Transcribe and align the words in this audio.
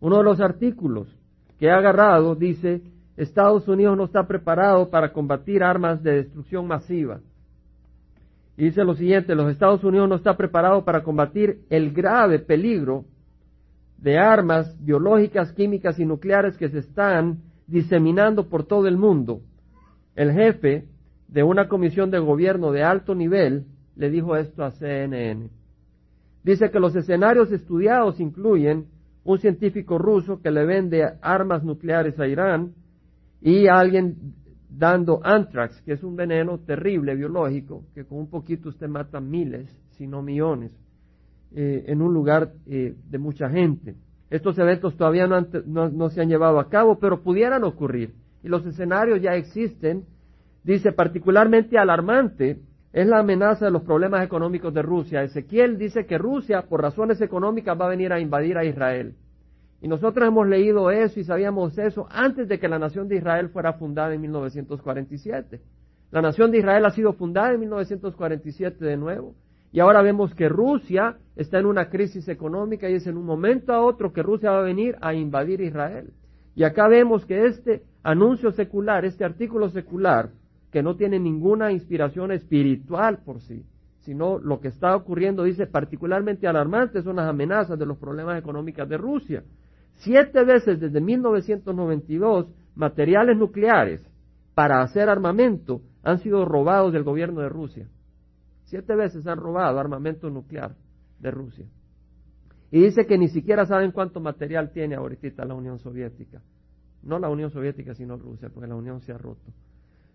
Uno 0.00 0.18
de 0.18 0.24
los 0.24 0.40
artículos 0.40 1.08
que 1.58 1.66
he 1.66 1.70
agarrado 1.70 2.34
dice, 2.34 2.82
Estados 3.16 3.68
Unidos 3.68 3.96
no 3.96 4.04
está 4.04 4.26
preparado 4.26 4.88
para 4.88 5.12
combatir 5.12 5.62
armas 5.62 6.02
de 6.02 6.22
destrucción 6.22 6.66
masiva. 6.66 7.20
Y 8.56 8.64
dice 8.64 8.84
lo 8.84 8.94
siguiente, 8.94 9.34
los 9.34 9.50
Estados 9.50 9.84
Unidos 9.84 10.08
no 10.08 10.16
está 10.16 10.36
preparado 10.36 10.84
para 10.84 11.02
combatir 11.02 11.60
el 11.68 11.92
grave 11.92 12.38
peligro 12.38 13.04
de 13.98 14.18
armas 14.18 14.74
biológicas, 14.82 15.52
químicas 15.52 15.98
y 15.98 16.06
nucleares 16.06 16.56
que 16.56 16.70
se 16.70 16.78
están 16.78 17.42
diseminando 17.66 18.48
por 18.48 18.64
todo 18.64 18.86
el 18.88 18.96
mundo. 18.96 19.42
El 20.14 20.32
jefe 20.32 20.86
de 21.28 21.42
una 21.42 21.68
comisión 21.68 22.10
de 22.10 22.18
gobierno 22.18 22.72
de 22.72 22.82
alto 22.82 23.14
nivel 23.14 23.66
le 23.96 24.10
dijo 24.10 24.36
esto 24.36 24.64
a 24.64 24.72
CNN. 24.72 25.50
Dice 26.42 26.70
que 26.70 26.80
los 26.80 26.96
escenarios 26.96 27.52
estudiados 27.52 28.18
incluyen 28.18 28.86
un 29.24 29.38
científico 29.38 29.98
ruso 29.98 30.40
que 30.40 30.50
le 30.50 30.64
vende 30.64 31.04
armas 31.20 31.62
nucleares 31.62 32.18
a 32.18 32.26
Irán 32.26 32.72
y 33.40 33.66
alguien 33.66 34.34
dando 34.68 35.20
anthrax, 35.22 35.80
que 35.82 35.92
es 35.92 36.02
un 36.02 36.16
veneno 36.16 36.58
terrible 36.58 37.14
biológico, 37.14 37.84
que 37.94 38.04
con 38.04 38.18
un 38.18 38.30
poquito 38.30 38.68
usted 38.68 38.88
mata 38.88 39.20
miles, 39.20 39.68
si 39.90 40.06
no 40.06 40.22
millones, 40.22 40.72
eh, 41.52 41.84
en 41.88 42.00
un 42.00 42.14
lugar 42.14 42.52
eh, 42.66 42.94
de 43.08 43.18
mucha 43.18 43.50
gente. 43.50 43.96
Estos 44.30 44.56
eventos 44.58 44.96
todavía 44.96 45.26
no, 45.26 46.10
se 46.10 46.20
han 46.20 46.28
llevado 46.28 46.60
a 46.60 46.68
cabo, 46.68 46.98
pero 47.00 47.22
pudieran 47.22 47.64
ocurrir. 47.64 48.14
Y 48.44 48.48
los 48.48 48.64
escenarios 48.64 49.20
ya 49.20 49.34
existen. 49.34 50.04
Dice, 50.62 50.92
particularmente 50.92 51.76
alarmante 51.76 52.60
es 52.92 53.06
la 53.06 53.20
amenaza 53.20 53.66
de 53.66 53.70
los 53.70 53.82
problemas 53.82 54.24
económicos 54.24 54.74
de 54.74 54.82
Rusia. 54.82 55.22
Ezequiel 55.22 55.78
dice 55.78 56.06
que 56.06 56.18
Rusia, 56.18 56.62
por 56.62 56.82
razones 56.82 57.20
económicas, 57.20 57.80
va 57.80 57.86
a 57.86 57.90
venir 57.90 58.12
a 58.12 58.20
invadir 58.20 58.58
a 58.58 58.64
Israel. 58.64 59.14
Y 59.80 59.88
nosotros 59.88 60.26
hemos 60.26 60.46
leído 60.46 60.90
eso 60.90 61.20
y 61.20 61.24
sabíamos 61.24 61.78
eso 61.78 62.06
antes 62.10 62.48
de 62.48 62.58
que 62.58 62.68
la 62.68 62.78
nación 62.78 63.08
de 63.08 63.16
Israel 63.16 63.48
fuera 63.48 63.74
fundada 63.74 64.12
en 64.12 64.20
1947. 64.20 65.60
La 66.10 66.20
nación 66.20 66.50
de 66.50 66.58
Israel 66.58 66.84
ha 66.84 66.90
sido 66.90 67.12
fundada 67.12 67.52
en 67.52 67.60
1947 67.60 68.84
de 68.84 68.96
nuevo. 68.96 69.34
Y 69.72 69.78
ahora 69.78 70.02
vemos 70.02 70.34
que 70.34 70.48
Rusia 70.48 71.16
está 71.36 71.60
en 71.60 71.66
una 71.66 71.88
crisis 71.88 72.28
económica 72.28 72.90
y 72.90 72.94
es 72.94 73.06
en 73.06 73.16
un 73.16 73.24
momento 73.24 73.72
a 73.72 73.80
otro 73.80 74.12
que 74.12 74.22
Rusia 74.22 74.50
va 74.50 74.58
a 74.58 74.64
venir 74.64 74.96
a 75.00 75.14
invadir 75.14 75.60
Israel. 75.60 76.12
Y 76.56 76.64
acá 76.64 76.88
vemos 76.88 77.24
que 77.24 77.46
este 77.46 77.84
anuncio 78.02 78.50
secular, 78.50 79.04
este 79.04 79.24
artículo 79.24 79.68
secular, 79.70 80.30
que 80.70 80.82
no 80.82 80.96
tiene 80.96 81.18
ninguna 81.18 81.72
inspiración 81.72 82.32
espiritual 82.32 83.18
por 83.24 83.40
sí, 83.40 83.64
sino 84.00 84.38
lo 84.38 84.60
que 84.60 84.68
está 84.68 84.96
ocurriendo, 84.96 85.44
dice, 85.44 85.66
particularmente 85.66 86.46
alarmantes 86.46 87.04
son 87.04 87.16
las 87.16 87.28
amenazas 87.28 87.78
de 87.78 87.86
los 87.86 87.98
problemas 87.98 88.38
económicos 88.38 88.88
de 88.88 88.96
Rusia. 88.96 89.42
Siete 89.96 90.44
veces 90.44 90.80
desde 90.80 91.00
1992, 91.00 92.46
materiales 92.74 93.36
nucleares 93.36 94.02
para 94.54 94.80
hacer 94.82 95.08
armamento 95.08 95.82
han 96.02 96.18
sido 96.18 96.44
robados 96.44 96.92
del 96.92 97.02
gobierno 97.02 97.40
de 97.40 97.48
Rusia. 97.48 97.88
Siete 98.64 98.94
veces 98.94 99.26
han 99.26 99.38
robado 99.38 99.78
armamento 99.78 100.30
nuclear 100.30 100.76
de 101.18 101.30
Rusia. 101.30 101.66
Y 102.70 102.80
dice 102.80 103.04
que 103.06 103.18
ni 103.18 103.28
siquiera 103.28 103.66
saben 103.66 103.90
cuánto 103.90 104.20
material 104.20 104.70
tiene 104.70 104.94
ahorita 104.94 105.44
la 105.44 105.54
Unión 105.54 105.78
Soviética. 105.78 106.40
No 107.02 107.18
la 107.18 107.28
Unión 107.28 107.50
Soviética, 107.50 107.94
sino 107.94 108.16
Rusia, 108.16 108.48
porque 108.52 108.68
la 108.68 108.76
Unión 108.76 109.00
se 109.00 109.12
ha 109.12 109.18
roto. 109.18 109.52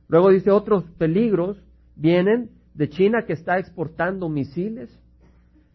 Luego 0.07 0.29
dice 0.29 0.51
otros 0.51 0.83
peligros 0.97 1.61
vienen 1.95 2.49
de 2.73 2.89
China 2.89 3.25
que 3.25 3.33
está 3.33 3.57
exportando 3.57 4.29
misiles, 4.29 4.99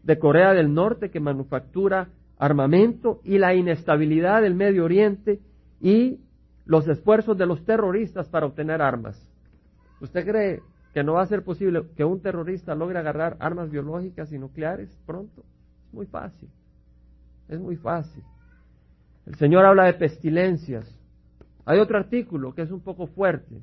de 0.03 0.19
Corea 0.19 0.53
del 0.53 0.73
Norte 0.73 1.11
que 1.11 1.21
manufactura 1.21 2.09
armamento 2.39 3.21
y 3.23 3.39
la 3.39 3.55
inestabilidad 3.55 4.43
del 4.43 4.55
Medio 4.55 4.85
Oriente 4.85 5.41
y 5.81 6.21
los 6.65 6.89
esfuerzos 6.89 7.37
de 7.37 7.47
los 7.47 7.65
terroristas 7.65 8.29
para 8.29 8.47
obtener 8.47 8.81
armas. 8.81 9.21
¿Usted 10.01 10.27
cree 10.27 10.63
que 10.95 11.05
no 11.05 11.15
va 11.15 11.23
a 11.23 11.27
ser 11.27 11.45
posible 11.45 11.83
que 11.97 12.05
un 12.05 12.21
terrorista 12.23 12.75
logre 12.75 12.99
agarrar 12.99 13.37
armas 13.41 13.71
biológicas 13.71 14.33
y 14.33 14.39
nucleares 14.39 14.89
pronto? 15.05 15.43
Es 15.87 15.93
muy 15.93 16.07
fácil. 16.07 16.49
Es 17.49 17.61
muy 17.61 17.77
fácil. 17.77 18.23
El 19.27 19.35
Señor 19.35 19.67
habla 19.67 19.85
de 19.85 19.95
pestilencias. 19.95 20.89
Hay 21.67 21.79
otro 21.79 21.99
artículo 21.99 22.55
que 22.55 22.63
es 22.63 22.71
un 22.71 22.81
poco 22.81 23.07
fuerte, 23.07 23.61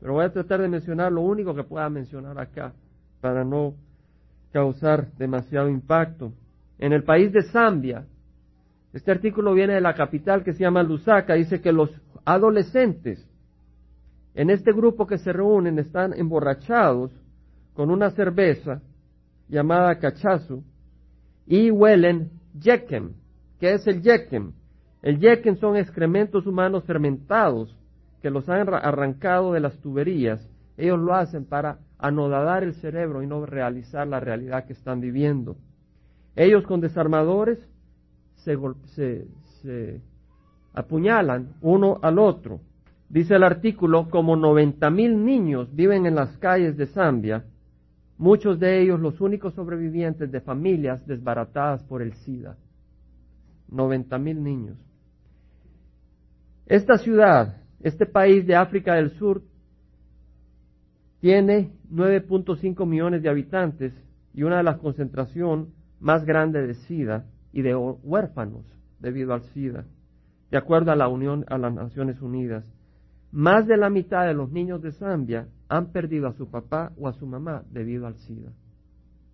pero 0.00 0.14
voy 0.14 0.24
a 0.24 0.32
tratar 0.32 0.60
de 0.62 0.68
mencionar 0.68 1.12
lo 1.12 1.20
único 1.20 1.54
que 1.54 1.64
pueda 1.64 1.88
mencionar 1.90 2.38
acá 2.38 2.72
para 3.20 3.44
no 3.44 3.74
causar 4.52 5.12
demasiado 5.18 5.68
impacto. 5.68 6.32
En 6.78 6.92
el 6.92 7.04
país 7.04 7.32
de 7.32 7.42
Zambia, 7.42 8.06
este 8.92 9.10
artículo 9.10 9.52
viene 9.52 9.74
de 9.74 9.80
la 9.80 9.94
capital 9.94 10.42
que 10.42 10.54
se 10.54 10.60
llama 10.60 10.82
Lusaka, 10.82 11.34
dice 11.34 11.60
que 11.60 11.72
los 11.72 11.90
adolescentes 12.24 13.26
en 14.34 14.50
este 14.50 14.72
grupo 14.72 15.06
que 15.06 15.18
se 15.18 15.32
reúnen 15.32 15.78
están 15.78 16.14
emborrachados 16.14 17.10
con 17.74 17.90
una 17.90 18.10
cerveza 18.10 18.80
llamada 19.48 19.98
cachazo 19.98 20.62
y 21.46 21.70
huelen 21.70 22.30
yekem. 22.58 23.12
¿Qué 23.58 23.74
es 23.74 23.86
el 23.86 24.02
yekem? 24.02 24.52
El 25.02 25.18
yekem 25.18 25.56
son 25.56 25.76
excrementos 25.76 26.46
humanos 26.46 26.84
fermentados 26.84 27.76
que 28.20 28.30
los 28.30 28.48
han 28.48 28.72
arrancado 28.72 29.52
de 29.52 29.60
las 29.60 29.78
tuberías, 29.78 30.46
ellos 30.76 30.98
lo 30.98 31.14
hacen 31.14 31.44
para 31.44 31.78
anodar 31.98 32.62
el 32.64 32.74
cerebro 32.74 33.22
y 33.22 33.26
no 33.26 33.44
realizar 33.44 34.06
la 34.06 34.20
realidad 34.20 34.64
que 34.64 34.72
están 34.72 35.00
viviendo. 35.00 35.56
Ellos 36.36 36.64
con 36.64 36.80
desarmadores 36.80 37.58
se, 38.36 40.00
apuñalan 40.72 41.54
uno 41.60 41.98
al 42.02 42.18
otro. 42.18 42.60
Dice 43.08 43.34
el 43.34 43.42
artículo, 43.42 44.08
como 44.08 44.36
90 44.36 44.88
mil 44.90 45.24
niños 45.24 45.74
viven 45.74 46.06
en 46.06 46.14
las 46.14 46.36
calles 46.38 46.76
de 46.76 46.86
Zambia, 46.86 47.44
muchos 48.16 48.58
de 48.60 48.80
ellos 48.80 49.00
los 49.00 49.20
únicos 49.20 49.54
sobrevivientes 49.54 50.30
de 50.30 50.40
familias 50.40 51.04
desbaratadas 51.06 51.82
por 51.84 52.02
el 52.02 52.14
SIDA. 52.14 52.56
90 53.68 54.18
mil 54.18 54.42
niños. 54.42 54.78
Esta 56.66 56.98
ciudad 56.98 57.59
este 57.80 58.06
país 58.06 58.46
de 58.46 58.56
África 58.56 58.94
del 58.94 59.10
Sur 59.12 59.42
tiene 61.20 61.72
9.5 61.90 62.86
millones 62.86 63.22
de 63.22 63.28
habitantes 63.28 63.92
y 64.32 64.42
una 64.42 64.58
de 64.58 64.62
las 64.62 64.78
concentraciones 64.78 65.66
más 65.98 66.24
grandes 66.24 66.66
de 66.66 66.74
SIDA 66.74 67.26
y 67.52 67.62
de 67.62 67.74
huérfanos 67.74 68.64
debido 68.98 69.34
al 69.34 69.42
SIDA, 69.42 69.84
de 70.50 70.56
acuerdo 70.58 70.92
a 70.92 70.96
la 70.96 71.08
Unión 71.08 71.44
a 71.48 71.58
las 71.58 71.72
Naciones 71.72 72.20
Unidas. 72.20 72.64
Más 73.32 73.66
de 73.66 73.76
la 73.76 73.90
mitad 73.90 74.26
de 74.26 74.34
los 74.34 74.50
niños 74.50 74.82
de 74.82 74.92
Zambia 74.92 75.48
han 75.68 75.92
perdido 75.92 76.26
a 76.26 76.32
su 76.32 76.50
papá 76.50 76.92
o 76.98 77.06
a 77.06 77.12
su 77.12 77.26
mamá 77.26 77.62
debido 77.70 78.06
al 78.06 78.16
SIDA. 78.16 78.50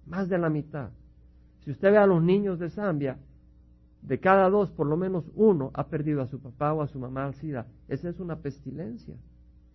Más 0.06 0.28
de 0.28 0.38
la 0.38 0.50
mitad. 0.50 0.90
Si 1.60 1.70
usted 1.70 1.90
ve 1.90 1.98
a 1.98 2.06
los 2.06 2.22
niños 2.22 2.58
de 2.58 2.70
Zambia, 2.70 3.18
de 4.06 4.20
cada 4.20 4.48
dos, 4.48 4.70
por 4.70 4.86
lo 4.86 4.96
menos 4.96 5.24
uno 5.34 5.72
ha 5.74 5.88
perdido 5.88 6.22
a 6.22 6.28
su 6.28 6.40
papá 6.40 6.72
o 6.72 6.80
a 6.80 6.86
su 6.86 6.98
mamá 6.98 7.26
al 7.26 7.34
SIDA. 7.34 7.66
Esa 7.88 8.08
es 8.08 8.20
una 8.20 8.36
pestilencia. 8.36 9.16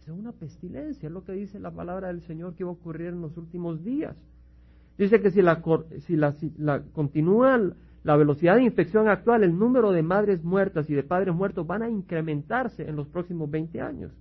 Es 0.01 0.07
una 0.07 0.31
pestilencia, 0.31 1.07
es 1.07 1.13
lo 1.13 1.23
que 1.23 1.33
dice 1.33 1.59
la 1.59 1.71
palabra 1.71 2.07
del 2.07 2.21
Señor 2.21 2.55
que 2.55 2.63
va 2.63 2.71
a 2.71 2.73
ocurrir 2.73 3.07
en 3.07 3.21
los 3.21 3.37
últimos 3.37 3.83
días. 3.83 4.17
Dice 4.97 5.21
que 5.21 5.31
si 5.31 5.41
la, 5.41 5.61
si 5.99 6.15
la, 6.15 6.31
si 6.33 6.53
la 6.57 6.81
continúa 6.93 7.59
la 8.03 8.15
velocidad 8.15 8.55
de 8.55 8.63
infección 8.63 9.09
actual, 9.09 9.43
el 9.43 9.57
número 9.57 9.91
de 9.91 10.01
madres 10.01 10.43
muertas 10.43 10.89
y 10.89 10.93
de 10.93 11.03
padres 11.03 11.35
muertos 11.35 11.67
van 11.67 11.83
a 11.83 11.89
incrementarse 11.89 12.87
en 12.87 12.95
los 12.95 13.07
próximos 13.07 13.51
20 13.51 13.81
años. 13.81 14.11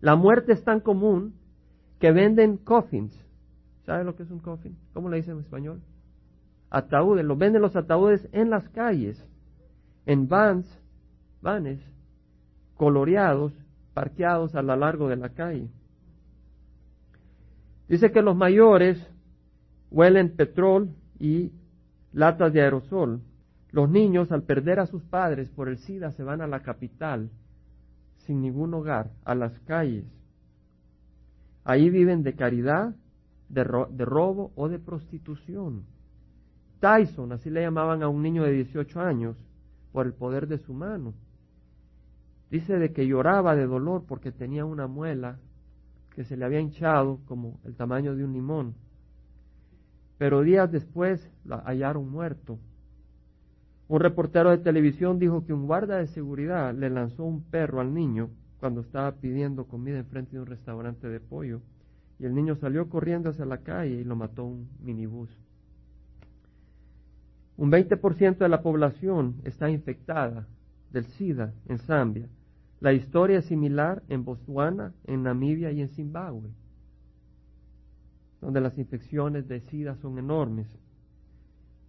La 0.00 0.16
muerte 0.16 0.52
es 0.52 0.62
tan 0.62 0.80
común 0.80 1.34
que 1.98 2.12
venden 2.12 2.58
coffins. 2.58 3.14
¿Sabe 3.84 4.04
lo 4.04 4.14
que 4.16 4.22
es 4.22 4.30
un 4.30 4.38
coffin? 4.38 4.76
¿Cómo 4.92 5.08
le 5.08 5.16
dicen 5.16 5.34
en 5.34 5.40
español? 5.40 5.80
Ataúdes, 6.70 7.24
los 7.24 7.38
venden 7.38 7.62
los 7.62 7.76
ataúdes 7.76 8.28
en 8.32 8.50
las 8.50 8.68
calles, 8.70 9.22
en 10.06 10.28
vans, 10.28 10.66
vanes, 11.40 11.80
coloreados, 12.76 13.52
parqueados 13.94 14.54
a 14.54 14.62
lo 14.62 14.76
largo 14.76 15.08
de 15.08 15.16
la 15.16 15.30
calle. 15.30 15.70
Dice 17.88 18.10
que 18.10 18.22
los 18.22 18.36
mayores 18.36 18.98
huelen 19.90 20.34
petróleo 20.34 20.92
y 21.18 21.52
latas 22.12 22.52
de 22.52 22.62
aerosol. 22.62 23.20
Los 23.70 23.90
niños, 23.90 24.30
al 24.32 24.42
perder 24.42 24.80
a 24.80 24.86
sus 24.86 25.02
padres 25.04 25.50
por 25.50 25.68
el 25.68 25.78
SIDA, 25.78 26.12
se 26.12 26.22
van 26.22 26.40
a 26.40 26.46
la 26.46 26.60
capital, 26.60 27.30
sin 28.18 28.40
ningún 28.40 28.72
hogar, 28.74 29.10
a 29.24 29.34
las 29.34 29.58
calles. 29.60 30.04
Ahí 31.64 31.90
viven 31.90 32.22
de 32.22 32.34
caridad, 32.34 32.94
de, 33.48 33.64
de 33.90 34.04
robo 34.04 34.52
o 34.54 34.68
de 34.68 34.78
prostitución. 34.78 35.84
Tyson, 36.84 37.32
así 37.32 37.48
le 37.48 37.62
llamaban 37.62 38.02
a 38.02 38.08
un 38.08 38.20
niño 38.20 38.42
de 38.42 38.52
18 38.52 39.00
años, 39.00 39.42
por 39.90 40.04
el 40.04 40.12
poder 40.12 40.46
de 40.46 40.58
su 40.58 40.74
mano. 40.74 41.14
Dice 42.50 42.78
de 42.78 42.92
que 42.92 43.06
lloraba 43.06 43.56
de 43.56 43.64
dolor 43.64 44.04
porque 44.06 44.32
tenía 44.32 44.66
una 44.66 44.86
muela 44.86 45.38
que 46.14 46.24
se 46.24 46.36
le 46.36 46.44
había 46.44 46.60
hinchado 46.60 47.20
como 47.24 47.58
el 47.64 47.74
tamaño 47.74 48.14
de 48.14 48.22
un 48.22 48.34
limón. 48.34 48.74
Pero 50.18 50.42
días 50.42 50.70
después 50.70 51.26
lo 51.46 51.56
hallaron 51.64 52.10
muerto. 52.10 52.58
Un 53.88 54.00
reportero 54.00 54.50
de 54.50 54.58
televisión 54.58 55.18
dijo 55.18 55.46
que 55.46 55.54
un 55.54 55.66
guarda 55.66 55.96
de 55.96 56.06
seguridad 56.08 56.74
le 56.74 56.90
lanzó 56.90 57.24
un 57.24 57.44
perro 57.44 57.80
al 57.80 57.94
niño 57.94 58.28
cuando 58.60 58.82
estaba 58.82 59.10
pidiendo 59.12 59.64
comida 59.68 60.00
enfrente 60.00 60.32
de 60.32 60.40
un 60.40 60.46
restaurante 60.48 61.08
de 61.08 61.20
pollo 61.20 61.62
y 62.18 62.26
el 62.26 62.34
niño 62.34 62.56
salió 62.56 62.90
corriendo 62.90 63.30
hacia 63.30 63.46
la 63.46 63.62
calle 63.62 64.02
y 64.02 64.04
lo 64.04 64.16
mató 64.16 64.44
un 64.44 64.68
minibús. 64.82 65.43
Un 67.56 67.70
20% 67.70 68.38
de 68.38 68.48
la 68.48 68.62
población 68.62 69.36
está 69.44 69.70
infectada 69.70 70.46
del 70.90 71.06
SIDA 71.06 71.52
en 71.68 71.78
Zambia. 71.78 72.28
La 72.80 72.92
historia 72.92 73.38
es 73.38 73.46
similar 73.46 74.02
en 74.08 74.24
Botswana, 74.24 74.92
en 75.06 75.22
Namibia 75.22 75.70
y 75.70 75.80
en 75.80 75.88
Zimbabue, 75.90 76.50
donde 78.40 78.60
las 78.60 78.76
infecciones 78.76 79.46
de 79.48 79.60
SIDA 79.60 79.94
son 79.96 80.18
enormes. 80.18 80.66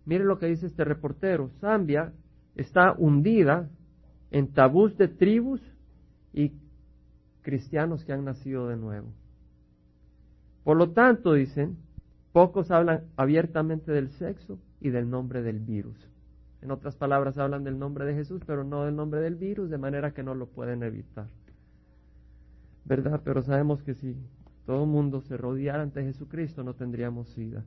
Mire 0.05 0.23
lo 0.23 0.37
que 0.37 0.45
dice 0.45 0.67
este 0.67 0.85
reportero. 0.85 1.49
Zambia 1.59 2.13
está 2.55 2.93
hundida 2.97 3.67
en 4.29 4.53
tabús 4.53 4.95
de 4.97 5.07
tribus 5.07 5.61
y 6.31 6.53
cristianos 7.41 8.05
que 8.05 8.13
han 8.13 8.23
nacido 8.23 8.67
de 8.67 8.77
nuevo. 8.77 9.07
Por 10.63 10.77
lo 10.77 10.91
tanto, 10.91 11.33
dicen, 11.33 11.77
pocos 12.31 12.69
hablan 12.71 13.05
abiertamente 13.17 13.91
del 13.91 14.09
sexo 14.11 14.59
y 14.85 14.91
del 14.91 15.09
nombre 15.09 15.41
del 15.41 15.59
virus. 15.59 15.97
En 16.61 16.69
otras 16.69 16.95
palabras, 16.95 17.39
hablan 17.39 17.63
del 17.63 17.79
nombre 17.79 18.05
de 18.05 18.13
Jesús, 18.13 18.43
pero 18.45 18.63
no 18.63 18.85
del 18.85 18.95
nombre 18.95 19.19
del 19.19 19.35
virus, 19.35 19.71
de 19.71 19.79
manera 19.79 20.13
que 20.13 20.21
no 20.21 20.35
lo 20.35 20.45
pueden 20.45 20.83
evitar. 20.83 21.25
¿Verdad? 22.83 23.21
Pero 23.23 23.41
sabemos 23.41 23.81
que 23.81 23.95
si 23.95 24.15
todo 24.67 24.83
el 24.83 24.89
mundo 24.89 25.21
se 25.21 25.37
rodeara 25.37 25.81
ante 25.81 26.03
Jesucristo, 26.03 26.63
no 26.63 26.75
tendríamos 26.75 27.29
SIDA. 27.29 27.63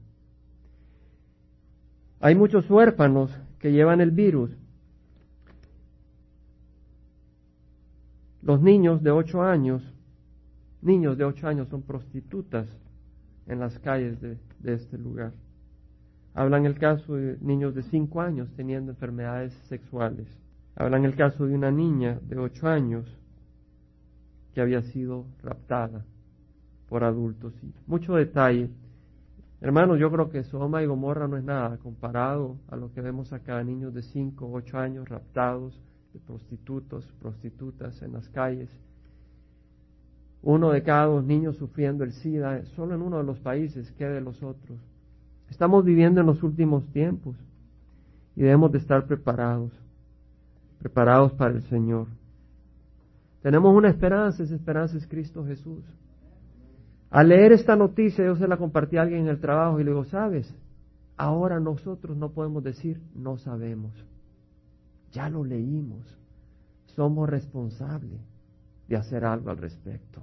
Hay 2.21 2.37
muchos 2.37 2.71
huérfanos 2.71 3.37
que 3.59 3.73
llevan 3.73 4.01
el 4.01 4.13
virus. 4.13 4.51
Los 8.43 8.63
niños 8.63 9.03
de 9.03 9.11
ocho 9.11 9.43
años, 9.43 9.83
niños 10.83 11.19
de 11.19 11.25
ocho 11.25 11.49
años 11.49 11.67
son 11.69 11.83
prostitutas 11.83 12.69
en 13.49 13.59
las 13.59 13.77
calles 13.81 14.21
de 14.21 14.39
este 14.73 14.97
lugar. 14.97 15.33
Hablan 16.35 16.67
el 16.67 16.79
caso 16.79 17.15
de 17.15 17.37
niños 17.41 17.75
de 17.75 17.83
cinco 17.85 18.21
años 18.21 18.49
teniendo 18.57 18.93
enfermedades 18.93 19.53
sexuales. 19.69 20.27
Hablan 20.77 21.05
el 21.05 21.17
caso 21.17 21.47
de 21.47 21.55
una 21.55 21.71
niña 21.71 22.21
de 22.23 22.39
ocho 22.39 22.69
años 22.69 23.07
que 24.55 24.61
había 24.61 24.83
sido 24.83 25.25
raptada 25.43 26.05
por 26.89 27.05
adultos. 27.05 27.53
Y 27.63 27.73
mucho 27.87 28.15
detalle. 28.15 28.71
Hermanos, 29.61 29.99
yo 29.99 30.11
creo 30.11 30.31
que 30.31 30.45
Soma 30.45 30.83
y 30.83 30.87
Gomorra 30.87 31.27
no 31.27 31.37
es 31.37 31.45
nada 31.45 31.79
comparado 31.79 32.57
a 32.69 32.77
lo 32.77 32.93
que 32.93 33.01
vemos 33.01 33.33
acá, 33.33 33.63
niños 33.65 33.93
de 33.93 34.03
5 34.03 34.47
o 34.47 34.53
8 34.53 34.79
años 34.79 35.09
raptados, 35.09 35.81
de 36.13 36.21
prostitutos, 36.21 37.05
prostitutas 37.21 38.01
en 38.03 38.13
las 38.13 38.29
calles. 38.29 38.71
Uno 40.43 40.71
de 40.71 40.83
cada 40.85 41.07
dos 41.07 41.25
niños 41.25 41.57
sufriendo 41.57 42.05
el 42.05 42.13
SIDA, 42.13 42.65
solo 42.77 42.95
en 42.95 43.03
uno 43.03 43.19
de 43.19 43.25
los 43.25 43.41
países, 43.41 43.91
que 43.93 44.05
de 44.05 44.21
los 44.21 44.43
otros? 44.43 44.79
Estamos 45.51 45.85
viviendo 45.85 46.21
en 46.21 46.27
los 46.27 46.43
últimos 46.43 46.87
tiempos 46.93 47.37
y 48.37 48.43
debemos 48.43 48.71
de 48.73 48.79
estar 48.79 49.07
preparados, 49.07 49.73
preparados 50.79 51.33
para 51.33 51.55
el 51.55 51.63
Señor. 51.65 52.07
Tenemos 53.43 53.75
una 53.75 53.89
esperanza, 53.89 54.43
esa 54.43 54.55
esperanza 54.55 54.97
es 54.97 55.07
Cristo 55.07 55.45
Jesús. 55.45 55.85
Al 57.11 57.29
leer 57.29 57.53
esta 57.53 57.77
noticia, 57.77 58.25
yo 58.25 58.37
se 58.37 58.47
la 58.47 58.59
compartí 58.59 58.97
a 58.97 59.03
alguien 59.03 59.23
en 59.23 59.29
el 59.29 59.41
trabajo 59.41 59.81
y 59.81 59.85
le 59.85 59.91
digo, 59.91 60.05
¿sabes? 60.05 60.55
Ahora 61.17 61.59
nosotros 61.59 62.17
no 62.17 62.31
podemos 62.31 62.63
decir, 62.63 63.01
no 63.15 63.39
sabemos. 63.39 63.93
Ya 65.13 65.29
lo 65.31 65.45
leímos. 65.45 66.05
Somos 66.95 67.29
responsables 67.29 68.21
de 68.89 68.97
hacer 68.97 69.25
algo 69.25 69.51
al 69.51 69.57
respecto. 69.57 70.23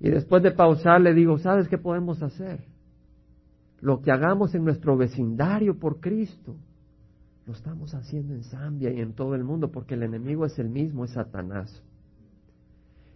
Y 0.00 0.10
después 0.10 0.42
de 0.42 0.50
pausar 0.50 1.00
le 1.00 1.14
digo, 1.14 1.38
¿sabes 1.38 1.68
qué 1.68 1.78
podemos 1.78 2.22
hacer? 2.22 2.71
Lo 3.82 4.00
que 4.00 4.12
hagamos 4.12 4.54
en 4.54 4.64
nuestro 4.64 4.96
vecindario 4.96 5.76
por 5.76 5.98
Cristo, 5.98 6.54
lo 7.46 7.52
estamos 7.52 7.94
haciendo 7.96 8.32
en 8.32 8.44
Zambia 8.44 8.92
y 8.92 9.00
en 9.00 9.12
todo 9.12 9.34
el 9.34 9.42
mundo 9.42 9.72
porque 9.72 9.94
el 9.94 10.04
enemigo 10.04 10.46
es 10.46 10.56
el 10.60 10.68
mismo, 10.68 11.04
es 11.04 11.10
Satanás. 11.10 11.82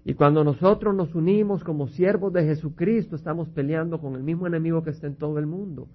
Y 0.04 0.14
cuando 0.14 0.42
nosotros 0.42 0.92
nos 0.92 1.14
unimos 1.14 1.62
como 1.62 1.86
siervos 1.86 2.32
de 2.32 2.44
Jesucristo, 2.44 3.14
estamos 3.14 3.48
peleando 3.50 4.00
con 4.00 4.16
el 4.16 4.24
mismo 4.24 4.48
enemigo 4.48 4.82
que 4.82 4.90
está 4.90 5.06
en 5.06 5.14
todo 5.14 5.38
el 5.38 5.46
mundo. 5.46 5.86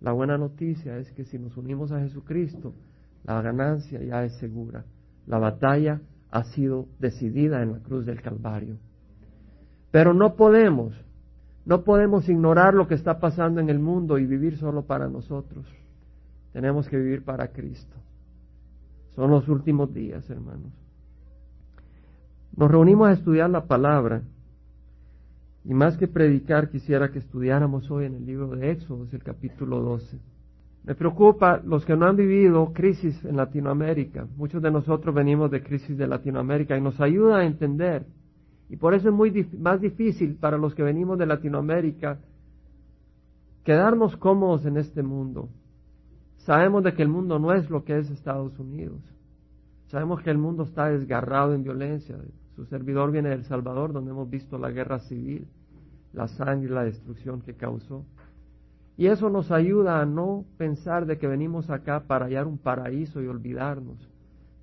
La 0.00 0.10
buena 0.10 0.36
noticia 0.36 0.98
es 0.98 1.12
que 1.12 1.24
si 1.24 1.38
nos 1.38 1.56
unimos 1.56 1.92
a 1.92 2.00
Jesucristo, 2.00 2.74
la 3.22 3.40
ganancia 3.42 4.02
ya 4.02 4.24
es 4.24 4.36
segura. 4.38 4.84
La 5.28 5.38
batalla 5.38 6.00
ha 6.32 6.42
sido 6.42 6.88
decidida 6.98 7.62
en 7.62 7.74
la 7.74 7.78
cruz 7.78 8.04
del 8.04 8.20
Calvario. 8.20 8.76
Pero 9.92 10.14
no 10.14 10.34
podemos, 10.34 10.94
no 11.66 11.82
podemos 11.82 12.28
ignorar 12.28 12.74
lo 12.74 12.86
que 12.86 12.94
está 12.94 13.18
pasando 13.18 13.60
en 13.60 13.68
el 13.68 13.80
mundo 13.80 14.18
y 14.18 14.24
vivir 14.24 14.56
solo 14.56 14.82
para 14.82 15.08
nosotros. 15.08 15.66
Tenemos 16.52 16.88
que 16.88 16.96
vivir 16.96 17.24
para 17.24 17.48
Cristo. 17.48 17.96
Son 19.16 19.32
los 19.32 19.48
últimos 19.48 19.92
días, 19.92 20.30
hermanos. 20.30 20.72
Nos 22.56 22.70
reunimos 22.70 23.08
a 23.08 23.12
estudiar 23.12 23.50
la 23.50 23.66
palabra 23.66 24.22
y 25.64 25.74
más 25.74 25.96
que 25.98 26.06
predicar 26.06 26.70
quisiera 26.70 27.10
que 27.10 27.18
estudiáramos 27.18 27.90
hoy 27.90 28.04
en 28.04 28.14
el 28.14 28.24
libro 28.24 28.48
de 28.50 28.70
Éxodo, 28.70 29.08
el 29.10 29.22
capítulo 29.24 29.80
12. 29.80 30.18
Me 30.84 30.94
preocupa 30.94 31.60
los 31.64 31.84
que 31.84 31.96
no 31.96 32.06
han 32.06 32.14
vivido 32.14 32.72
crisis 32.72 33.24
en 33.24 33.36
Latinoamérica. 33.36 34.28
Muchos 34.36 34.62
de 34.62 34.70
nosotros 34.70 35.12
venimos 35.12 35.50
de 35.50 35.64
crisis 35.64 35.98
de 35.98 36.06
Latinoamérica 36.06 36.78
y 36.78 36.80
nos 36.80 37.00
ayuda 37.00 37.38
a 37.38 37.44
entender. 37.44 38.06
Y 38.68 38.76
por 38.76 38.94
eso 38.94 39.08
es 39.08 39.14
muy 39.14 39.48
más 39.58 39.80
difícil 39.80 40.36
para 40.36 40.58
los 40.58 40.74
que 40.74 40.82
venimos 40.82 41.18
de 41.18 41.26
Latinoamérica 41.26 42.18
quedarnos 43.64 44.16
cómodos 44.16 44.64
en 44.66 44.76
este 44.76 45.02
mundo. 45.02 45.48
Sabemos 46.38 46.84
de 46.84 46.94
que 46.94 47.02
el 47.02 47.08
mundo 47.08 47.38
no 47.38 47.52
es 47.52 47.68
lo 47.68 47.84
que 47.84 47.98
es 47.98 48.10
Estados 48.10 48.56
Unidos. 48.58 49.00
Sabemos 49.88 50.22
que 50.22 50.30
el 50.30 50.38
mundo 50.38 50.64
está 50.64 50.88
desgarrado 50.88 51.54
en 51.54 51.64
violencia. 51.64 52.16
Su 52.54 52.64
servidor 52.66 53.10
viene 53.10 53.30
del 53.30 53.44
Salvador, 53.44 53.92
donde 53.92 54.12
hemos 54.12 54.30
visto 54.30 54.56
la 54.56 54.70
guerra 54.70 55.00
civil, 55.00 55.46
la 56.12 56.28
sangre 56.28 56.70
y 56.70 56.74
la 56.74 56.84
destrucción 56.84 57.40
que 57.40 57.54
causó. 57.54 58.04
Y 58.96 59.06
eso 59.06 59.28
nos 59.28 59.50
ayuda 59.50 60.00
a 60.00 60.06
no 60.06 60.44
pensar 60.56 61.06
de 61.06 61.18
que 61.18 61.26
venimos 61.26 61.68
acá 61.68 62.04
para 62.06 62.26
hallar 62.26 62.46
un 62.46 62.58
paraíso 62.58 63.20
y 63.20 63.26
olvidarnos. 63.26 64.08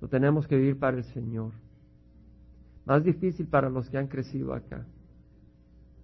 Lo 0.00 0.08
tenemos 0.08 0.46
que 0.48 0.56
vivir 0.56 0.78
para 0.78 0.96
el 0.96 1.04
Señor. 1.04 1.52
Más 2.86 3.02
difícil 3.02 3.46
para 3.46 3.70
los 3.70 3.88
que 3.88 3.98
han 3.98 4.08
crecido 4.08 4.54
acá. 4.54 4.84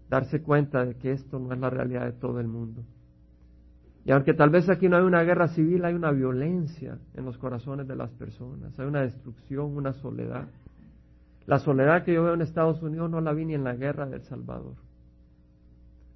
Darse 0.09 0.43
cuenta 0.43 0.85
de 0.85 0.95
que 0.95 1.13
esto 1.13 1.39
no 1.39 1.53
es 1.53 1.61
la 1.61 1.71
realidad 1.71 2.07
de 2.07 2.13
todo 2.13 2.41
el 2.41 2.49
mundo. 2.49 2.83
Y 4.05 4.13
aunque 4.13 4.33
tal 4.33 4.51
vez 4.51 4.69
aquí 4.69 4.89
no 4.89 4.97
hay 4.97 5.05
una 5.05 5.23
guerra 5.23 5.49
civil, 5.49 5.85
hay 5.85 5.95
una 5.95 6.11
violencia 6.11 6.99
en 7.15 7.25
los 7.25 7.37
corazones 7.37 7.87
de 7.87 7.97
las 7.97 8.11
personas, 8.13 8.79
hay 8.79 8.87
una 8.87 9.03
destrucción, 9.03 9.77
una 9.77 9.93
soledad. 9.93 10.49
La 11.47 11.59
soledad 11.59 12.05
que 12.05 12.15
yo 12.15 12.25
veo 12.25 12.35
en 12.35 12.43
Estados 12.43 12.83
Unidos 12.83 13.11
no 13.11 13.21
la 13.21 13.33
vi 13.33 13.45
ni 13.45 13.55
en 13.55 13.65
la 13.65 13.75
guerra 13.75 14.07
del 14.07 14.23
Salvador. 14.23 14.75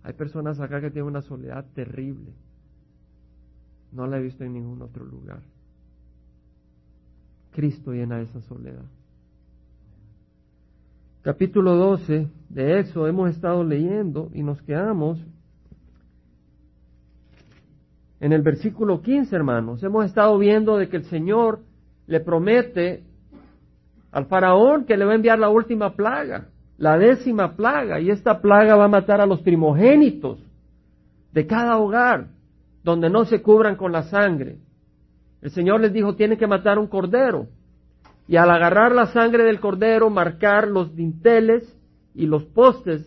Hay 0.03 0.15
personas 0.15 0.61
acá 0.61 0.81
que 0.81 0.91
tienen 0.91 1.11
una 1.11 1.23
soledad 1.23 1.65
terrible. 1.75 2.33
No 3.93 4.07
la 4.07 4.19
he 4.19 4.23
visto 4.23 4.45
en 4.45 4.55
ningún 4.55 4.83
otro 4.83 5.05
lugar. 5.05 5.41
Cristo 7.53 7.93
llena 7.93 8.21
esa 8.21 8.41
soledad. 8.41 8.85
Capítulo 11.25 11.75
12 11.77 12.29
de 12.51 12.81
eso 12.81 13.07
hemos 13.07 13.31
estado 13.31 13.65
leyendo 13.65 14.29
y 14.35 14.43
nos 14.43 14.61
quedamos 14.61 15.19
en 18.21 18.35
el 18.35 18.43
versículo 18.43 19.01
15, 19.01 19.35
hermanos. 19.35 19.83
Hemos 19.83 20.05
estado 20.05 20.37
viendo 20.37 20.77
de 20.77 20.91
que 20.91 20.99
el 20.99 21.05
Señor 21.05 21.61
le 22.07 22.21
promete 22.21 23.05
al 24.13 24.27
faraón 24.27 24.85
que 24.85 24.99
le 24.99 25.07
va 25.07 25.13
a 25.13 25.15
enviar 25.15 25.39
la 25.39 25.49
última 25.49 25.95
plaga, 25.95 26.49
la 26.77 26.99
décima 26.99 27.57
plaga, 27.57 28.01
y 28.01 28.11
esta 28.11 28.43
plaga 28.43 28.77
va 28.77 28.85
a 28.85 28.89
matar 28.89 29.23
a 29.23 29.27
los 29.27 29.41
primogénitos 29.41 30.39
de 31.33 31.47
cada 31.47 31.79
hogar 31.79 32.27
donde 32.83 33.09
no 33.09 33.25
se 33.25 33.41
cubran 33.41 33.77
con 33.77 33.93
la 33.93 34.03
sangre. 34.03 34.59
El 35.41 35.51
Señor 35.53 35.81
les 35.81 35.95
dijo, 35.95 36.17
tiene 36.17 36.37
que 36.37 36.47
matar 36.47 36.79
un 36.79 36.87
cordero. 36.87 37.47
Y 38.27 38.37
al 38.37 38.51
agarrar 38.51 38.93
la 38.93 39.07
sangre 39.07 39.45
del 39.45 39.61
cordero, 39.61 40.11
marcar 40.11 40.69
los 40.69 40.95
dinteles 40.95 41.63
y 42.15 42.27
los 42.27 42.45
postes 42.45 43.07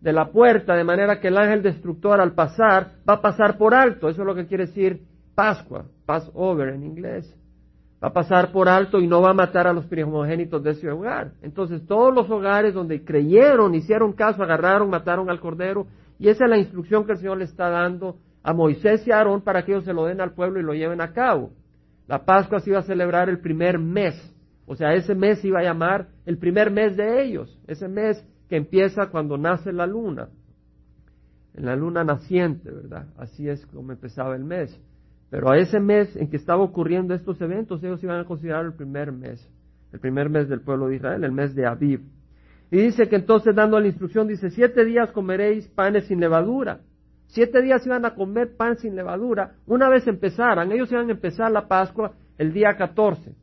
de 0.00 0.12
la 0.12 0.30
puerta, 0.30 0.74
de 0.74 0.84
manera 0.84 1.20
que 1.20 1.28
el 1.28 1.38
ángel 1.38 1.62
destructor 1.62 2.20
al 2.20 2.34
pasar 2.34 2.92
va 3.08 3.14
a 3.14 3.20
pasar 3.20 3.58
por 3.58 3.74
alto. 3.74 4.08
Eso 4.08 4.22
es 4.22 4.26
lo 4.26 4.34
que 4.34 4.46
quiere 4.46 4.66
decir 4.66 5.02
Pascua, 5.34 5.84
Passover 6.04 6.70
en 6.70 6.84
inglés 6.84 7.36
va 8.02 8.08
a 8.08 8.12
pasar 8.12 8.52
por 8.52 8.68
alto 8.68 9.00
y 9.00 9.06
no 9.06 9.22
va 9.22 9.30
a 9.30 9.34
matar 9.34 9.66
a 9.66 9.72
los 9.72 9.86
primogénitos 9.86 10.62
de 10.62 10.70
ese 10.70 10.90
hogar. 10.90 11.32
Entonces 11.42 11.84
todos 11.86 12.14
los 12.14 12.28
hogares 12.30 12.74
donde 12.74 13.04
creyeron, 13.04 13.74
hicieron 13.74 14.12
caso, 14.12 14.42
agarraron, 14.42 14.90
mataron 14.90 15.30
al 15.30 15.40
cordero, 15.40 15.86
y 16.18 16.28
esa 16.28 16.44
es 16.44 16.50
la 16.50 16.58
instrucción 16.58 17.04
que 17.04 17.12
el 17.12 17.18
Señor 17.18 17.38
le 17.38 17.44
está 17.44 17.68
dando 17.68 18.16
a 18.42 18.52
Moisés 18.52 19.06
y 19.06 19.12
a 19.12 19.18
Aarón 19.18 19.42
para 19.42 19.64
que 19.64 19.72
ellos 19.72 19.84
se 19.84 19.92
lo 19.92 20.04
den 20.04 20.20
al 20.20 20.32
pueblo 20.32 20.60
y 20.60 20.62
lo 20.62 20.72
lleven 20.72 21.00
a 21.00 21.12
cabo. 21.12 21.50
La 22.06 22.24
Pascua 22.24 22.60
se 22.60 22.70
iba 22.70 22.78
a 22.78 22.84
celebrar 22.84 23.28
el 23.28 23.40
primer 23.40 23.78
mes. 23.78 24.14
O 24.66 24.74
sea, 24.74 24.94
ese 24.94 25.14
mes 25.14 25.44
iba 25.44 25.60
a 25.60 25.62
llamar 25.62 26.08
el 26.26 26.38
primer 26.38 26.70
mes 26.70 26.96
de 26.96 27.22
ellos. 27.22 27.58
Ese 27.66 27.88
mes 27.88 28.24
que 28.48 28.56
empieza 28.56 29.06
cuando 29.06 29.38
nace 29.38 29.72
la 29.72 29.86
luna. 29.86 30.28
En 31.54 31.64
la 31.64 31.76
luna 31.76 32.04
naciente, 32.04 32.70
¿verdad? 32.70 33.06
Así 33.16 33.48
es 33.48 33.64
como 33.66 33.92
empezaba 33.92 34.34
el 34.36 34.44
mes. 34.44 34.78
Pero 35.30 35.50
a 35.50 35.58
ese 35.58 35.80
mes 35.80 36.14
en 36.16 36.28
que 36.28 36.36
estaba 36.36 36.62
ocurriendo 36.62 37.14
estos 37.14 37.40
eventos, 37.40 37.82
ellos 37.82 38.02
iban 38.02 38.20
a 38.20 38.24
considerar 38.24 38.64
el 38.64 38.74
primer 38.74 39.12
mes. 39.12 39.48
El 39.92 40.00
primer 40.00 40.28
mes 40.28 40.48
del 40.48 40.60
pueblo 40.60 40.88
de 40.88 40.96
Israel, 40.96 41.24
el 41.24 41.32
mes 41.32 41.54
de 41.54 41.66
Aviv. 41.66 42.02
Y 42.70 42.78
dice 42.78 43.08
que 43.08 43.16
entonces 43.16 43.54
dando 43.54 43.78
la 43.78 43.86
instrucción, 43.86 44.26
dice, 44.26 44.50
siete 44.50 44.84
días 44.84 45.12
comeréis 45.12 45.68
panes 45.68 46.06
sin 46.06 46.20
levadura. 46.20 46.80
Siete 47.28 47.62
días 47.62 47.84
iban 47.86 48.04
a 48.04 48.14
comer 48.14 48.56
pan 48.56 48.76
sin 48.76 48.96
levadura. 48.96 49.54
Una 49.66 49.88
vez 49.88 50.06
empezaran, 50.06 50.70
ellos 50.72 50.90
iban 50.90 51.08
a 51.08 51.12
empezar 51.12 51.50
la 51.50 51.68
Pascua 51.68 52.12
el 52.38 52.52
día 52.52 52.76
14. 52.76 53.34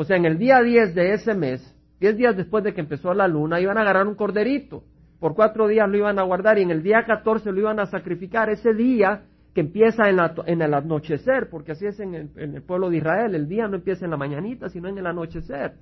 O 0.00 0.04
sea, 0.04 0.16
en 0.16 0.26
el 0.26 0.38
día 0.38 0.62
10 0.62 0.94
de 0.94 1.12
ese 1.12 1.34
mes, 1.34 1.74
diez 1.98 2.16
días 2.16 2.36
después 2.36 2.62
de 2.62 2.72
que 2.72 2.80
empezó 2.80 3.12
la 3.14 3.26
luna, 3.26 3.60
iban 3.60 3.78
a 3.78 3.80
agarrar 3.80 4.06
un 4.06 4.14
corderito. 4.14 4.84
Por 5.18 5.34
cuatro 5.34 5.66
días 5.66 5.88
lo 5.88 5.96
iban 5.96 6.20
a 6.20 6.22
guardar 6.22 6.56
y 6.56 6.62
en 6.62 6.70
el 6.70 6.84
día 6.84 7.02
14 7.04 7.50
lo 7.50 7.58
iban 7.58 7.80
a 7.80 7.86
sacrificar. 7.86 8.48
Ese 8.48 8.74
día 8.74 9.22
que 9.52 9.60
empieza 9.60 10.08
en, 10.08 10.20
en 10.46 10.62
el 10.62 10.72
anochecer, 10.72 11.48
porque 11.50 11.72
así 11.72 11.86
es 11.86 11.98
en 11.98 12.14
el, 12.14 12.30
en 12.36 12.54
el, 12.54 12.62
pueblo 12.62 12.90
de 12.90 12.98
Israel, 12.98 13.34
el 13.34 13.48
día 13.48 13.66
no 13.66 13.74
empieza 13.74 14.04
en 14.04 14.12
la 14.12 14.16
mañanita, 14.16 14.68
sino 14.68 14.86
en 14.86 14.98
el 14.98 15.06
anochecer. 15.08 15.72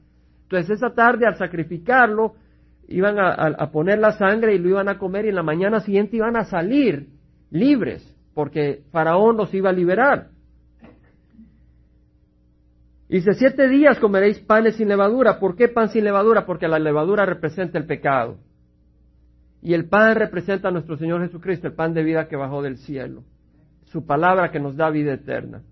Entonces 0.45 0.79
esa 0.79 0.95
tarde 0.95 1.27
al 1.27 1.37
sacrificarlo, 1.37 2.37
iban 2.89 3.19
a, 3.19 3.35
a, 3.35 3.71
poner 3.71 3.99
la 3.99 4.13
sangre 4.13 4.55
y 4.55 4.59
lo 4.59 4.71
iban 4.71 4.89
a 4.89 4.97
comer 4.97 5.27
y 5.27 5.29
en 5.29 5.35
la 5.35 5.43
mañana 5.43 5.81
siguiente 5.81 6.17
iban 6.17 6.37
a 6.37 6.45
salir 6.45 7.09
libres, 7.51 8.17
porque 8.33 8.81
Faraón 8.93 9.37
los 9.37 9.53
iba 9.53 9.69
a 9.69 9.75
liberar. 9.75 10.29
Dice, 13.09 13.35
siete 13.35 13.69
días 13.69 13.99
comeréis 14.01 14.41
panes 14.41 14.77
sin 14.77 14.89
levadura. 14.89 15.39
¿Por 15.39 15.57
qué 15.57 15.69
pan 15.69 15.89
sin 15.89 16.05
levadura? 16.05 16.45
Porque 16.45 16.67
la 16.67 16.79
levadura 16.79 17.25
representa 17.25 17.79
el 17.79 17.87
pecado. 17.87 18.39
Y 19.63 19.75
el 19.75 19.89
pan 19.89 20.17
representa 20.17 20.69
a 20.69 20.73
nuestro 20.73 20.97
Señor 20.97 21.23
Jesucristo, 21.23 21.69
el 21.69 21.75
pan 21.75 21.95
de 21.95 22.03
vida 22.03 22.29
que 22.29 22.37
bajó 22.37 22.63
del 22.63 22.79
cielo. 22.79 23.23
Su 23.85 24.05
palabra 24.05 24.51
que 24.51 24.61
nos 24.61 24.77
da 24.77 24.91
vida 24.91 25.13
eterna. 25.13 25.63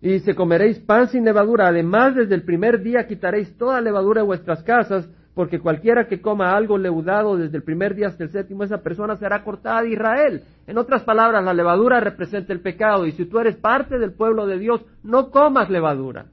Y 0.00 0.12
dice, 0.12 0.34
comeréis 0.34 0.78
pan 0.78 1.08
sin 1.08 1.24
levadura. 1.24 1.68
Además, 1.68 2.14
desde 2.14 2.34
el 2.34 2.42
primer 2.42 2.82
día 2.82 3.06
quitaréis 3.06 3.56
toda 3.58 3.80
levadura 3.80 4.22
de 4.22 4.26
vuestras 4.26 4.62
casas 4.62 5.08
porque 5.34 5.60
cualquiera 5.60 6.06
que 6.06 6.20
coma 6.20 6.56
algo 6.56 6.76
leudado 6.76 7.36
desde 7.36 7.56
el 7.56 7.62
primer 7.62 7.94
día 7.94 8.08
hasta 8.08 8.24
el 8.24 8.30
séptimo, 8.30 8.64
esa 8.64 8.82
persona 8.82 9.16
será 9.16 9.44
cortada 9.44 9.82
de 9.82 9.90
Israel. 9.90 10.42
En 10.66 10.76
otras 10.76 11.02
palabras, 11.04 11.44
la 11.44 11.54
levadura 11.54 12.00
representa 12.00 12.52
el 12.52 12.60
pecado, 12.60 13.06
y 13.06 13.12
si 13.12 13.24
tú 13.26 13.38
eres 13.38 13.56
parte 13.56 13.98
del 13.98 14.12
pueblo 14.12 14.46
de 14.46 14.58
Dios, 14.58 14.84
no 15.02 15.30
comas 15.30 15.70
levadura, 15.70 16.26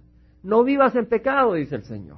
no 0.43 0.63
vivas 0.63 0.95
en 0.95 1.05
pecado, 1.05 1.53
dice 1.53 1.75
el 1.75 1.83
Señor. 1.83 2.17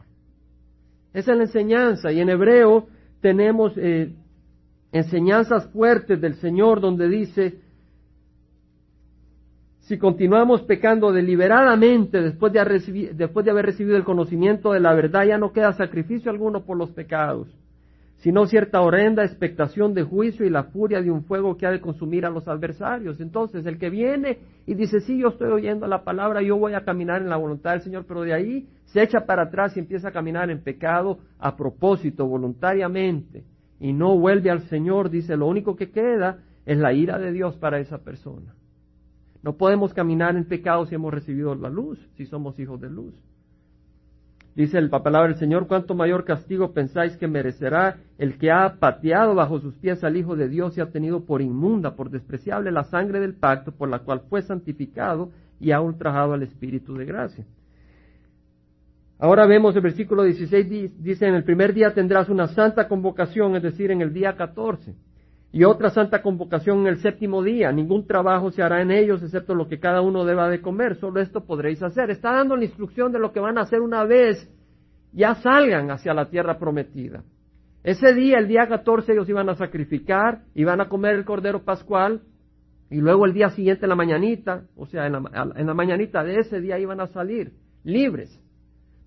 Esa 1.14 1.32
es 1.32 1.38
la 1.38 1.44
enseñanza, 1.44 2.12
y 2.12 2.20
en 2.20 2.30
hebreo 2.30 2.88
tenemos 3.22 3.74
eh, 3.78 4.14
enseñanzas 4.92 5.68
fuertes 5.72 6.22
del 6.22 6.36
Señor 6.36 6.82
donde 6.82 7.10
dice, 7.10 7.60
si 9.82 9.98
continuamos 9.98 10.62
pecando 10.62 11.12
deliberadamente 11.12 12.22
después 12.22 12.54
de, 12.54 12.60
haber 12.60 13.66
recibido 13.66 13.98
el 13.98 14.04
conocimiento 14.04 14.72
de 14.72 14.80
la 14.80 14.94
verdad, 14.94 15.26
ya 15.26 15.40
no 15.40 15.52
queda 15.52 15.74
sacrificio 15.74 16.30
alguno 16.30 16.64
por 16.64 16.78
los 16.78 16.92
pecados, 16.92 17.48
sino 18.20 18.46
cierta 18.48 18.82
horrenda 18.82 19.24
expectación 19.24 19.94
de 19.94 20.04
juicio 20.04 20.46
y 20.46 20.50
la 20.50 20.66
furia 20.66 21.02
de 21.02 21.10
un 21.10 21.24
fuego 21.24 21.56
que 21.56 21.66
ha 21.66 21.72
de 21.72 21.80
consumir 21.80 22.26
a 22.26 22.30
los 22.30 22.48
adversarios. 22.50 23.22
Entonces, 23.22 23.66
el 23.66 23.78
que 23.78 23.90
viene 23.90 24.40
y 24.66 24.74
dice, 24.76 25.00
sí, 25.00 25.18
yo 25.18 25.30
estoy 25.30 25.52
oyendo 25.52 25.88
la 25.88 26.04
palabra, 26.04 26.42
yo 26.42 26.58
voy 26.58 26.74
a 26.74 26.84
caminar 26.84 27.22
en 27.22 27.30
la 27.30 27.38
voluntad 27.38 27.72
del 27.72 27.82
Señor, 27.82 28.06
pero 28.06 28.22
de 28.22 28.34
ahí 28.34 28.68
se 28.86 29.02
echa 29.02 29.26
para 29.26 29.44
atrás 29.44 29.76
y 29.78 29.80
empieza 29.80 30.10
a 30.10 30.12
caminar 30.12 30.50
en 30.50 30.62
pecado 30.62 31.20
a 31.40 31.56
propósito, 31.56 32.28
voluntariamente, 32.28 33.46
y 33.80 33.94
no 33.94 34.18
vuelve 34.20 34.50
al 34.50 34.64
Señor, 34.64 35.10
dice, 35.10 35.38
lo 35.38 35.48
único 35.48 35.78
que 35.78 35.90
queda 35.90 36.40
es 36.66 36.78
la 36.78 36.92
ira 36.92 37.18
de 37.20 37.32
Dios 37.32 37.56
para 37.56 37.80
esa 37.80 38.00
persona. 38.00 38.54
No 39.42 39.54
podemos 39.54 39.94
caminar 39.94 40.36
en 40.36 40.44
pecado 40.44 40.86
si 40.86 40.96
hemos 40.96 41.14
recibido 41.14 41.56
la 41.56 41.70
luz, 41.70 41.98
si 42.18 42.26
somos 42.26 42.60
hijos 42.60 42.82
de 42.82 42.90
luz. 42.90 43.14
Dice 44.60 44.82
la 44.82 45.02
palabra 45.02 45.30
del 45.30 45.38
Señor, 45.38 45.68
cuánto 45.68 45.96
mayor 45.96 46.26
castigo 46.26 46.74
pensáis 46.74 47.16
que 47.16 47.30
merecerá 47.30 47.96
el 48.18 48.38
que 48.38 48.52
ha 48.52 48.76
pateado 48.78 49.34
bajo 49.34 49.62
sus 49.62 49.74
pies 49.76 50.04
al 50.04 50.18
Hijo 50.18 50.36
de 50.36 50.50
Dios 50.50 50.78
y 50.78 50.82
ha 50.82 50.92
tenido 50.92 51.24
por 51.24 51.42
inmunda, 51.42 51.96
por 51.96 52.10
despreciable 52.10 52.70
la 52.70 52.84
sangre 52.84 53.22
del 53.22 53.36
pacto 53.36 53.72
por 53.72 53.88
la 53.88 54.00
cual 54.00 54.24
fue 54.30 54.42
santificado 54.42 55.32
y 55.62 55.72
ha 55.72 55.80
ultrajado 55.80 56.34
al 56.34 56.44
Espíritu 56.44 56.94
de 56.98 57.06
gracia. 57.06 57.46
Ahora 59.18 59.46
vemos 59.46 59.78
el 59.78 59.82
versículo 59.82 60.24
16, 60.24 61.04
dice, 61.04 61.26
en 61.26 61.36
el 61.36 61.46
primer 61.46 61.74
día 61.74 61.94
tendrás 61.94 62.28
una 62.28 62.48
santa 62.50 62.90
convocación, 62.90 63.56
es 63.56 63.64
decir, 63.64 63.92
en 63.92 64.02
el 64.02 64.12
día 64.12 64.36
14 64.36 64.94
y 65.52 65.64
otra 65.64 65.90
santa 65.90 66.22
convocación 66.22 66.82
en 66.82 66.88
el 66.88 67.02
séptimo 67.02 67.44
día. 67.44 67.72
Ningún 67.72 68.06
trabajo 68.06 68.52
se 68.52 68.62
hará 68.62 68.82
en 68.82 68.92
ellos 68.92 69.24
excepto 69.24 69.56
lo 69.56 69.68
que 69.68 69.80
cada 69.80 70.02
uno 70.02 70.26
deba 70.26 70.48
de 70.50 70.62
comer. 70.62 70.96
Solo 70.96 71.22
esto 71.22 71.46
podréis 71.46 71.82
hacer. 71.82 72.12
Está 72.12 72.32
dando 72.34 72.56
la 72.56 72.66
instrucción 72.66 73.12
de 73.12 73.20
lo 73.20 73.32
que 73.32 73.40
van 73.40 73.58
a 73.58 73.62
hacer 73.62 73.82
una 73.82 74.04
vez 74.04 74.48
ya 75.12 75.36
salgan 75.36 75.90
hacia 75.90 76.14
la 76.14 76.30
tierra 76.30 76.60
prometida. 76.60 77.24
Ese 77.84 78.14
día, 78.14 78.38
el 78.38 78.48
día 78.48 78.68
14, 78.68 79.14
ellos 79.14 79.30
iban 79.30 79.50
a 79.50 79.56
sacrificar, 79.56 80.42
iban 80.54 80.82
a 80.82 80.90
comer 80.90 81.16
el 81.16 81.26
cordero 81.26 81.64
pascual 81.64 82.22
y 82.92 82.98
luego 82.98 83.26
el 83.26 83.34
día 83.34 83.50
siguiente, 83.50 83.86
en 83.86 83.90
la 83.90 83.96
mañanita, 83.96 84.64
o 84.76 84.86
sea, 84.86 85.08
en 85.08 85.14
la, 85.14 85.52
en 85.56 85.66
la 85.66 85.74
mañanita 85.74 86.24
de 86.24 86.38
ese 86.40 86.60
día 86.60 86.78
iban 86.78 87.00
a 87.00 87.08
salir 87.08 87.54
libres. 87.84 88.40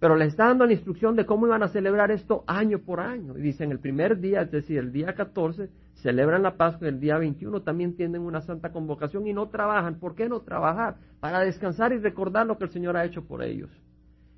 Pero 0.02 0.16
les 0.16 0.30
está 0.30 0.48
dando 0.48 0.66
la 0.66 0.72
instrucción 0.72 1.14
de 1.14 1.24
cómo 1.24 1.46
iban 1.46 1.62
a 1.62 1.68
celebrar 1.68 2.10
esto 2.10 2.42
año 2.48 2.80
por 2.80 2.98
año. 2.98 3.38
Y 3.38 3.40
dicen, 3.40 3.70
el 3.70 3.78
primer 3.78 4.18
día, 4.18 4.42
es 4.42 4.50
decir, 4.50 4.78
el 4.78 4.90
día 4.90 5.14
14, 5.14 5.70
celebran 5.94 6.42
la 6.42 6.56
Pascua, 6.56 6.88
el 6.88 6.98
día 6.98 7.18
21 7.18 7.62
también 7.62 7.94
tienen 7.94 8.22
una 8.22 8.40
santa 8.40 8.72
convocación 8.72 9.28
y 9.28 9.32
no 9.32 9.48
trabajan. 9.48 10.00
¿Por 10.00 10.16
qué 10.16 10.28
no 10.28 10.40
trabajar? 10.40 10.96
Para 11.20 11.38
descansar 11.38 11.92
y 11.92 11.98
recordar 11.98 12.48
lo 12.48 12.58
que 12.58 12.64
el 12.64 12.70
Señor 12.70 12.96
ha 12.96 13.04
hecho 13.04 13.22
por 13.22 13.44
ellos. 13.44 13.70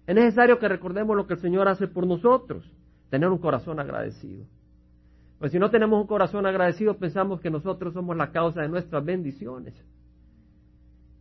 Es 0.07 0.15
necesario 0.15 0.59
que 0.59 0.69
recordemos 0.69 1.17
lo 1.17 1.27
que 1.27 1.33
el 1.33 1.41
Señor 1.41 1.67
hace 1.67 1.89
por 1.89 2.07
nosotros, 2.07 2.71
tener 3.09 3.31
un 3.31 3.39
corazón 3.39 3.81
agradecido. 3.81 4.45
Pues 5.39 5.51
si 5.51 5.59
no 5.59 5.71
tenemos 5.71 5.99
un 5.99 6.07
corazón 6.07 6.45
agradecido, 6.45 6.99
pensamos 6.99 7.41
que 7.41 7.49
nosotros 7.49 7.95
somos 7.95 8.15
la 8.19 8.33
causa 8.33 8.61
de 8.61 8.69
nuestras 8.69 9.03
bendiciones. 9.03 9.73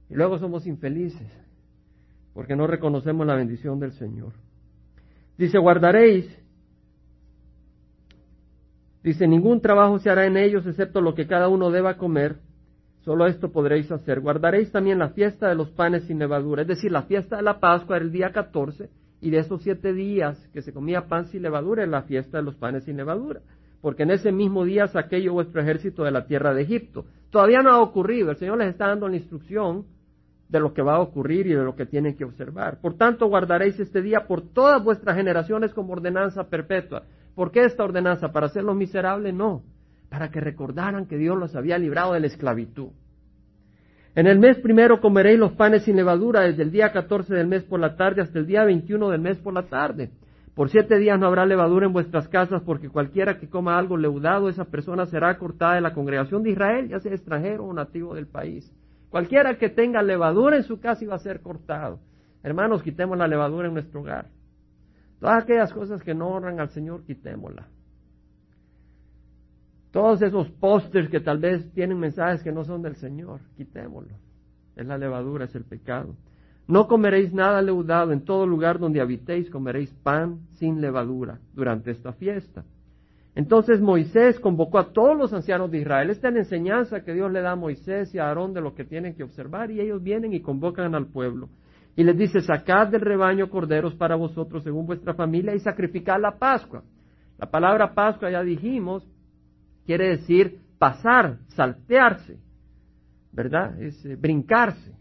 Y 0.09 0.15
luego 0.15 0.37
somos 0.37 0.67
infelices 0.67 1.42
porque 2.33 2.55
no 2.55 2.67
reconocemos 2.67 3.25
la 3.25 3.35
bendición 3.35 3.79
del 3.79 3.91
Señor. 3.93 4.33
Dice, 5.37 5.57
guardaréis, 5.57 6.27
dice, 9.03 9.27
ningún 9.27 9.61
trabajo 9.61 9.99
se 9.99 10.09
hará 10.09 10.25
en 10.25 10.37
ellos 10.37 10.65
excepto 10.65 11.01
lo 11.01 11.15
que 11.15 11.27
cada 11.27 11.47
uno 11.47 11.71
deba 11.71 11.97
comer, 11.97 12.37
solo 13.01 13.27
esto 13.27 13.51
podréis 13.51 13.91
hacer. 13.91 14.19
Guardaréis 14.19 14.71
también 14.71 14.99
la 14.99 15.09
fiesta 15.09 15.47
de 15.47 15.55
los 15.55 15.69
panes 15.71 16.03
sin 16.05 16.19
levadura, 16.19 16.63
es 16.63 16.67
decir, 16.67 16.91
la 16.91 17.03
fiesta 17.03 17.37
de 17.37 17.43
la 17.43 17.59
Pascua 17.59 17.97
era 17.97 18.05
el 18.05 18.11
día 18.11 18.31
14, 18.31 18.89
y 19.21 19.29
de 19.29 19.39
esos 19.39 19.61
siete 19.61 19.93
días 19.93 20.37
que 20.51 20.61
se 20.61 20.73
comía 20.73 21.07
pan 21.07 21.27
sin 21.27 21.43
levadura 21.43 21.83
es 21.83 21.89
la 21.89 22.03
fiesta 22.03 22.37
de 22.37 22.43
los 22.43 22.55
panes 22.55 22.83
sin 22.83 22.97
levadura, 22.97 23.41
porque 23.81 24.03
en 24.03 24.11
ese 24.11 24.31
mismo 24.31 24.65
día 24.65 24.87
saqué 24.87 25.21
yo 25.21 25.33
vuestro 25.33 25.61
ejército 25.61 26.03
de 26.03 26.11
la 26.11 26.25
tierra 26.25 26.53
de 26.53 26.63
Egipto. 26.63 27.05
Todavía 27.29 27.61
no 27.61 27.71
ha 27.71 27.81
ocurrido, 27.81 28.31
el 28.31 28.37
Señor 28.37 28.57
les 28.57 28.69
está 28.69 28.87
dando 28.87 29.07
la 29.07 29.15
instrucción 29.15 29.85
de 30.53 30.59
lo 30.59 30.71
que 30.71 30.83
va 30.83 30.97
a 30.97 31.01
ocurrir 31.01 31.47
y 31.47 31.55
de 31.55 31.63
lo 31.63 31.75
que 31.75 31.87
tienen 31.87 32.15
que 32.15 32.23
observar. 32.23 32.79
Por 32.79 32.93
tanto, 32.95 33.25
guardaréis 33.25 33.79
este 33.79 34.03
día 34.03 34.27
por 34.27 34.53
todas 34.53 34.83
vuestras 34.83 35.17
generaciones 35.17 35.73
como 35.73 35.93
ordenanza 35.93 36.47
perpetua. 36.47 37.03
¿Por 37.33 37.51
qué 37.51 37.65
esta 37.65 37.83
ordenanza? 37.83 38.31
¿Para 38.31 38.45
hacerlos 38.45 38.75
miserables? 38.75 39.33
No, 39.33 39.63
para 40.09 40.29
que 40.29 40.39
recordaran 40.39 41.07
que 41.07 41.17
Dios 41.17 41.35
los 41.39 41.55
había 41.55 41.79
librado 41.79 42.13
de 42.13 42.19
la 42.19 42.27
esclavitud. 42.27 42.89
En 44.13 44.27
el 44.27 44.37
mes 44.37 44.59
primero 44.59 45.01
comeréis 45.01 45.39
los 45.39 45.53
panes 45.53 45.85
sin 45.85 45.95
levadura 45.95 46.41
desde 46.41 46.61
el 46.61 46.71
día 46.71 46.91
14 46.91 47.33
del 47.33 47.47
mes 47.47 47.63
por 47.63 47.79
la 47.79 47.95
tarde 47.95 48.21
hasta 48.21 48.37
el 48.37 48.45
día 48.45 48.63
21 48.63 49.09
del 49.09 49.21
mes 49.21 49.39
por 49.39 49.55
la 49.55 49.63
tarde. 49.63 50.11
Por 50.53 50.69
siete 50.69 50.99
días 50.99 51.19
no 51.19 51.25
habrá 51.25 51.47
levadura 51.47 51.87
en 51.87 51.93
vuestras 51.93 52.27
casas, 52.27 52.61
porque 52.61 52.89
cualquiera 52.89 53.39
que 53.39 53.49
coma 53.49 53.79
algo 53.79 53.97
leudado, 53.97 54.49
esa 54.49 54.65
persona 54.65 55.07
será 55.07 55.35
cortada 55.39 55.73
de 55.73 55.81
la 55.81 55.95
congregación 55.95 56.43
de 56.43 56.51
Israel, 56.51 56.89
ya 56.89 56.99
sea 56.99 57.11
extranjero 57.11 57.65
o 57.65 57.73
nativo 57.73 58.13
del 58.13 58.27
país. 58.27 58.71
Cualquiera 59.13 59.59
que 59.59 59.69
tenga 59.69 60.01
levadura 60.01 60.57
en 60.57 60.63
su 60.63 60.79
casa 60.79 61.03
iba 61.03 61.13
a 61.13 61.19
ser 61.19 61.41
cortado. 61.41 61.99
Hermanos, 62.41 62.81
quitemos 62.81 63.15
la 63.15 63.27
levadura 63.27 63.67
en 63.67 63.75
nuestro 63.75 64.01
hogar. 64.01 64.31
Todas 65.19 65.43
aquellas 65.43 65.71
cosas 65.71 66.01
que 66.01 66.15
no 66.15 66.29
honran 66.29 66.59
al 66.59 66.69
Señor, 66.69 67.03
quitémosla. 67.03 67.67
Todos 69.91 70.19
esos 70.23 70.49
pósters 70.49 71.09
que 71.09 71.19
tal 71.19 71.37
vez 71.37 71.71
tienen 71.73 71.99
mensajes 71.99 72.41
que 72.41 72.51
no 72.51 72.65
son 72.65 72.81
del 72.81 72.95
Señor, 72.95 73.41
quitémoslo. 73.55 74.15
Es 74.75 74.87
la 74.87 74.97
levadura, 74.97 75.45
es 75.45 75.53
el 75.53 75.63
pecado. 75.63 76.15
No 76.67 76.87
comeréis 76.87 77.31
nada 77.31 77.61
leudado, 77.61 78.13
en 78.13 78.25
todo 78.25 78.47
lugar 78.47 78.79
donde 78.79 78.99
habitéis 78.99 79.47
comeréis 79.51 79.93
pan 80.01 80.39
sin 80.53 80.81
levadura 80.81 81.39
durante 81.53 81.91
esta 81.91 82.13
fiesta. 82.13 82.65
Entonces 83.35 83.81
Moisés 83.81 84.39
convocó 84.39 84.77
a 84.77 84.93
todos 84.93 85.17
los 85.17 85.33
ancianos 85.33 85.71
de 85.71 85.79
Israel. 85.79 86.11
Esta 86.11 86.27
es 86.27 86.33
la 86.35 86.39
enseñanza 86.41 87.03
que 87.03 87.13
Dios 87.13 87.31
le 87.31 87.41
da 87.41 87.51
a 87.51 87.55
Moisés 87.55 88.13
y 88.13 88.19
a 88.19 88.27
Aarón 88.27 88.53
de 88.53 88.61
lo 88.61 88.75
que 88.75 88.85
tienen 88.85 89.15
que 89.15 89.23
observar 89.23 89.71
y 89.71 89.81
ellos 89.81 90.03
vienen 90.03 90.33
y 90.33 90.41
convocan 90.41 90.93
al 90.95 91.07
pueblo. 91.07 91.49
y 91.95 92.03
les 92.03 92.17
dice, 92.17 92.41
sacad 92.41 92.87
del 92.87 93.01
rebaño 93.01 93.49
corderos 93.51 93.93
para 93.95 94.15
vosotros 94.15 94.63
según 94.63 94.87
vuestra 94.87 95.13
familia 95.13 95.53
y 95.53 95.59
sacrificad 95.59 96.19
la 96.19 96.39
Pascua. 96.39 96.83
La 97.37 97.49
palabra 97.49 97.93
Pascua, 97.93 98.31
ya 98.31 98.41
dijimos, 98.41 99.07
quiere 99.85 100.09
decir 100.09 100.59
pasar, 100.79 101.37
saltearse, 101.49 102.39
¿verdad? 103.31 103.79
Es 103.79 104.03
eh, 104.05 104.15
brincarse. 104.15 104.93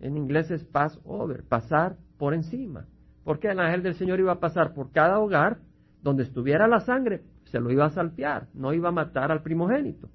En 0.00 0.16
inglés 0.16 0.50
es 0.50 0.64
pass 0.64 1.00
over, 1.04 1.44
pasar 1.44 1.96
por 2.18 2.34
encima. 2.34 2.86
Porque 3.22 3.48
el 3.48 3.60
ángel 3.60 3.82
del 3.82 3.94
Señor 3.94 4.18
iba 4.20 4.32
a 4.32 4.40
pasar 4.40 4.74
por 4.74 4.90
cada 4.90 5.18
hogar 5.18 5.58
donde 6.04 6.22
estuviera 6.22 6.68
la 6.68 6.80
sangre, 6.80 7.22
se 7.46 7.58
lo 7.58 7.72
iba 7.72 7.86
a 7.86 7.90
saltear, 7.90 8.46
no 8.54 8.72
iba 8.72 8.90
a 8.90 8.92
matar 8.92 9.32
al 9.32 9.42
primogénito. 9.42 10.08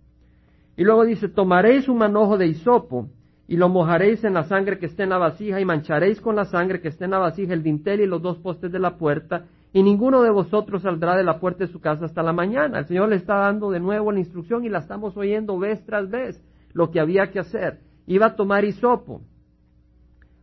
Y 0.78 0.84
luego 0.84 1.04
dice, 1.04 1.28
tomaréis 1.28 1.90
un 1.90 1.98
manojo 1.98 2.38
de 2.38 2.48
hisopo 2.48 3.10
y 3.48 3.58
lo 3.58 3.68
mojaréis 3.68 4.24
en 4.24 4.36
la 4.36 4.44
sangre 4.44 4.78
que 4.78 4.86
esté 4.86 5.04
en 5.04 5.10
la 5.10 5.18
vasija 5.18 5.60
y 5.60 5.66
mancharéis 5.66 6.22
con 6.22 6.36
la 6.36 6.46
sangre 6.46 6.80
que 6.80 6.90
esté 6.90 7.06
en 7.06 7.12
la 7.12 7.18
vasija 7.18 7.54
el 7.54 7.64
dintel 7.64 8.02
y 8.02 8.06
los 8.06 8.22
dos 8.22 8.38
postes 8.38 8.72
de 8.72 8.80
la 8.80 8.98
puerta 8.98 9.46
y 9.74 9.82
ninguno 9.82 10.22
de 10.22 10.30
vosotros 10.30 10.84
saldrá 10.84 11.18
de 11.18 11.24
la 11.24 11.40
puerta 11.40 11.66
de 11.66 11.72
su 11.72 11.82
casa 11.82 12.06
hasta 12.06 12.24
la 12.24 12.34
mañana. 12.34 12.80
El 12.80 12.86
Señor 12.86 13.10
le 13.10 13.16
está 13.16 13.36
dando 13.36 13.72
de 13.72 13.80
nuevo 13.80 14.12
la 14.12 14.20
instrucción 14.20 14.64
y 14.64 14.70
la 14.70 14.80
estamos 14.80 15.18
oyendo 15.18 15.58
vez 15.58 15.84
tras 15.86 16.10
vez 16.10 16.40
lo 16.74 16.92
que 16.92 17.00
había 17.00 17.32
que 17.32 17.40
hacer. 17.40 17.80
Iba 18.06 18.28
a 18.28 18.36
tomar 18.36 18.64
hisopo. 18.64 19.22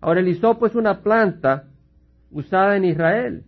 Ahora 0.01 0.21
el 0.21 0.29
hisopo 0.29 0.67
es 0.67 0.75
una 0.75 1.03
planta 1.03 1.65
usada 2.31 2.77
en 2.77 2.85
Israel. 2.85 3.45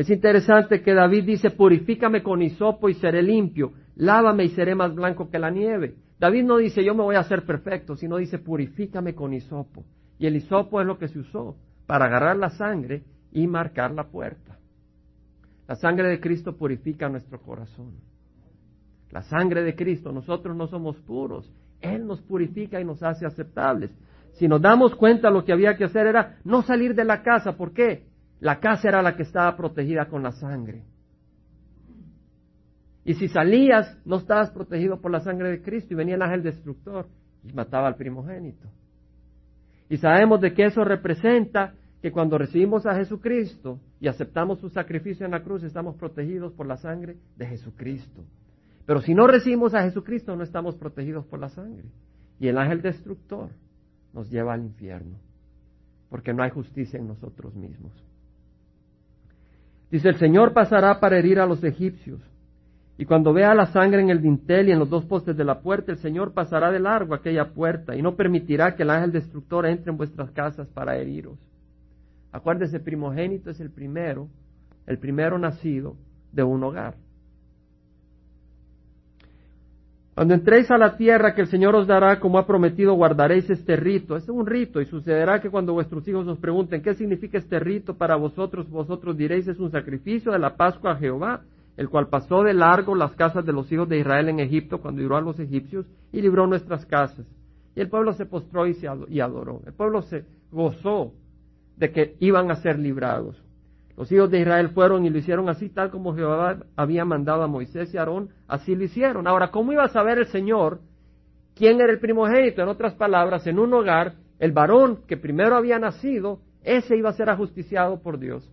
Es 0.00 0.08
interesante 0.08 0.80
que 0.80 0.94
David 0.94 1.24
dice, 1.24 1.50
purifícame 1.50 2.22
con 2.22 2.40
hisopo 2.40 2.88
y 2.88 2.94
seré 2.94 3.22
limpio, 3.22 3.74
lávame 3.96 4.44
y 4.44 4.48
seré 4.48 4.74
más 4.74 4.94
blanco 4.94 5.28
que 5.28 5.38
la 5.38 5.50
nieve. 5.50 5.94
David 6.18 6.44
no 6.44 6.56
dice 6.56 6.82
yo 6.82 6.94
me 6.94 7.02
voy 7.02 7.16
a 7.16 7.20
hacer 7.20 7.44
perfecto, 7.44 7.94
sino 7.96 8.16
dice 8.16 8.38
purifícame 8.38 9.14
con 9.14 9.34
hisopo. 9.34 9.84
Y 10.18 10.26
el 10.26 10.36
hisopo 10.36 10.80
es 10.80 10.86
lo 10.86 10.96
que 10.96 11.08
se 11.08 11.18
usó 11.18 11.58
para 11.86 12.06
agarrar 12.06 12.38
la 12.38 12.48
sangre 12.48 13.02
y 13.30 13.46
marcar 13.46 13.90
la 13.90 14.04
puerta. 14.04 14.56
La 15.68 15.74
sangre 15.74 16.08
de 16.08 16.18
Cristo 16.18 16.56
purifica 16.56 17.10
nuestro 17.10 17.38
corazón. 17.42 17.92
La 19.10 19.20
sangre 19.20 19.62
de 19.62 19.74
Cristo, 19.74 20.12
nosotros 20.12 20.56
no 20.56 20.66
somos 20.66 20.96
puros. 21.00 21.52
Él 21.82 22.06
nos 22.06 22.22
purifica 22.22 22.80
y 22.80 22.86
nos 22.86 23.02
hace 23.02 23.26
aceptables. 23.26 23.90
Si 24.32 24.48
nos 24.48 24.62
damos 24.62 24.94
cuenta, 24.94 25.28
lo 25.28 25.44
que 25.44 25.52
había 25.52 25.76
que 25.76 25.84
hacer 25.84 26.06
era 26.06 26.38
no 26.42 26.62
salir 26.62 26.94
de 26.94 27.04
la 27.04 27.22
casa. 27.22 27.58
¿Por 27.58 27.74
qué? 27.74 28.08
La 28.40 28.58
casa 28.58 28.88
era 28.88 29.02
la 29.02 29.16
que 29.16 29.22
estaba 29.22 29.56
protegida 29.56 30.06
con 30.06 30.22
la 30.22 30.32
sangre. 30.32 30.82
Y 33.04 33.14
si 33.14 33.28
salías, 33.28 33.98
no 34.04 34.16
estabas 34.16 34.50
protegido 34.50 35.00
por 35.00 35.10
la 35.10 35.20
sangre 35.20 35.50
de 35.50 35.62
Cristo 35.62 35.94
y 35.94 35.96
venía 35.96 36.14
el 36.14 36.22
ángel 36.22 36.42
destructor 36.42 37.06
y 37.44 37.52
mataba 37.52 37.88
al 37.88 37.96
primogénito. 37.96 38.68
Y 39.88 39.96
sabemos 39.96 40.40
de 40.40 40.54
que 40.54 40.64
eso 40.64 40.84
representa 40.84 41.74
que 42.00 42.12
cuando 42.12 42.38
recibimos 42.38 42.86
a 42.86 42.94
Jesucristo 42.94 43.78
y 44.00 44.08
aceptamos 44.08 44.60
su 44.60 44.70
sacrificio 44.70 45.26
en 45.26 45.32
la 45.32 45.42
cruz, 45.42 45.62
estamos 45.62 45.96
protegidos 45.96 46.52
por 46.52 46.66
la 46.66 46.76
sangre 46.76 47.16
de 47.36 47.46
Jesucristo. 47.46 48.24
Pero 48.86 49.00
si 49.00 49.14
no 49.14 49.26
recibimos 49.26 49.74
a 49.74 49.82
Jesucristo, 49.82 50.34
no 50.34 50.42
estamos 50.42 50.76
protegidos 50.76 51.26
por 51.26 51.40
la 51.40 51.48
sangre. 51.48 51.84
Y 52.38 52.48
el 52.48 52.56
ángel 52.56 52.80
destructor 52.80 53.50
nos 54.14 54.30
lleva 54.30 54.54
al 54.54 54.62
infierno, 54.62 55.18
porque 56.08 56.32
no 56.32 56.42
hay 56.42 56.50
justicia 56.50 56.98
en 56.98 57.06
nosotros 57.06 57.54
mismos. 57.54 57.92
Dice, 59.90 60.08
el 60.08 60.16
Señor 60.16 60.52
pasará 60.52 61.00
para 61.00 61.18
herir 61.18 61.40
a 61.40 61.46
los 61.46 61.62
egipcios 61.64 62.20
y 63.00 63.06
cuando 63.06 63.32
vea 63.32 63.54
la 63.54 63.64
sangre 63.64 64.02
en 64.02 64.10
el 64.10 64.20
dintel 64.20 64.68
y 64.68 64.72
en 64.72 64.78
los 64.78 64.90
dos 64.90 65.06
postes 65.06 65.34
de 65.34 65.42
la 65.42 65.60
puerta, 65.60 65.90
el 65.90 65.96
Señor 65.96 66.34
pasará 66.34 66.70
de 66.70 66.78
largo 66.78 67.14
aquella 67.14 67.48
puerta 67.54 67.96
y 67.96 68.02
no 68.02 68.14
permitirá 68.14 68.76
que 68.76 68.82
el 68.82 68.90
ángel 68.90 69.10
destructor 69.10 69.64
entre 69.64 69.90
en 69.90 69.96
vuestras 69.96 70.30
casas 70.32 70.68
para 70.68 70.98
heriros. 70.98 71.38
Acuérdese, 72.30 72.78
primogénito 72.78 73.48
es 73.48 73.58
el 73.58 73.70
primero, 73.70 74.28
el 74.86 74.98
primero 74.98 75.38
nacido 75.38 75.96
de 76.30 76.42
un 76.42 76.62
hogar. 76.62 76.96
Cuando 80.14 80.34
entréis 80.34 80.70
a 80.70 80.78
la 80.78 80.96
tierra 80.96 81.34
que 81.34 81.42
el 81.42 81.46
Señor 81.46 81.74
os 81.76 81.86
dará, 81.86 82.20
como 82.20 82.38
ha 82.38 82.46
prometido, 82.46 82.94
guardaréis 82.94 83.48
este 83.48 83.76
rito. 83.76 84.16
Es 84.16 84.28
un 84.28 84.46
rito 84.46 84.80
y 84.80 84.86
sucederá 84.86 85.40
que 85.40 85.50
cuando 85.50 85.72
vuestros 85.72 86.06
hijos 86.08 86.26
os 86.26 86.38
pregunten 86.38 86.82
qué 86.82 86.94
significa 86.94 87.38
este 87.38 87.58
rito 87.58 87.94
para 87.94 88.16
vosotros, 88.16 88.68
vosotros 88.68 89.16
diréis 89.16 89.48
es 89.48 89.58
un 89.58 89.70
sacrificio 89.70 90.32
de 90.32 90.38
la 90.38 90.56
Pascua 90.56 90.92
a 90.92 90.96
Jehová 90.96 91.42
el 91.80 91.88
cual 91.88 92.08
pasó 92.08 92.42
de 92.42 92.52
largo 92.52 92.94
las 92.94 93.16
casas 93.16 93.46
de 93.46 93.54
los 93.54 93.72
hijos 93.72 93.88
de 93.88 93.98
Israel 93.98 94.28
en 94.28 94.40
Egipto 94.40 94.82
cuando 94.82 95.00
hirió 95.00 95.16
a 95.16 95.22
los 95.22 95.40
egipcios 95.40 95.86
y 96.12 96.20
libró 96.20 96.46
nuestras 96.46 96.84
casas. 96.84 97.26
Y 97.74 97.80
el 97.80 97.88
pueblo 97.88 98.12
se 98.12 98.26
postró 98.26 98.66
y, 98.66 98.74
se 98.74 98.86
adoró. 98.86 99.62
El 99.64 99.72
pueblo 99.72 100.02
se 100.02 100.26
gozó 100.52 101.14
de 101.78 101.90
que 101.90 102.16
iban 102.20 102.50
a 102.50 102.56
ser 102.56 102.78
librados. 102.78 103.42
Los 104.00 104.10
hijos 104.12 104.30
de 104.30 104.40
Israel 104.40 104.70
fueron 104.70 105.04
y 105.04 105.10
lo 105.10 105.18
hicieron 105.18 105.50
así, 105.50 105.68
tal 105.68 105.90
como 105.90 106.14
Jehová 106.14 106.56
había 106.74 107.04
mandado 107.04 107.42
a 107.42 107.46
Moisés 107.46 107.92
y 107.92 107.98
Aarón, 107.98 108.30
así 108.48 108.74
lo 108.74 108.84
hicieron. 108.84 109.26
Ahora, 109.26 109.50
¿cómo 109.50 109.72
iba 109.72 109.84
a 109.84 109.88
saber 109.88 110.16
el 110.16 110.28
Señor 110.28 110.80
quién 111.54 111.82
era 111.82 111.92
el 111.92 112.00
primogénito? 112.00 112.62
En 112.62 112.68
otras 112.68 112.94
palabras, 112.94 113.46
en 113.46 113.58
un 113.58 113.74
hogar, 113.74 114.14
el 114.38 114.52
varón 114.52 115.02
que 115.06 115.18
primero 115.18 115.54
había 115.54 115.78
nacido, 115.78 116.40
ese 116.62 116.96
iba 116.96 117.10
a 117.10 117.12
ser 117.12 117.28
ajusticiado 117.28 118.00
por 118.00 118.18
Dios. 118.18 118.50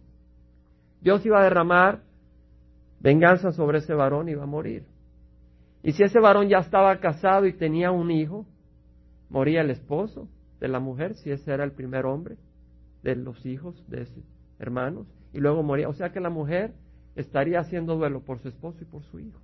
Dios 0.99 1.25
iba 1.25 1.39
a 1.39 1.43
derramar 1.43 2.01
venganza 2.99 3.53
sobre 3.53 3.77
ese 3.77 3.93
varón 3.93 4.27
iba 4.27 4.43
a 4.43 4.47
morir. 4.47 4.83
Y 5.81 5.93
si 5.93 6.03
ese 6.03 6.19
varón 6.19 6.49
ya 6.49 6.57
estaba 6.57 6.99
casado 6.99 7.45
y 7.45 7.53
tenía 7.53 7.89
un 7.91 8.11
hijo, 8.11 8.45
moría 9.29 9.61
el 9.61 9.69
esposo 9.69 10.27
de 10.59 10.67
la 10.67 10.81
mujer, 10.81 11.15
si 11.15 11.31
ese 11.31 11.53
era 11.53 11.63
el 11.63 11.71
primer 11.71 12.05
hombre 12.05 12.35
de 13.01 13.15
los 13.15 13.45
hijos 13.45 13.81
de 13.87 14.01
ese 14.01 14.21
hermanos, 14.59 15.07
y 15.33 15.39
luego 15.39 15.63
moría. 15.63 15.89
O 15.89 15.93
sea 15.93 16.11
que 16.11 16.19
la 16.19 16.29
mujer 16.29 16.73
estaría 17.15 17.59
haciendo 17.59 17.95
duelo 17.95 18.21
por 18.21 18.39
su 18.39 18.47
esposo 18.47 18.77
y 18.81 18.85
por 18.85 19.03
su 19.03 19.19
hijo 19.19 19.39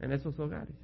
en 0.00 0.12
esos 0.12 0.38
hogares. 0.38 0.74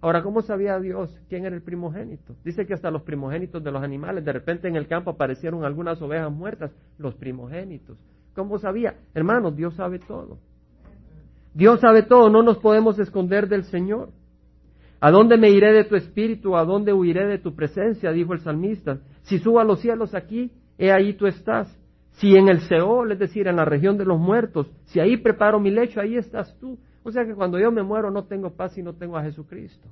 Ahora, 0.00 0.22
¿cómo 0.22 0.42
sabía 0.42 0.78
Dios 0.78 1.10
quién 1.28 1.44
era 1.44 1.56
el 1.56 1.62
primogénito? 1.62 2.36
Dice 2.44 2.66
que 2.66 2.74
hasta 2.74 2.90
los 2.90 3.02
primogénitos 3.02 3.62
de 3.64 3.72
los 3.72 3.82
animales, 3.82 4.24
de 4.24 4.32
repente 4.32 4.68
en 4.68 4.76
el 4.76 4.86
campo 4.86 5.10
aparecieron 5.10 5.64
algunas 5.64 6.00
ovejas 6.00 6.30
muertas, 6.30 6.70
los 6.98 7.16
primogénitos. 7.16 7.98
¿Cómo 8.34 8.58
sabía? 8.58 8.94
Hermanos, 9.14 9.56
Dios 9.56 9.74
sabe 9.74 9.98
todo. 9.98 10.38
Dios 11.52 11.80
sabe 11.80 12.02
todo, 12.02 12.30
no 12.30 12.42
nos 12.44 12.58
podemos 12.58 12.98
esconder 13.00 13.48
del 13.48 13.64
Señor. 13.64 14.10
¿A 15.00 15.10
dónde 15.10 15.36
me 15.36 15.50
iré 15.50 15.72
de 15.72 15.84
tu 15.84 15.96
espíritu? 15.96 16.56
¿A 16.56 16.64
dónde 16.64 16.92
huiré 16.92 17.26
de 17.26 17.38
tu 17.38 17.56
presencia? 17.56 18.12
Dijo 18.12 18.34
el 18.34 18.40
salmista. 18.40 19.00
Si 19.22 19.38
subo 19.38 19.58
a 19.58 19.64
los 19.64 19.80
cielos 19.80 20.14
aquí, 20.14 20.52
he 20.76 20.92
ahí 20.92 21.14
tú 21.14 21.26
estás. 21.26 21.76
Si 22.18 22.36
en 22.36 22.48
el 22.48 22.60
Seol, 22.62 23.12
es 23.12 23.18
decir, 23.18 23.46
en 23.46 23.56
la 23.56 23.64
región 23.64 23.96
de 23.96 24.04
los 24.04 24.18
muertos, 24.18 24.68
si 24.86 24.98
ahí 24.98 25.16
preparo 25.16 25.60
mi 25.60 25.70
lecho, 25.70 26.00
ahí 26.00 26.16
estás 26.16 26.56
tú. 26.58 26.78
O 27.04 27.12
sea 27.12 27.24
que 27.24 27.34
cuando 27.34 27.60
yo 27.60 27.70
me 27.70 27.82
muero 27.82 28.10
no 28.10 28.24
tengo 28.24 28.50
paz 28.50 28.76
y 28.76 28.82
no 28.82 28.94
tengo 28.94 29.16
a 29.16 29.22
Jesucristo. 29.22 29.88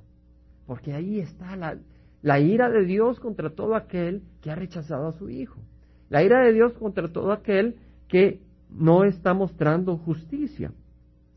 Porque 0.65 0.93
ahí 0.93 1.19
está 1.19 1.55
la, 1.55 2.39
ira 2.39 2.69
de 2.69 2.83
Dios 2.83 3.21
contra 3.21 3.49
todo 3.49 3.75
aquel 3.75 4.23
que 4.41 4.51
ha 4.51 4.55
rechazado 4.55 5.07
a 5.07 5.13
su 5.13 5.29
Hijo. 5.29 5.61
La 6.09 6.21
ira 6.21 6.43
de 6.43 6.51
Dios 6.51 6.73
contra 6.73 7.07
todo 7.07 7.31
aquel 7.31 7.77
que 8.09 8.41
no 8.69 9.05
está 9.05 9.33
mostrando 9.33 9.97
justicia. 9.97 10.71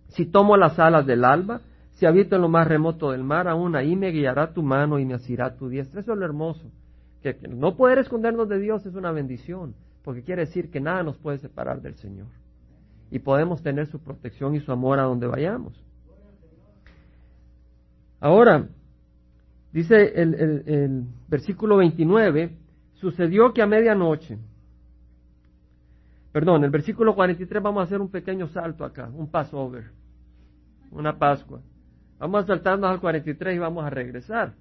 Si 0.08 0.26
tomo 0.26 0.56
las 0.56 0.78
alas 0.80 1.06
del 1.06 1.24
alba, 1.24 1.60
si 1.92 2.06
habito 2.06 2.34
en 2.34 2.42
lo 2.42 2.48
más 2.48 2.66
remoto 2.66 3.12
del 3.12 3.22
mar, 3.22 3.46
aún 3.46 3.76
ahí 3.76 3.94
me 3.94 4.10
guiará 4.10 4.52
tu 4.52 4.64
mano 4.64 4.98
y 4.98 5.04
me 5.04 5.14
asirá 5.14 5.54
tu 5.54 5.68
diestra. 5.68 6.00
Eso 6.00 6.14
es 6.14 6.18
lo 6.18 6.24
hermoso. 6.24 6.68
Que, 7.22 7.36
no 7.48 7.76
poder 7.76 7.98
escondernos 7.98 8.48
de 8.48 8.58
Dios 8.58 8.84
es 8.86 8.96
una 8.96 9.12
bendición, 9.12 9.74
porque 10.02 10.22
quiere 10.22 10.46
decir 10.46 10.70
que 10.70 10.80
nada 10.80 11.02
nos 11.02 11.16
puede 11.18 11.38
separar 11.38 11.80
del 11.80 11.94
Señor. 11.96 12.28
Y 13.10 13.18
podemos 13.18 13.62
tener 13.62 13.86
su 13.86 13.98
protección 13.98 14.54
y 14.54 14.60
su 14.60 14.72
amor 14.72 14.98
a 14.98 15.04
donde 15.04 15.26
vayamos. 15.26 15.84
Ahora, 18.20 18.68
dice 19.72 20.12
el, 20.14 21.06
versículo 21.28 21.78
29, 21.78 22.56
sucedió 22.94 23.52
que 23.52 23.62
a 23.62 23.66
medianoche, 23.66 24.38
perdón, 26.32 26.64
el 26.64 26.70
versículo 26.70 27.14
43 27.14 27.62
vamos 27.62 27.80
a 27.80 27.84
hacer 27.84 28.00
un 28.00 28.10
pequeño 28.10 28.48
salto 28.48 28.84
acá, 28.84 29.10
un 29.12 29.30
passover 29.30 30.00
una 30.90 31.18
Pascua. 31.18 31.60
Vamos 32.18 32.44
a 32.44 32.46
saltarnos 32.46 32.90
al 32.90 33.00
43 33.00 33.56
y 33.56 33.58
vamos 33.58 33.84
a 33.84 33.90
regresar. 33.90 34.54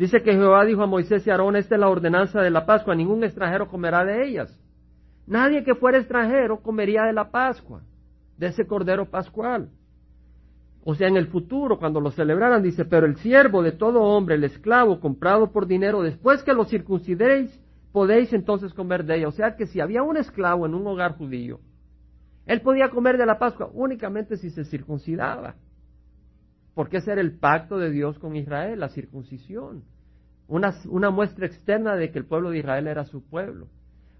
Dice 0.00 0.22
que 0.22 0.32
Jehová 0.32 0.64
dijo 0.64 0.82
a 0.82 0.86
Moisés 0.86 1.26
y 1.26 1.30
Aarón, 1.30 1.56
esta 1.56 1.74
es 1.74 1.80
la 1.82 1.90
ordenanza 1.90 2.40
de 2.40 2.48
la 2.48 2.64
Pascua, 2.64 2.94
ningún 2.94 3.22
extranjero 3.22 3.68
comerá 3.68 4.02
de 4.02 4.26
ellas. 4.26 4.58
Nadie 5.26 5.62
que 5.62 5.74
fuera 5.74 5.98
extranjero 5.98 6.62
comería 6.62 7.02
de 7.02 7.12
la 7.12 7.30
Pascua, 7.30 7.82
de 8.38 8.46
ese 8.46 8.66
cordero 8.66 9.10
pascual. 9.10 9.68
O 10.84 10.94
sea, 10.94 11.08
en 11.08 11.18
el 11.18 11.26
futuro, 11.26 11.78
cuando 11.78 12.00
lo 12.00 12.12
celebraran, 12.12 12.62
dice, 12.62 12.86
pero 12.86 13.04
el 13.04 13.16
siervo 13.16 13.62
de 13.62 13.72
todo 13.72 14.00
hombre, 14.00 14.36
el 14.36 14.44
esclavo 14.44 15.00
comprado 15.00 15.52
por 15.52 15.66
dinero, 15.66 16.00
después 16.00 16.42
que 16.44 16.54
lo 16.54 16.64
circuncideréis, 16.64 17.60
podéis 17.92 18.32
entonces 18.32 18.72
comer 18.72 19.04
de 19.04 19.18
ella. 19.18 19.28
O 19.28 19.32
sea 19.32 19.54
que 19.54 19.66
si 19.66 19.82
había 19.82 20.02
un 20.02 20.16
esclavo 20.16 20.64
en 20.64 20.72
un 20.72 20.86
hogar 20.86 21.18
judío, 21.18 21.60
él 22.46 22.62
podía 22.62 22.88
comer 22.88 23.18
de 23.18 23.26
la 23.26 23.38
Pascua 23.38 23.68
únicamente 23.74 24.38
si 24.38 24.48
se 24.48 24.64
circuncidaba. 24.64 25.56
Porque 26.80 26.96
ese 26.96 27.12
era 27.12 27.20
el 27.20 27.32
pacto 27.32 27.76
de 27.76 27.90
Dios 27.90 28.18
con 28.18 28.34
Israel, 28.36 28.80
la 28.80 28.88
circuncisión. 28.88 29.84
una, 30.48 30.72
una 30.88 31.10
muestra 31.10 31.44
externa 31.44 31.94
de 31.94 32.10
que 32.10 32.18
el 32.18 32.24
pueblo 32.24 32.48
de 32.48 32.60
Israel 32.60 32.86
era 32.86 33.04
su 33.04 33.22
pueblo. 33.22 33.68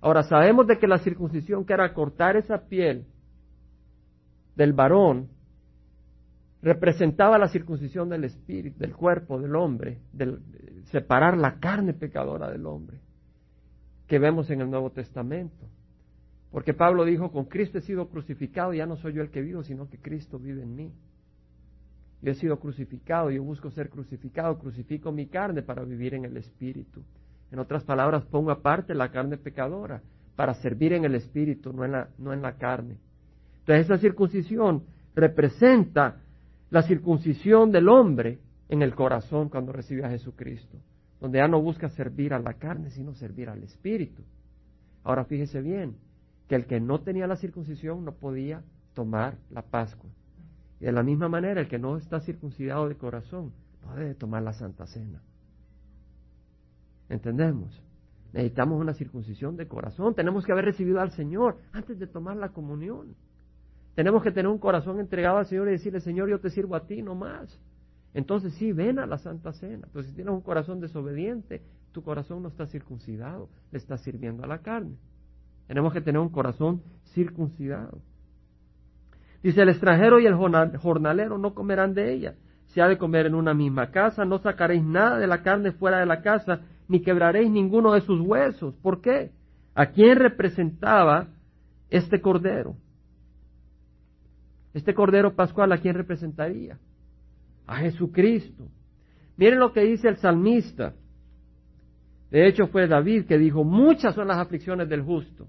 Ahora 0.03 0.25
sabemos 0.25 0.67
de 0.67 0.79
que 0.79 0.87
la 0.87 0.99
circuncisión, 0.99 1.65
que 1.65 1.73
era 1.73 1.95
cortar 1.95 2.37
esa 2.37 2.69
piel 2.69 3.07
del 4.57 4.75
varón, 4.75 5.31
representaba 6.61 7.39
la 7.39 7.49
circuncisión 7.49 8.11
del 8.11 8.25
espíritu, 8.25 8.79
del 8.79 8.95
cuerpo 8.95 9.41
del 9.41 9.57
hombre, 9.57 9.97
del, 10.13 10.41
separar 10.91 11.39
la 11.39 11.61
carne 11.61 11.95
pecadora 11.95 12.51
del 12.51 12.67
hombre, 12.67 12.99
que 14.07 14.19
vemos 14.19 14.51
en 14.51 14.61
el 14.61 14.69
Nuevo 14.69 14.91
Testamento. 14.91 15.67
Porque 16.51 16.75
Pablo 16.75 17.07
dijo, 17.07 17.33
con 17.33 17.47
Cristo 17.47 17.79
he 17.79 17.81
sido 17.81 18.11
crucificado, 18.11 18.75
ya 18.75 18.85
no 18.85 18.97
soy 18.97 19.15
yo 19.15 19.23
el 19.23 19.31
que 19.31 19.41
vivo, 19.41 19.63
sino 19.63 19.89
que 19.89 19.97
Cristo 19.97 20.39
vive 20.39 20.63
en 20.63 20.77
mí. 20.77 20.93
Yo 22.23 22.33
he 22.33 22.35
sido 22.35 22.59
crucificado, 22.59 23.31
yo 23.31 23.43
busco 23.43 23.71
ser 23.71 23.89
crucificado, 23.89 24.59
crucifico 24.59 25.11
mi 25.11 25.27
carne 25.27 25.63
para 25.63 25.85
vivir 25.85 26.15
en 26.15 26.25
el 26.25 26.37
Espíritu. 26.37 27.03
En 27.51 27.59
otras 27.59 27.83
palabras, 27.85 28.25
pongo 28.27 28.51
aparte 28.51 28.95
la 28.95 29.11
carne 29.11 29.39
pecadora 29.39 30.03
para 30.37 30.55
servir 30.55 30.93
en 30.93 31.05
el 31.05 31.15
Espíritu, 31.15 31.73
no 31.73 31.85
en 31.85 31.93
la, 31.93 32.09
no 32.19 32.33
en 32.33 32.43
la 32.43 32.57
carne. 32.57 32.99
Entonces 33.61 33.87
esa 33.87 33.99
circuncisión 33.99 34.85
representa 35.15 36.21
la 36.71 36.83
circuncisión 36.83 37.71
del 37.73 37.89
hombre 37.89 38.39
en 38.69 38.83
el 38.83 38.95
corazón 38.95 39.49
cuando 39.49 39.73
recibe 39.73 40.05
a 40.05 40.11
Jesucristo, 40.11 40.79
donde 41.21 41.39
ya 41.39 41.49
no 41.49 41.61
busca 41.61 41.89
servir 41.89 42.33
a 42.33 42.39
la 42.39 42.55
carne, 42.55 42.91
sino 42.91 43.15
servir 43.15 43.49
al 43.49 43.63
Espíritu. 43.63 44.23
Ahora 45.03 45.25
fíjese 45.25 45.61
bien, 45.61 45.97
que 46.49 46.57
el 46.57 46.67
que 46.67 46.81
no 46.81 47.01
tenía 47.01 47.27
la 47.27 47.37
circuncisión 47.37 48.05
no 48.05 48.13
podía 48.13 48.63
tomar 48.95 49.39
la 49.51 49.63
Pascua. 49.63 50.11
Y 50.81 50.85
de 50.87 50.93
la 50.93 51.03
misma 51.03 51.29
manera, 51.29 51.61
el 51.61 51.69
que 51.69 51.79
no 51.79 51.97
está 51.97 52.21
circuncidado 52.21 52.89
de 52.89 52.97
corazón 52.97 53.53
no 53.83 53.95
debe 53.95 54.15
tomar 54.15 54.43
la 54.43 54.53
Santa 54.53 54.87
Cena. 54.87 55.23
¿Entendemos? 57.09 57.83
Necesitamos 58.33 58.81
una 58.81 58.95
circuncisión 58.95 59.57
de 59.57 59.67
corazón. 59.67 60.15
Tenemos 60.15 60.45
que 60.45 60.53
haber 60.53 60.65
recibido 60.65 61.01
al 61.01 61.11
Señor 61.11 61.59
antes 61.73 61.99
de 61.99 62.07
tomar 62.07 62.37
la 62.37 62.51
comunión. 62.51 63.15
Tenemos 63.95 64.23
que 64.23 64.31
tener 64.31 64.51
un 64.51 64.59
corazón 64.59 65.01
entregado 65.01 65.39
al 65.39 65.47
Señor 65.47 65.69
y 65.69 65.73
decirle, 65.73 66.01
Señor, 66.01 66.31
yo 66.31 66.41
te 66.41 66.51
sirvo 66.51 66.77
a 66.77 66.87
ti 66.87 67.03
no 67.03 67.15
más. 67.15 67.61
Entonces 68.15 68.55
sí, 68.55 68.73
ven 68.73 68.99
a 68.99 69.07
la 69.07 69.19
Santa 69.19 69.53
Cena. 69.53 69.89
Pero 69.93 70.05
si 70.05 70.15
tienes 70.15 70.33
un 70.33 70.41
corazón 70.41 70.81
desobediente, 70.81 71.63
tu 71.93 72.03
corazón 72.03 72.43
no 72.43 72.49
está 72.49 72.67
circuncidado, 72.67 73.49
le 73.73 73.79
está 73.79 73.99
sirviendo 73.99 74.45
a 74.45 74.47
la 74.47 74.61
carne. 74.61 74.97
Tenemos 75.67 75.93
que 75.93 76.01
tener 76.01 76.21
un 76.21 76.31
corazón 76.31 76.83
circuncidado. 77.13 78.01
Dice, 79.43 79.63
el 79.63 79.71
extranjero 79.71 80.21
y 80.21 80.27
el 80.27 80.35
jornalero 80.35 81.39
no 81.39 81.55
comerán 81.55 81.95
de 81.95 82.13
ella. 82.13 82.35
Se 82.67 82.83
ha 82.83 82.89
de 82.89 82.99
comer 82.99 83.27
en 83.27 83.35
una 83.35 83.55
misma 83.55 83.91
casa, 83.91 84.25
no 84.25 84.39
sacaréis 84.39 84.85
nada 84.85 85.19
de 85.19 85.27
la 85.27 85.43
carne 85.43 85.73
fuera 85.73 85.99
de 85.99 86.07
la 86.07 86.23
casa, 86.23 86.61
ni 86.89 87.01
quebraréis 87.01 87.51
ninguno 87.51 87.93
de 87.93 88.03
sus 88.03 88.21
huesos. 88.21 88.75
¿Por 88.77 89.01
qué? 89.01 89.31
¿A 89.75 89.87
quién 89.87 90.19
representaba 90.19 91.29
este 91.89 92.21
cordero? 92.21 92.77
Este 94.75 94.95
cordero 94.95 95.35
pascual, 95.35 95.73
¿a 95.73 95.79
quién 95.79 95.95
representaría? 95.95 96.79
A 97.67 97.77
Jesucristo. 97.77 98.69
Miren 99.37 99.59
lo 99.59 99.73
que 99.73 99.81
dice 99.81 100.09
el 100.09 100.19
salmista. 100.19 100.95
De 102.31 102.47
hecho 102.47 102.69
fue 102.69 102.87
David 102.87 103.25
que 103.25 103.39
dijo, 103.39 103.65
muchas 103.65 104.15
son 104.15 104.29
las 104.29 104.39
aflicciones 104.39 104.89
del 104.89 105.03
justo. 105.03 105.49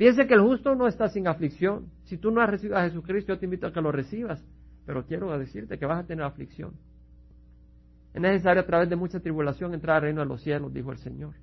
Piense 0.00 0.26
que 0.26 0.32
el 0.32 0.40
justo 0.40 0.74
no 0.74 0.86
está 0.86 1.10
sin 1.10 1.28
aflicción. 1.28 1.90
Si 2.04 2.16
tú 2.16 2.30
no 2.30 2.40
has 2.40 2.48
recibido 2.48 2.78
a 2.78 2.84
Jesucristo, 2.84 3.34
yo 3.34 3.38
te 3.38 3.44
invito 3.44 3.66
a 3.66 3.72
que 3.74 3.82
lo 3.82 3.92
recibas. 3.92 4.42
Pero 4.86 5.04
quiero 5.04 5.38
decirte 5.38 5.78
que 5.78 5.84
vas 5.84 6.02
a 6.02 6.06
tener 6.06 6.24
aflicción. 6.24 6.72
Es 8.14 8.22
necesario 8.22 8.62
a 8.62 8.64
través 8.64 8.88
de 8.88 8.96
mucha 8.96 9.20
tribulación 9.20 9.74
entrar 9.74 9.96
al 9.96 10.02
reino 10.04 10.22
de 10.22 10.26
los 10.26 10.40
cielos, 10.40 10.72
dijo 10.72 10.90
el 10.90 10.96
Señor. 10.96 11.34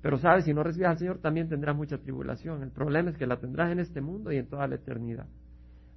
Pero 0.00 0.16
sabes, 0.16 0.46
si 0.46 0.54
no 0.54 0.62
recibes 0.62 0.88
al 0.88 0.96
Señor 0.96 1.18
también 1.18 1.50
tendrás 1.50 1.76
mucha 1.76 1.98
tribulación. 1.98 2.62
El 2.62 2.70
problema 2.70 3.10
es 3.10 3.18
que 3.18 3.26
la 3.26 3.36
tendrás 3.36 3.70
en 3.70 3.80
este 3.80 4.00
mundo 4.00 4.32
y 4.32 4.38
en 4.38 4.48
toda 4.48 4.66
la 4.66 4.76
eternidad. 4.76 5.26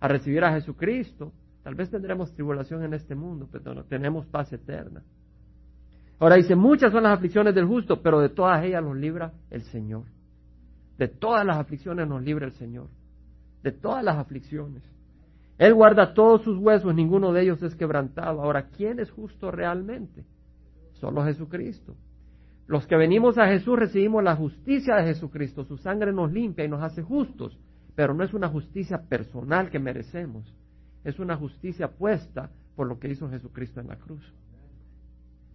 A 0.01 0.09
recibir 0.09 0.43
a 0.43 0.51
Jesucristo, 0.51 1.31
tal 1.63 1.75
vez 1.75 1.89
tendremos 1.89 2.33
tribulación 2.33 2.83
en 2.83 2.95
este 2.95 3.15
mundo, 3.15 3.47
pero 3.49 3.73
no, 3.73 3.85
tenemos 3.85 4.25
paz 4.25 4.51
eterna. 4.51 5.03
Ahora 6.19 6.35
dice, 6.35 6.53
muchas 6.53 6.91
son 6.91 7.03
las 7.03 7.15
aflicciones 7.15 7.55
del 7.55 7.65
justo, 7.65 8.01
pero 8.01 8.19
de 8.19 8.27
todas 8.27 8.61
ellas 8.65 8.83
los 8.83 8.97
libra 8.97 9.31
el 9.49 9.61
Señor. 9.63 10.03
De 10.97 11.07
todas 11.07 11.45
las 11.45 11.57
aflicciones 11.57 12.07
nos 12.07 12.21
libra 12.23 12.45
el 12.45 12.53
Señor. 12.53 12.87
De 13.63 13.71
todas 13.71 14.03
las 14.03 14.17
aflicciones. 14.17 14.83
Él 15.57 15.73
guarda 15.73 16.13
todos 16.13 16.41
sus 16.43 16.57
huesos, 16.57 16.93
ninguno 16.93 17.31
de 17.31 17.43
ellos 17.43 17.61
es 17.63 17.75
quebrantado. 17.75 18.41
Ahora, 18.41 18.67
¿quién 18.69 18.99
es 18.99 19.11
justo 19.11 19.51
realmente? 19.51 20.25
Solo 20.93 21.23
Jesucristo. 21.23 21.95
Los 22.67 22.87
que 22.87 22.95
venimos 22.95 23.37
a 23.37 23.47
Jesús 23.47 23.77
recibimos 23.77 24.23
la 24.23 24.35
justicia 24.35 24.95
de 24.95 25.03
Jesucristo. 25.03 25.63
Su 25.65 25.77
sangre 25.77 26.11
nos 26.13 26.31
limpia 26.31 26.65
y 26.65 26.69
nos 26.69 26.81
hace 26.81 27.01
justos. 27.01 27.59
Pero 27.95 28.13
no 28.13 28.23
es 28.23 28.33
una 28.33 28.49
justicia 28.49 29.03
personal 29.03 29.69
que 29.69 29.79
merecemos. 29.79 30.55
Es 31.03 31.19
una 31.19 31.35
justicia 31.35 31.89
puesta 31.89 32.49
por 32.75 32.87
lo 32.87 32.99
que 32.99 33.09
hizo 33.09 33.29
Jesucristo 33.29 33.79
en 33.79 33.87
la 33.87 33.97
cruz. 33.97 34.33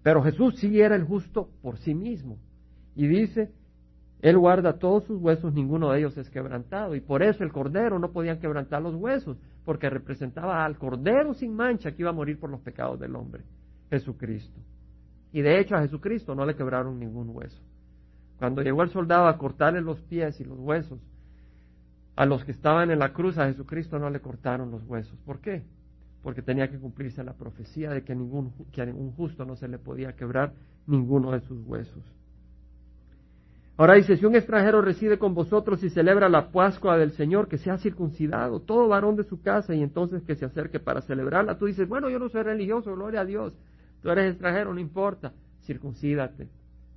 Pero 0.03 0.23
Jesús 0.23 0.57
sí 0.57 0.81
era 0.81 0.95
el 0.95 1.05
justo 1.05 1.51
por 1.63 1.79
sí 1.79 1.95
mismo. 1.95 2.39
Y 2.95 3.07
dice, 3.09 3.53
él 4.21 4.37
guarda 4.37 4.79
todos 4.79 5.05
sus 5.05 5.21
huesos, 5.21 5.55
ninguno 5.55 5.91
de 5.91 6.01
ellos 6.01 6.17
es 6.17 6.29
quebrantado. 6.31 6.95
Y 6.95 7.01
por 7.01 7.23
eso 7.23 7.45
el 7.45 7.53
cordero 7.53 7.99
no 7.99 8.11
podían 8.11 8.41
quebrantar 8.41 8.83
los 8.83 8.95
huesos, 8.95 9.37
porque 9.65 9.89
representaba 9.89 10.65
al 10.65 10.77
cordero 10.77 11.35
sin 11.35 11.55
mancha 11.55 11.93
que 11.93 12.03
iba 12.03 12.11
a 12.11 12.15
morir 12.15 12.39
por 12.41 12.51
los 12.51 12.61
pecados 12.61 12.99
del 12.99 13.15
hombre, 13.15 13.45
Jesucristo. 13.91 14.59
Y 15.33 15.43
de 15.43 15.61
hecho 15.61 15.77
a 15.77 15.83
Jesucristo 15.83 16.35
no 16.35 16.45
le 16.47 16.57
quebraron 16.57 16.99
ningún 16.99 17.29
hueso. 17.31 17.61
Cuando 18.39 18.63
llegó 18.63 18.83
el 18.83 18.91
soldado 18.91 19.27
a 19.27 19.39
cortarle 19.39 19.81
los 19.81 20.01
pies 20.03 20.41
y 20.41 20.45
los 20.45 20.59
huesos 20.59 20.99
a 22.17 22.27
los 22.27 22.45
que 22.45 22.51
estaban 22.51 22.91
en 22.91 22.99
la 22.99 23.13
cruz, 23.13 23.39
a 23.39 23.47
Jesucristo 23.47 23.99
no 23.99 24.11
le 24.11 24.21
cortaron 24.21 24.73
los 24.73 24.83
huesos. 24.85 25.17
¿Por 25.25 25.41
qué? 25.41 25.63
Porque 26.23 26.43
tenía 26.43 26.69
que 26.69 26.79
cumplirse 26.79 27.23
la 27.23 27.35
profecía 27.35 27.91
de 27.91 28.03
que, 28.03 28.15
ningún, 28.15 28.53
que 28.73 28.83
a 28.83 28.87
ningún 28.87 29.13
justo 29.13 29.45
no 29.45 29.55
se 29.55 29.69
le 29.69 29.79
podía 29.79 30.17
quebrar 30.17 30.53
ninguno 30.87 31.31
de 31.31 31.41
sus 31.41 31.65
huesos. 31.65 32.03
Ahora 33.79 33.95
dice, 33.95 34.17
si 34.17 34.27
un 34.27 34.35
extranjero 34.35 34.83
reside 34.83 35.19
con 35.19 35.35
vosotros 35.35 35.85
y 35.85 35.91
celebra 35.91 36.29
la 36.29 36.51
Pascua 36.51 36.99
del 36.99 37.13
Señor, 37.13 37.47
que 37.47 37.59
sea 37.59 37.79
circuncidado, 37.79 38.59
todo 38.59 38.89
varón 38.89 39.15
de 39.15 39.23
su 39.23 39.41
casa, 39.41 39.73
y 39.73 39.85
entonces 39.85 40.25
que 40.25 40.35
se 40.35 40.45
acerque 40.45 40.81
para 40.81 41.01
celebrarla. 41.01 41.59
Tú 41.59 41.67
dices, 41.67 41.89
bueno, 41.89 42.11
yo 42.11 42.19
no 42.19 42.29
soy 42.29 42.43
religioso, 42.43 42.93
gloria 42.93 43.21
a 43.21 43.25
Dios. 43.25 43.57
Tú 44.03 44.11
eres 44.11 44.33
extranjero, 44.33 44.75
no 44.75 44.81
importa. 44.81 45.33
Circuncídate. 45.63 46.49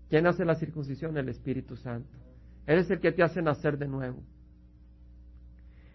¿Quién 0.10 0.26
hace 0.26 0.44
la 0.44 0.56
circuncisión? 0.56 1.16
El 1.18 1.30
Espíritu 1.30 1.76
Santo. 1.76 2.10
Eres 2.66 2.90
el 2.90 3.00
que 3.00 3.12
te 3.12 3.22
hace 3.22 3.44
nacer 3.44 3.78
de 3.78 3.88
nuevo. 3.88 4.24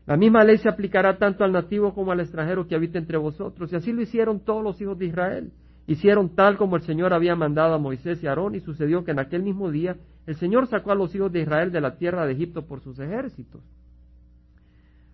La 0.06 0.16
misma 0.16 0.44
ley 0.44 0.58
se 0.58 0.68
aplicará 0.68 1.18
tanto 1.18 1.42
al 1.42 1.50
nativo 1.50 1.94
como 1.94 2.12
al 2.12 2.20
extranjero 2.20 2.68
que 2.68 2.76
habita 2.76 2.96
entre 2.96 3.18
vosotros. 3.18 3.72
Y 3.72 3.76
así 3.76 3.90
lo 3.92 4.02
hicieron 4.02 4.38
todos 4.38 4.62
los 4.62 4.80
hijos 4.80 4.96
de 4.96 5.06
Israel. 5.06 5.52
Hicieron 5.86 6.34
tal 6.34 6.56
como 6.56 6.76
el 6.76 6.82
Señor 6.82 7.12
había 7.12 7.36
mandado 7.36 7.74
a 7.74 7.78
Moisés 7.78 8.22
y 8.22 8.26
Aarón, 8.26 8.54
y 8.54 8.60
sucedió 8.60 9.04
que 9.04 9.12
en 9.12 9.20
aquel 9.20 9.42
mismo 9.42 9.70
día 9.70 9.96
el 10.26 10.34
Señor 10.36 10.66
sacó 10.66 10.90
a 10.90 10.96
los 10.96 11.14
hijos 11.14 11.30
de 11.30 11.40
Israel 11.40 11.70
de 11.70 11.80
la 11.80 11.96
tierra 11.96 12.26
de 12.26 12.32
Egipto 12.32 12.66
por 12.66 12.80
sus 12.80 12.98
ejércitos. 12.98 13.62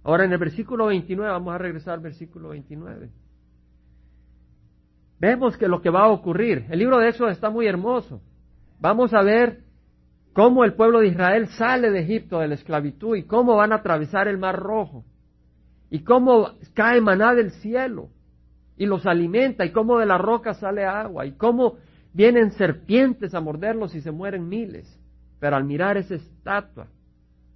Ahora 0.03 0.25
en 0.25 0.33
el 0.33 0.39
versículo 0.39 0.87
29, 0.87 1.31
vamos 1.31 1.55
a 1.55 1.59
regresar 1.59 1.95
al 1.95 2.01
versículo 2.01 2.51
29. 2.51 3.11
Vemos 5.21 5.57
que 5.57 5.69
lo 5.69 5.81
que 5.81 5.91
va 5.91 6.05
a 6.05 6.11
ocurrir, 6.11 6.67
el 6.71 6.79
libro 6.79 6.99
de 6.99 7.11
Éxodo 7.11 7.29
está 7.29 7.51
muy 7.51 7.67
hermoso. 7.67 8.21
Vamos 8.81 9.15
a 9.15 9.23
ver 9.23 9.61
cómo 10.33 10.65
el 10.65 10.75
pueblo 10.75 11.01
de 11.01 11.09
Israel 11.09 11.47
sale 11.59 11.91
de 11.91 12.01
Egipto 12.01 12.41
de 12.41 12.49
la 12.49 12.55
esclavitud 12.55 13.15
y 13.15 13.25
cómo 13.25 13.57
van 13.57 13.73
a 13.73 13.77
atravesar 13.77 14.27
el 14.27 14.39
mar 14.39 14.59
rojo 14.59 15.05
y 15.91 16.01
cómo 16.03 16.53
cae 16.75 17.01
maná 17.01 17.35
del 17.35 17.53
cielo 17.53 18.09
y 18.77 18.87
los 18.87 19.07
alimenta 19.07 19.65
y 19.65 19.73
cómo 19.73 19.99
de 19.99 20.07
la 20.07 20.19
roca 20.19 20.55
sale 20.55 20.85
agua 20.85 21.27
y 21.27 21.33
cómo 21.33 21.77
vienen 22.13 22.53
serpientes 22.53 23.35
a 23.35 23.41
morderlos 23.41 23.95
y 23.95 24.01
se 24.01 24.11
mueren 24.11 24.49
miles. 24.49 24.99
Pero 25.39 25.57
al 25.57 25.65
mirar 25.65 25.97
esa 25.97 26.15
estatua 26.15 26.87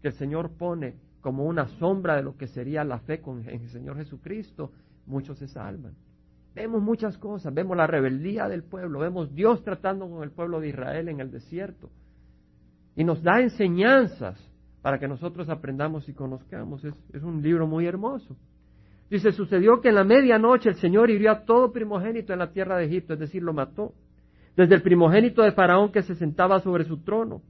que 0.03 0.09
el 0.09 0.15
Señor 0.15 0.51
pone 0.57 0.95
como 1.21 1.45
una 1.45 1.67
sombra 1.79 2.17
de 2.17 2.23
lo 2.23 2.37
que 2.37 2.47
sería 2.47 2.85
la 2.85 2.99
fe 3.01 3.21
con, 3.21 3.49
el 3.49 3.69
Señor 3.71 3.97
Jesucristo, 3.97 4.71
muchos 5.07 5.39
se 5.39 5.49
salvan. 5.49 5.95
Vemos 6.55 6.83
muchas 6.83 7.19
cosas, 7.19 7.53
vemos 7.53 7.77
la 7.77 7.87
rebeldía 7.87 8.49
del 8.49 8.63
pueblo, 8.63 9.01
vemos 9.01 9.35
Dios 9.35 9.63
tratando 9.63 10.09
con 10.09 10.23
el 10.23 10.31
pueblo 10.31 10.61
de 10.61 10.69
Israel 10.69 11.09
en 11.09 11.21
el 11.21 11.31
desierto. 11.31 11.91
Y 12.95 13.05
nos 13.05 13.23
da 13.23 13.41
enseñanzas 13.41 14.41
para 14.81 14.99
que 14.99 15.09
nosotros 15.09 15.49
aprendamos 15.51 16.09
y 16.09 16.15
conozcamos. 16.15 16.83
Es, 16.85 16.95
es 17.13 17.23
un 17.23 17.43
libro 17.43 17.67
muy 17.67 17.87
hermoso. 17.87 18.37
Dice, 19.11 19.33
sucedió 19.33 19.81
que 19.81 19.91
en 19.91 19.95
la 19.95 20.05
medianoche 20.05 20.69
el 20.69 20.77
Señor 20.77 21.11
hirió 21.11 21.31
a 21.31 21.45
todo 21.45 21.73
primogénito 21.73 22.33
en 22.33 22.41
la 22.41 22.51
tierra 22.53 22.77
de 22.77 22.87
Egipto, 22.87 23.15
es 23.15 23.21
decir, 23.21 23.43
lo 23.43 23.53
mató. 23.53 23.93
Desde 24.57 24.75
el 24.75 24.83
primogénito 24.83 25.43
de 25.43 25.53
Faraón 25.53 25.93
que 25.93 26.03
se 26.03 26.15
sentaba 26.15 26.61
sobre 26.61 26.85
su 26.85 26.99
trono 26.99 27.43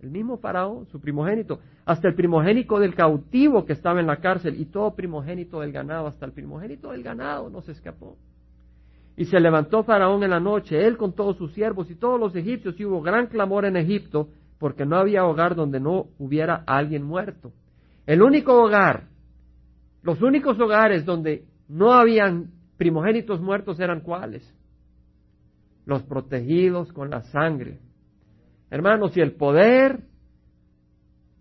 el 0.00 0.10
mismo 0.10 0.38
faraón, 0.38 0.86
su 0.86 1.00
primogénito, 1.00 1.60
hasta 1.84 2.08
el 2.08 2.14
primogénito 2.14 2.78
del 2.78 2.94
cautivo 2.94 3.64
que 3.64 3.72
estaba 3.72 4.00
en 4.00 4.06
la 4.06 4.18
cárcel 4.18 4.60
y 4.60 4.66
todo 4.66 4.94
primogénito 4.94 5.60
del 5.60 5.72
ganado, 5.72 6.06
hasta 6.06 6.24
el 6.24 6.32
primogénito 6.32 6.92
del 6.92 7.02
ganado 7.02 7.50
no 7.50 7.62
se 7.62 7.72
escapó. 7.72 8.16
Y 9.16 9.24
se 9.24 9.40
levantó 9.40 9.82
Faraón 9.82 10.22
en 10.22 10.30
la 10.30 10.38
noche, 10.38 10.86
él 10.86 10.96
con 10.96 11.12
todos 11.12 11.36
sus 11.36 11.52
siervos 11.52 11.90
y 11.90 11.96
todos 11.96 12.20
los 12.20 12.36
egipcios, 12.36 12.78
y 12.78 12.84
hubo 12.84 13.02
gran 13.02 13.26
clamor 13.26 13.64
en 13.64 13.76
Egipto, 13.76 14.28
porque 14.58 14.86
no 14.86 14.96
había 14.96 15.24
hogar 15.24 15.56
donde 15.56 15.80
no 15.80 16.06
hubiera 16.18 16.62
alguien 16.66 17.02
muerto. 17.02 17.52
El 18.06 18.22
único 18.22 18.62
hogar, 18.62 19.08
los 20.02 20.22
únicos 20.22 20.58
hogares 20.60 21.04
donde 21.04 21.44
no 21.68 21.92
habían 21.92 22.50
primogénitos 22.76 23.40
muertos 23.40 23.80
eran 23.80 24.00
cuáles? 24.00 24.54
Los 25.84 26.02
protegidos 26.02 26.92
con 26.92 27.10
la 27.10 27.22
sangre. 27.22 27.78
Hermanos, 28.70 29.12
si 29.12 29.20
el 29.20 29.32
poder 29.32 30.00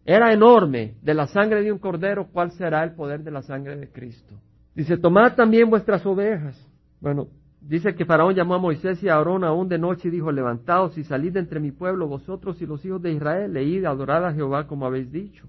era 0.05 0.31
enorme 0.31 0.95
de 1.01 1.13
la 1.13 1.27
sangre 1.27 1.61
de 1.61 1.71
un 1.71 1.79
cordero, 1.79 2.27
¿cuál 2.31 2.51
será 2.51 2.83
el 2.83 2.93
poder 2.93 3.23
de 3.23 3.31
la 3.31 3.41
sangre 3.41 3.75
de 3.75 3.91
Cristo? 3.91 4.35
Dice, 4.73 4.97
tomad 4.97 5.35
también 5.35 5.69
vuestras 5.69 6.05
ovejas. 6.05 6.55
Bueno, 7.01 7.27
dice 7.59 7.93
que 7.93 8.05
Faraón 8.05 8.33
llamó 8.33 8.55
a 8.55 8.59
Moisés 8.59 9.03
y 9.03 9.09
a 9.09 9.15
Aarón 9.15 9.43
aún 9.43 9.67
de 9.67 9.77
noche 9.77 10.07
y 10.07 10.11
dijo, 10.11 10.31
levantaos 10.31 10.97
y 10.97 11.03
salid 11.03 11.33
de 11.33 11.39
entre 11.39 11.59
mi 11.59 11.71
pueblo, 11.71 12.07
vosotros 12.07 12.61
y 12.61 12.65
los 12.65 12.85
hijos 12.85 13.01
de 13.01 13.11
Israel, 13.11 13.57
e 13.57 13.63
id 13.63 13.83
a 13.83 13.89
adorar 13.89 14.23
a 14.23 14.33
Jehová 14.33 14.65
como 14.65 14.85
habéis 14.85 15.11
dicho. 15.11 15.47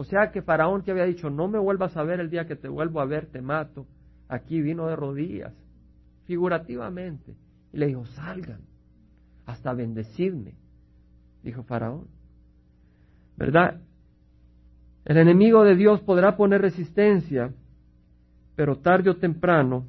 O 0.00 0.04
sea 0.04 0.30
que 0.30 0.42
Faraón 0.42 0.82
que 0.82 0.92
había 0.92 1.06
dicho, 1.06 1.28
no 1.28 1.48
me 1.48 1.58
vuelvas 1.58 1.96
a 1.96 2.04
ver 2.04 2.20
el 2.20 2.30
día 2.30 2.46
que 2.46 2.54
te 2.54 2.68
vuelvo 2.68 3.00
a 3.00 3.04
ver, 3.04 3.26
te 3.26 3.42
mato, 3.42 3.84
aquí 4.28 4.60
vino 4.60 4.86
de 4.86 4.94
rodillas, 4.94 5.52
figurativamente, 6.24 7.34
y 7.72 7.78
le 7.78 7.88
dijo, 7.88 8.06
salgan, 8.06 8.60
hasta 9.44 9.72
bendecirme, 9.72 10.54
dijo 11.42 11.64
Faraón. 11.64 12.06
¿Verdad? 13.36 13.80
El 15.04 15.16
enemigo 15.16 15.64
de 15.64 15.74
Dios 15.74 16.00
podrá 16.02 16.36
poner 16.36 16.60
resistencia, 16.60 17.52
pero 18.54 18.76
tarde 18.78 19.10
o 19.10 19.16
temprano 19.16 19.84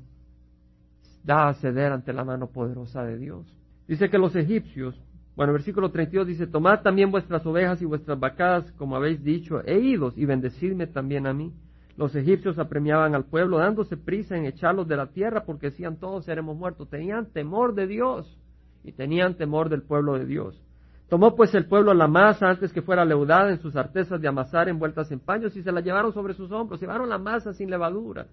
da 1.24 1.50
a 1.50 1.54
ceder 1.54 1.91
ante 1.91 2.13
la 2.13 2.26
mano 2.26 2.48
poderosa 2.48 3.04
de 3.04 3.19
Dios. 3.19 3.45
Dice 3.88 4.10
que 4.10 4.17
los 4.17 4.36
egipcios, 4.36 5.00
bueno, 5.39 5.54
versículo 5.54 5.89
32 5.89 6.28
dice, 6.28 6.47
tomad 6.47 6.82
también 6.82 7.12
vuestras 7.12 7.45
ovejas 7.45 7.82
y 7.82 7.86
vuestras 7.86 8.19
vacadas, 8.19 8.69
como 8.73 8.97
habéis 8.97 9.23
dicho, 9.23 9.62
e 9.63 9.80
idos 9.80 10.17
y 10.17 10.25
bendecidme 10.25 10.86
también 10.86 11.28
a 11.28 11.34
mí. 11.34 11.54
Los 11.95 12.13
egipcios 12.13 12.60
apremiaban 12.60 13.15
al 13.15 13.23
pueblo, 13.23 13.58
dándose 13.58 13.95
prisa 13.95 14.36
en 14.36 14.45
echarlos 14.45 14.89
de 14.89 14.97
la 14.97 15.08
tierra, 15.13 15.45
porque 15.45 15.69
decían 15.69 15.95
todos 15.95 16.25
seremos 16.25 16.58
muertos. 16.58 16.89
Tenían 16.89 17.28
temor 17.28 17.73
de 17.73 17.88
Dios 17.88 18.38
y 18.84 18.91
tenían 18.91 19.36
temor 19.36 19.69
del 19.69 19.82
pueblo 19.82 20.19
de 20.19 20.25
Dios. 20.25 20.62
Tomó 21.08 21.38
pues 21.38 21.56
el 21.56 21.67
pueblo 21.67 21.93
la 21.93 22.10
masa 22.10 22.49
antes 22.49 22.73
que 22.73 22.82
fuera 22.82 23.06
leudada 23.06 23.49
en 23.49 23.62
sus 23.62 23.78
artesas 23.78 24.19
de 24.19 24.28
amasar 24.28 24.67
envueltas 24.67 25.10
en 25.10 25.21
paños 25.21 25.56
y 25.56 25.63
se 25.63 25.71
la 25.71 25.80
llevaron 25.80 26.12
sobre 26.12 26.34
sus 26.34 26.52
hombros, 26.52 26.82
llevaron 26.82 27.08
la 27.08 27.17
masa 27.17 27.54
sin 27.54 27.69
levadura. 27.69 28.28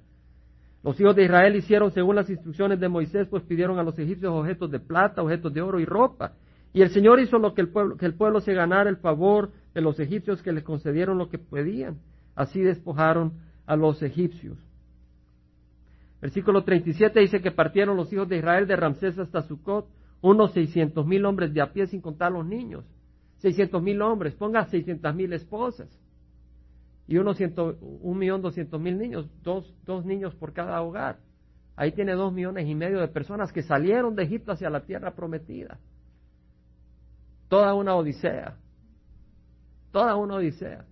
Los 0.82 1.00
hijos 1.00 1.14
de 1.14 1.22
Israel 1.22 1.54
hicieron 1.54 1.92
según 1.92 2.16
las 2.16 2.28
instrucciones 2.28 2.80
de 2.80 2.88
Moisés, 2.88 3.28
pues 3.28 3.44
pidieron 3.44 3.78
a 3.78 3.84
los 3.84 3.96
egipcios 3.96 4.32
objetos 4.32 4.72
de 4.72 4.80
plata, 4.80 5.22
objetos 5.22 5.54
de 5.54 5.62
oro 5.62 5.78
y 5.78 5.84
ropa. 5.84 6.32
Y 6.72 6.82
el 6.82 6.90
Señor 6.90 7.20
hizo 7.20 7.38
lo 7.38 7.54
que 7.54 7.62
el 7.62 7.68
pueblo, 7.68 7.96
que 7.96 8.06
el 8.06 8.14
pueblo 8.14 8.40
se 8.40 8.54
ganara 8.54 8.90
el 8.90 8.96
favor 8.96 9.50
de 9.74 9.80
los 9.80 9.98
egipcios 9.98 10.42
que 10.42 10.52
les 10.52 10.64
concedieron 10.64 11.18
lo 11.18 11.28
que 11.28 11.38
pedían. 11.38 11.98
Así 12.34 12.60
despojaron 12.60 13.32
a 13.66 13.76
los 13.76 14.02
egipcios. 14.02 14.58
Versículo 16.20 16.64
37 16.64 17.20
dice 17.20 17.40
que 17.40 17.50
partieron 17.50 17.96
los 17.96 18.12
hijos 18.12 18.28
de 18.28 18.38
Israel 18.38 18.66
de 18.66 18.76
Ramsés 18.76 19.18
hasta 19.18 19.42
Sucot 19.42 19.88
unos 20.20 20.52
seiscientos 20.52 21.06
mil 21.06 21.24
hombres 21.24 21.52
de 21.52 21.60
a 21.60 21.72
pie 21.72 21.86
sin 21.86 22.00
contar 22.00 22.32
los 22.32 22.46
niños. 22.46 22.84
Seiscientos 23.38 23.82
mil 23.82 24.00
hombres, 24.02 24.34
ponga 24.34 24.64
seiscientas 24.66 25.14
mil 25.14 25.32
esposas. 25.32 25.88
Y 27.06 27.18
unos 27.18 27.36
ciento, 27.36 27.76
un 27.80 28.18
millón 28.18 28.42
doscientos 28.42 28.80
mil 28.80 28.98
niños, 28.98 29.28
dos, 29.42 29.72
dos 29.84 30.04
niños 30.04 30.34
por 30.34 30.52
cada 30.52 30.80
hogar. 30.82 31.18
Ahí 31.76 31.92
tiene 31.92 32.14
dos 32.14 32.32
millones 32.32 32.66
y 32.66 32.74
medio 32.74 32.98
de 33.00 33.08
personas 33.08 33.52
que 33.52 33.62
salieron 33.62 34.16
de 34.16 34.24
Egipto 34.24 34.52
hacia 34.52 34.70
la 34.70 34.80
tierra 34.80 35.14
prometida. 35.14 35.78
Toda 37.48 37.74
una 37.74 37.94
odisea. 37.94 38.56
Toda 39.92 40.16
una 40.16 40.36
odisea. 40.36 40.84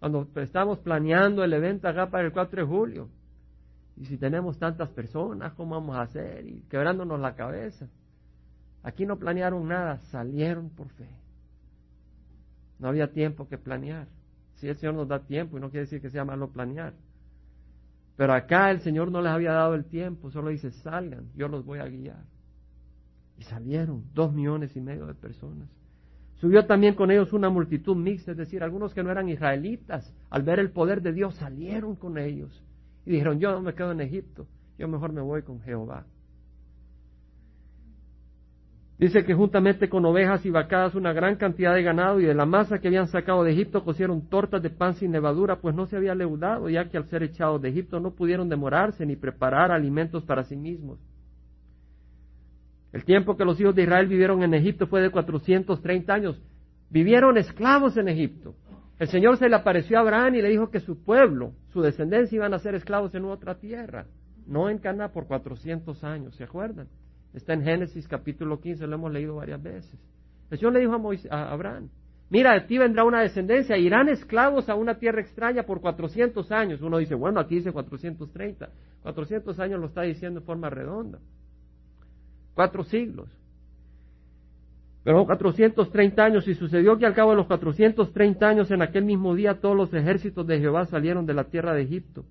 Cuando 0.00 0.28
estamos 0.36 0.78
planeando 0.80 1.44
el 1.44 1.52
evento 1.52 1.86
acá 1.86 2.10
para 2.10 2.26
el 2.26 2.32
4 2.32 2.62
de 2.62 2.66
julio, 2.66 3.08
y 3.96 4.06
si 4.06 4.18
tenemos 4.18 4.58
tantas 4.58 4.88
personas, 4.90 5.52
¿cómo 5.52 5.74
vamos 5.76 5.96
a 5.96 6.02
hacer? 6.02 6.46
Y 6.46 6.62
quebrándonos 6.68 7.20
la 7.20 7.34
cabeza. 7.34 7.88
Aquí 8.82 9.06
no 9.06 9.18
planearon 9.18 9.68
nada, 9.68 9.98
salieron 10.10 10.70
por 10.70 10.88
fe. 10.88 11.08
No 12.78 12.88
había 12.88 13.12
tiempo 13.12 13.46
que 13.48 13.58
planear. 13.58 14.08
Si 14.54 14.66
el 14.68 14.76
Señor 14.76 14.94
nos 14.94 15.08
da 15.08 15.20
tiempo, 15.20 15.56
y 15.56 15.60
no 15.60 15.70
quiere 15.70 15.84
decir 15.84 16.00
que 16.00 16.10
sea 16.10 16.24
malo 16.24 16.50
planear. 16.50 16.94
Pero 18.16 18.32
acá 18.32 18.70
el 18.70 18.80
Señor 18.80 19.10
no 19.10 19.22
les 19.22 19.32
había 19.32 19.52
dado 19.52 19.74
el 19.74 19.84
tiempo, 19.84 20.30
solo 20.30 20.50
dice, 20.50 20.70
salgan, 20.70 21.30
yo 21.34 21.48
los 21.48 21.64
voy 21.64 21.78
a 21.78 21.86
guiar. 21.86 22.24
Y 23.38 23.44
salieron 23.44 24.04
dos 24.14 24.32
millones 24.32 24.74
y 24.76 24.80
medio 24.80 25.06
de 25.06 25.14
personas. 25.14 25.68
Subió 26.42 26.66
también 26.66 26.96
con 26.96 27.12
ellos 27.12 27.32
una 27.32 27.50
multitud 27.50 27.94
mixta, 27.94 28.32
es 28.32 28.36
decir, 28.36 28.64
algunos 28.64 28.92
que 28.92 29.04
no 29.04 29.12
eran 29.12 29.28
israelitas, 29.28 30.12
al 30.28 30.42
ver 30.42 30.58
el 30.58 30.72
poder 30.72 31.00
de 31.00 31.12
Dios, 31.12 31.36
salieron 31.36 31.94
con 31.94 32.18
ellos. 32.18 32.64
Y 33.06 33.12
dijeron, 33.12 33.38
yo 33.38 33.52
no 33.52 33.62
me 33.62 33.74
quedo 33.74 33.92
en 33.92 34.00
Egipto, 34.00 34.48
yo 34.76 34.88
mejor 34.88 35.12
me 35.12 35.20
voy 35.20 35.42
con 35.42 35.60
Jehová. 35.60 36.04
Dice 38.98 39.24
que 39.24 39.34
juntamente 39.34 39.88
con 39.88 40.04
ovejas 40.04 40.44
y 40.44 40.50
vacadas 40.50 40.96
una 40.96 41.12
gran 41.12 41.36
cantidad 41.36 41.74
de 41.76 41.84
ganado 41.84 42.18
y 42.18 42.24
de 42.24 42.34
la 42.34 42.44
masa 42.44 42.80
que 42.80 42.88
habían 42.88 43.06
sacado 43.06 43.44
de 43.44 43.52
Egipto 43.52 43.84
cocieron 43.84 44.28
tortas 44.28 44.60
de 44.64 44.70
pan 44.70 44.94
sin 44.94 45.12
levadura, 45.12 45.60
pues 45.60 45.76
no 45.76 45.86
se 45.86 45.96
había 45.96 46.16
leudado, 46.16 46.68
ya 46.68 46.88
que 46.88 46.96
al 46.96 47.08
ser 47.08 47.22
echados 47.22 47.62
de 47.62 47.68
Egipto 47.68 48.00
no 48.00 48.16
pudieron 48.16 48.48
demorarse 48.48 49.06
ni 49.06 49.14
preparar 49.14 49.70
alimentos 49.70 50.24
para 50.24 50.42
sí 50.42 50.56
mismos. 50.56 50.98
El 52.92 53.04
tiempo 53.04 53.36
que 53.36 53.44
los 53.44 53.58
hijos 53.58 53.74
de 53.74 53.84
Israel 53.84 54.06
vivieron 54.06 54.42
en 54.42 54.52
Egipto 54.54 54.86
fue 54.86 55.00
de 55.00 55.10
430 55.10 56.12
años. 56.12 56.42
Vivieron 56.90 57.38
esclavos 57.38 57.96
en 57.96 58.08
Egipto. 58.08 58.54
El 58.98 59.08
Señor 59.08 59.38
se 59.38 59.48
le 59.48 59.56
apareció 59.56 59.96
a 59.96 60.02
Abraham 60.02 60.34
y 60.36 60.42
le 60.42 60.50
dijo 60.50 60.70
que 60.70 60.80
su 60.80 61.02
pueblo, 61.02 61.54
su 61.72 61.80
descendencia, 61.80 62.36
iban 62.36 62.52
a 62.54 62.58
ser 62.58 62.74
esclavos 62.74 63.14
en 63.14 63.24
otra 63.24 63.56
tierra, 63.56 64.06
no 64.46 64.68
en 64.68 64.78
Cana 64.78 65.08
por 65.08 65.26
400 65.26 66.04
años, 66.04 66.36
¿se 66.36 66.44
acuerdan? 66.44 66.86
Está 67.32 67.54
en 67.54 67.62
Génesis 67.62 68.06
capítulo 68.06 68.60
15, 68.60 68.86
lo 68.86 68.94
hemos 68.94 69.10
leído 69.10 69.36
varias 69.36 69.62
veces. 69.62 69.98
El 70.50 70.58
Señor 70.58 70.74
le 70.74 70.80
dijo 70.80 70.92
a, 71.30 71.34
a 71.34 71.52
Abraham, 71.52 71.88
mira, 72.28 72.52
de 72.52 72.60
ti 72.60 72.76
vendrá 72.76 73.04
una 73.04 73.22
descendencia, 73.22 73.78
irán 73.78 74.10
esclavos 74.10 74.68
a 74.68 74.74
una 74.74 74.98
tierra 74.98 75.22
extraña 75.22 75.62
por 75.62 75.80
400 75.80 76.52
años. 76.52 76.82
Uno 76.82 76.98
dice, 76.98 77.14
bueno, 77.14 77.40
aquí 77.40 77.56
dice 77.56 77.72
430. 77.72 78.68
400 79.02 79.58
años 79.58 79.80
lo 79.80 79.86
está 79.86 80.02
diciendo 80.02 80.40
en 80.40 80.46
forma 80.46 80.68
redonda. 80.68 81.18
Cuatro 82.54 82.84
siglos. 82.84 83.28
Pero 85.04 85.26
430 85.26 86.24
años, 86.24 86.46
y 86.46 86.54
sucedió 86.54 86.96
que 86.96 87.06
al 87.06 87.14
cabo 87.14 87.30
de 87.30 87.38
los 87.38 87.46
430 87.46 88.46
años, 88.46 88.70
en 88.70 88.82
aquel 88.82 89.04
mismo 89.04 89.34
día, 89.34 89.60
todos 89.60 89.76
los 89.76 89.92
ejércitos 89.92 90.46
de 90.46 90.60
Jehová 90.60 90.86
salieron 90.86 91.26
de 91.26 91.34
la 91.34 91.44
tierra 91.44 91.74
de 91.74 91.82
Egipto. 91.82 92.24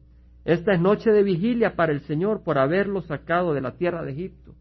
Esta 0.45 0.73
es 0.73 0.81
noche 0.81 1.11
de 1.11 1.23
vigilia 1.23 1.75
para 1.75 1.91
el 1.91 2.01
Señor 2.01 2.43
por 2.43 2.57
haberlo 2.57 3.01
sacado 3.01 3.53
de 3.53 3.61
la 3.61 3.73
tierra 3.73 4.03
de 4.03 4.11
Egipto. 4.11 4.53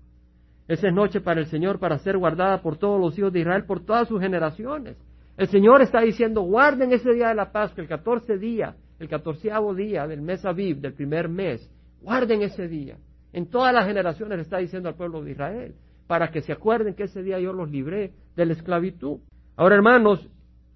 Esa 0.68 0.88
es 0.88 0.94
noche 0.94 1.20
para 1.20 1.40
el 1.40 1.46
Señor 1.46 1.78
para 1.78 1.98
ser 1.98 2.18
guardada 2.18 2.62
por 2.62 2.76
todos 2.76 3.00
los 3.00 3.18
hijos 3.18 3.32
de 3.32 3.40
Israel, 3.40 3.64
por 3.64 3.84
todas 3.84 4.08
sus 4.08 4.20
generaciones. 4.20 4.96
El 5.36 5.48
Señor 5.48 5.80
está 5.80 6.00
diciendo, 6.00 6.42
guarden 6.42 6.92
ese 6.92 7.12
día 7.12 7.28
de 7.28 7.34
la 7.34 7.50
Pascua, 7.50 7.82
el 7.82 7.88
catorce 7.88 8.36
día, 8.36 8.76
el 8.98 9.08
catorceavo 9.08 9.74
día 9.74 10.06
del 10.06 10.20
mes 10.20 10.44
Aviv, 10.44 10.80
del 10.80 10.92
primer 10.92 11.28
mes. 11.28 11.68
Guarden 12.02 12.42
ese 12.42 12.68
día. 12.68 12.98
En 13.32 13.48
todas 13.48 13.72
las 13.72 13.86
generaciones 13.86 14.36
le 14.36 14.42
está 14.42 14.58
diciendo 14.58 14.88
al 14.88 14.96
pueblo 14.96 15.22
de 15.22 15.32
Israel, 15.32 15.74
para 16.06 16.30
que 16.30 16.42
se 16.42 16.52
acuerden 16.52 16.94
que 16.94 17.04
ese 17.04 17.22
día 17.22 17.38
yo 17.38 17.52
los 17.52 17.70
libré 17.70 18.12
de 18.36 18.46
la 18.46 18.52
esclavitud. 18.52 19.20
Ahora, 19.56 19.76
hermanos, 19.76 20.28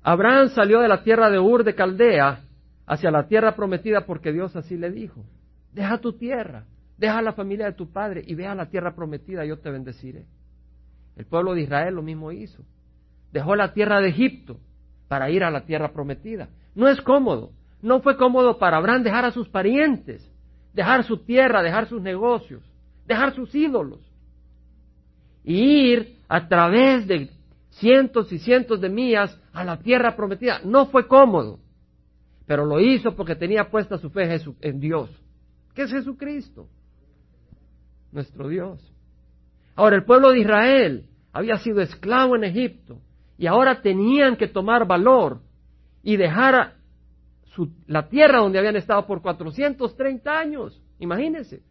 Abraham 0.03 0.49
salió 0.51 0.81
de 0.81 0.88
la 0.88 1.03
tierra 1.03 1.31
de 1.31 1.38
Ur 1.38 1.64
de 1.64 1.75
Caldea 1.75 2.40
hacia 2.87 3.11
la 3.11 3.27
tierra 3.27 3.57
prometida 3.57 4.07
porque 4.07 4.33
Dios 4.33 4.55
así 4.55 4.77
le 4.77 4.90
dijo. 4.90 5.25
Deja 5.73 5.99
tu 5.99 6.12
tierra, 6.12 6.67
Deja 6.97 7.23
la 7.23 7.33
familia 7.33 7.67
de 7.67 7.73
tu 7.73 7.90
padre 7.90 8.23
y 8.25 8.35
ve 8.35 8.47
a 8.47 8.55
la 8.55 8.67
tierra 8.67 8.95
prometida, 8.95 9.45
yo 9.45 9.59
te 9.59 9.71
bendeciré. 9.71 10.27
El 11.17 11.27
pueblo 11.27 11.55
de 11.55 11.62
Israel 11.62 11.95
lo 11.95 12.03
mismo 12.03 12.31
hizo. 12.31 12.62
Dejó 13.33 13.57
la 13.57 13.73
tierra 13.73 14.01
de 14.01 14.09
Egipto 14.09 14.59
para 15.09 15.31
ir 15.31 15.43
a 15.43 15.51
la 15.51 15.64
tierra 15.64 15.93
prometida. 15.93 16.49
No 16.75 16.88
es 16.88 17.01
cómodo. 17.01 17.51
No 17.83 18.01
fue 18.01 18.17
cómodo 18.17 18.59
para 18.59 18.77
Abraham 18.79 19.03
dejar 19.03 19.25
a 19.25 19.33
sus 19.33 19.49
parientes, 19.49 20.33
dejar 20.75 21.05
su 21.05 21.19
tierra, 21.19 21.63
dejar 21.63 21.89
sus 21.89 22.03
negocios, 22.03 22.63
dejar 23.07 23.35
sus 23.35 23.55
ídolos. 23.55 24.01
Y 25.43 25.93
ir 25.93 26.19
a 26.29 26.49
través 26.49 27.07
de 27.07 27.31
cientos 27.71 28.33
y 28.33 28.39
cientos 28.39 28.81
de 28.81 28.89
millas 28.89 29.39
a 29.53 29.65
la 29.65 29.79
tierra 29.79 30.17
prometida. 30.17 30.61
No 30.65 30.87
fue 30.87 31.07
cómodo, 31.07 31.61
pero 32.47 32.65
lo 32.67 32.81
hizo 32.81 33.15
porque 33.15 33.37
tenía 33.37 33.71
puesta 33.71 33.99
su 33.99 34.11
fe 34.11 34.41
en 34.61 34.81
Dios, 34.81 35.11
que 35.75 35.83
es 35.83 35.91
Jesucristo 35.91 36.67
nuestro 38.15 38.49
Dios. 38.49 38.81
Ahora, 39.75 39.97
el 39.97 40.05
pueblo 40.05 40.31
de 40.31 40.39
Israel 40.39 41.07
había 41.33 41.57
sido 41.57 41.81
esclavo 41.81 42.37
en 42.37 42.45
Egipto 42.45 43.01
y 43.37 43.47
ahora 43.47 43.83
tenían 43.83 44.37
que 44.37 44.47
tomar 44.47 44.87
valor 44.87 45.41
y 46.03 46.17
dejar 46.17 46.75
la 47.87 48.09
tierra 48.09 48.38
donde 48.38 48.59
habían 48.59 48.77
estado 48.77 49.07
por 49.07 49.23
430 49.23 50.38
años. 50.38 50.83
Imagínense, 50.99 51.62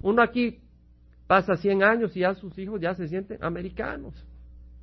uno 0.00 0.22
aquí 0.22 0.60
pasa 1.26 1.56
100 1.56 1.82
años 1.82 2.16
y 2.16 2.20
ya 2.20 2.34
sus 2.34 2.56
hijos 2.58 2.80
ya 2.80 2.94
se 2.94 3.08
sienten 3.08 3.42
americanos, 3.42 4.14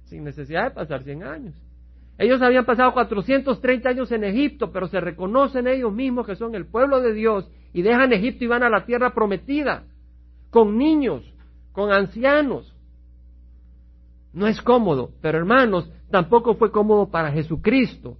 sin 0.05 0.23
necesidad 0.23 0.65
de 0.65 0.71
pasar 0.71 1.03
100 1.03 1.23
años. 1.23 1.55
Ellos 2.17 2.41
habían 2.41 2.65
pasado 2.65 2.91
430 2.93 3.89
años 3.89 4.11
en 4.11 4.25
Egipto, 4.25 4.71
pero 4.71 4.87
se 4.87 4.99
reconocen 4.99 5.67
ellos 5.67 5.93
mismos 5.93 6.25
que 6.25 6.35
son 6.35 6.53
el 6.53 6.65
pueblo 6.65 6.99
de 6.99 7.13
Dios 7.13 7.49
y 7.71 7.81
dejan 7.81 8.11
Egipto 8.11 8.43
y 8.43 8.47
van 8.47 8.63
a 8.63 8.69
la 8.69 8.85
tierra 8.85 9.13
prometida, 9.13 9.83
con 10.49 10.77
niños, 10.77 11.23
con 11.71 11.93
ancianos. 11.93 12.75
No 14.33 14.47
es 14.47 14.61
cómodo, 14.61 15.11
pero 15.21 15.37
hermanos, 15.37 15.89
tampoco 16.11 16.55
fue 16.55 16.71
cómodo 16.71 17.09
para 17.09 17.31
Jesucristo 17.31 18.17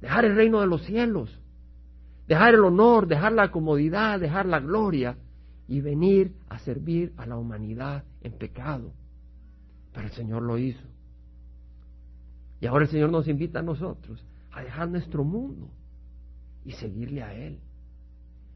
dejar 0.00 0.24
el 0.24 0.36
reino 0.36 0.60
de 0.60 0.66
los 0.66 0.82
cielos, 0.82 1.40
dejar 2.26 2.54
el 2.54 2.64
honor, 2.64 3.06
dejar 3.06 3.32
la 3.32 3.50
comodidad, 3.50 4.20
dejar 4.20 4.46
la 4.46 4.60
gloria 4.60 5.16
y 5.68 5.80
venir 5.80 6.32
a 6.48 6.58
servir 6.58 7.12
a 7.16 7.26
la 7.26 7.36
humanidad 7.36 8.04
en 8.22 8.32
pecado. 8.32 8.92
Pero 9.92 10.06
el 10.06 10.12
Señor 10.12 10.42
lo 10.42 10.58
hizo. 10.58 10.86
Y 12.60 12.66
ahora 12.66 12.84
el 12.84 12.90
Señor 12.90 13.10
nos 13.10 13.28
invita 13.28 13.58
a 13.58 13.62
nosotros 13.62 14.24
a 14.52 14.62
dejar 14.62 14.88
nuestro 14.88 15.24
mundo 15.24 15.68
y 16.64 16.72
seguirle 16.72 17.22
a 17.22 17.34
Él. 17.34 17.58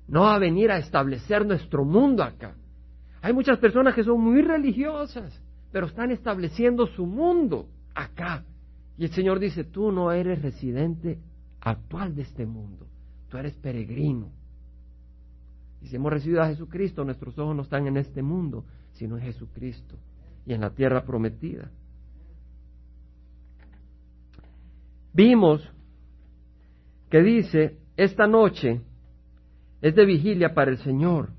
No 0.08 0.28
a 0.28 0.38
venir 0.38 0.70
a 0.70 0.78
establecer 0.78 1.44
nuestro 1.44 1.84
mundo 1.84 2.22
acá. 2.22 2.54
Hay 3.22 3.32
muchas 3.32 3.58
personas 3.58 3.94
que 3.94 4.04
son 4.04 4.20
muy 4.20 4.42
religiosas, 4.42 5.42
pero 5.72 5.86
están 5.86 6.12
estableciendo 6.12 6.86
su 6.86 7.06
mundo 7.06 7.68
acá. 7.94 8.44
Y 8.96 9.04
el 9.04 9.10
Señor 9.10 9.40
dice, 9.40 9.64
tú 9.64 9.90
no 9.90 10.12
eres 10.12 10.40
residente 10.40 11.18
actual 11.60 12.14
de 12.14 12.22
este 12.22 12.46
mundo, 12.46 12.86
tú 13.28 13.38
eres 13.38 13.54
peregrino. 13.54 14.30
Y 15.80 15.88
si 15.88 15.96
hemos 15.96 16.12
recibido 16.12 16.42
a 16.42 16.48
Jesucristo, 16.48 17.04
nuestros 17.04 17.38
ojos 17.38 17.54
no 17.54 17.62
están 17.62 17.86
en 17.86 17.96
este 17.96 18.22
mundo, 18.22 18.64
sino 18.92 19.16
en 19.16 19.24
Jesucristo 19.24 19.96
y 20.44 20.52
en 20.52 20.60
la 20.60 20.70
tierra 20.70 21.04
prometida. 21.04 21.70
Vimos 25.12 25.62
que 27.10 27.22
dice, 27.22 27.78
esta 27.96 28.26
noche 28.26 28.80
es 29.80 29.94
de 29.94 30.04
vigilia 30.04 30.54
para 30.54 30.70
el 30.70 30.78
Señor, 30.78 31.30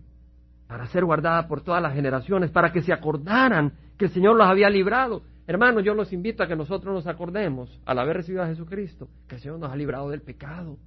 para 0.68 0.88
ser 0.88 1.06
guardada 1.06 1.48
por 1.48 1.62
todas 1.62 1.82
las 1.82 1.94
generaciones, 1.94 2.52
para 2.52 2.72
que 2.72 2.82
se 2.82 2.94
acordaran 2.94 3.74
que 3.98 4.06
el 4.06 4.12
Señor 4.12 4.36
los 4.36 4.48
había 4.48 4.70
librado. 4.70 5.24
Hermanos, 5.46 5.84
yo 5.84 5.94
los 5.94 6.12
invito 6.12 6.44
a 6.44 6.48
que 6.48 6.56
nosotros 6.56 6.94
nos 6.94 7.08
acordemos, 7.08 7.80
al 7.86 8.00
haber 8.00 8.18
recibido 8.18 8.44
a 8.44 8.48
Jesucristo, 8.48 9.08
que 9.28 9.36
el 9.36 9.42
Señor 9.42 9.60
nos 9.60 9.72
ha 9.72 9.76
librado 9.76 10.10
del 10.10 10.22
pecado. 10.22 10.78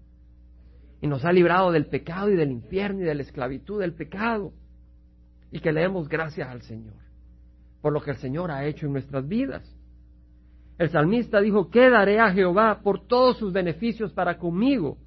Y 1.00 1.06
nos 1.06 1.24
ha 1.24 1.32
librado 1.32 1.72
del 1.72 1.86
pecado 1.86 2.30
y 2.30 2.36
del 2.36 2.50
infierno 2.50 3.00
y 3.00 3.04
de 3.04 3.14
la 3.14 3.22
esclavitud 3.22 3.80
del 3.80 3.94
pecado. 3.94 4.52
Y 5.50 5.60
que 5.60 5.72
le 5.72 5.80
demos 5.80 6.08
gracias 6.08 6.48
al 6.48 6.62
Señor 6.62 7.10
por 7.80 7.92
lo 7.92 8.00
que 8.00 8.10
el 8.10 8.16
Señor 8.18 8.50
ha 8.50 8.64
hecho 8.64 8.86
en 8.86 8.92
nuestras 8.92 9.26
vidas. 9.26 9.76
El 10.78 10.90
salmista 10.90 11.40
dijo, 11.40 11.70
¿qué 11.70 11.90
daré 11.90 12.20
a 12.20 12.32
Jehová 12.32 12.80
por 12.82 13.06
todos 13.06 13.38
sus 13.38 13.52
beneficios 13.52 14.12
para 14.12 14.38
conmigo? 14.38 14.98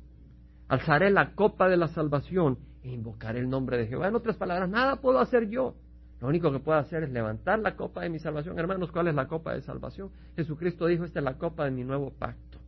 Alzaré 0.67 1.09
la 1.09 1.33
copa 1.33 1.67
de 1.67 1.77
la 1.77 1.87
salvación 1.87 2.57
e 2.83 2.89
invocaré 2.89 3.39
el 3.39 3.49
nombre 3.49 3.77
de 3.77 3.87
Jehová. 3.87 4.07
En 4.07 4.15
otras 4.15 4.37
palabras, 4.37 4.69
nada 4.69 4.97
puedo 4.97 5.19
hacer 5.19 5.49
yo. 5.49 5.75
Lo 6.19 6.27
único 6.27 6.51
que 6.51 6.59
puedo 6.59 6.77
hacer 6.77 7.03
es 7.03 7.11
levantar 7.11 7.59
la 7.59 7.75
copa 7.75 8.01
de 8.01 8.09
mi 8.09 8.19
salvación. 8.19 8.57
Hermanos, 8.57 8.91
¿cuál 8.91 9.07
es 9.07 9.15
la 9.15 9.27
copa 9.27 9.53
de 9.53 9.61
salvación? 9.61 10.09
Jesucristo 10.35 10.85
dijo, 10.85 11.05
esta 11.05 11.19
es 11.19 11.25
la 11.25 11.37
copa 11.37 11.65
de 11.65 11.71
mi 11.71 11.83
nuevo 11.83 12.11
pacto. 12.11 12.59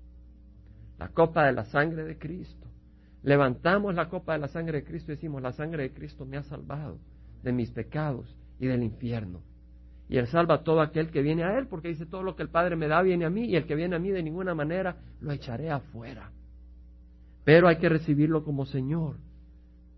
La 0.97 1.09
copa 1.09 1.45
de 1.45 1.53
la 1.53 1.65
sangre 1.65 2.03
de 2.03 2.17
Cristo. 2.17 2.67
Levantamos 3.25 3.95
la 3.95 4.07
copa 4.07 4.33
de 4.33 4.39
la 4.39 4.47
sangre 4.47 4.81
de 4.81 4.83
Cristo 4.83 5.11
y 5.11 5.15
decimos, 5.15 5.41
la 5.41 5.51
sangre 5.51 5.81
de 5.81 5.93
Cristo 5.93 6.27
me 6.27 6.37
ha 6.37 6.43
salvado 6.43 6.99
de 7.41 7.51
mis 7.51 7.71
pecados 7.71 8.37
y 8.59 8.67
del 8.67 8.83
infierno. 8.83 9.41
Y 10.07 10.17
Él 10.17 10.27
salva 10.27 10.55
a 10.55 10.63
todo 10.63 10.79
aquel 10.79 11.09
que 11.09 11.23
viene 11.23 11.43
a 11.43 11.57
Él, 11.57 11.65
porque 11.65 11.87
dice, 11.87 12.05
todo 12.05 12.21
lo 12.21 12.35
que 12.35 12.43
el 12.43 12.49
Padre 12.49 12.75
me 12.75 12.87
da 12.87 13.01
viene 13.01 13.25
a 13.25 13.31
mí, 13.31 13.45
y 13.45 13.55
el 13.55 13.65
que 13.65 13.73
viene 13.73 13.95
a 13.95 13.99
mí 13.99 14.11
de 14.11 14.21
ninguna 14.21 14.53
manera 14.53 14.97
lo 15.21 15.31
echaré 15.31 15.71
afuera. 15.71 16.29
Pero 17.43 17.67
hay 17.67 17.77
que 17.77 17.89
recibirlo 17.89 18.43
como 18.43 18.67
Señor, 18.67 19.15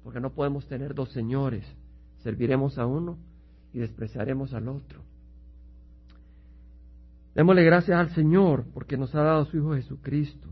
porque 0.04 0.22
no 0.22 0.30
podemos 0.30 0.66
tener 0.70 0.96
dos 0.96 1.12
señores. 1.12 1.66
Serviremos 2.20 2.78
a 2.78 2.86
uno 2.86 3.18
y 3.74 3.80
despreciaremos 3.80 4.54
al 4.54 4.70
otro. 4.70 5.02
Démosle 7.36 7.66
gracias 7.66 8.00
al 8.00 8.10
Señor 8.12 8.64
porque 8.74 8.96
nos 8.96 9.14
ha 9.16 9.22
dado 9.22 9.44
su 9.44 9.58
Hijo 9.58 9.76
Jesucristo. 9.76 10.48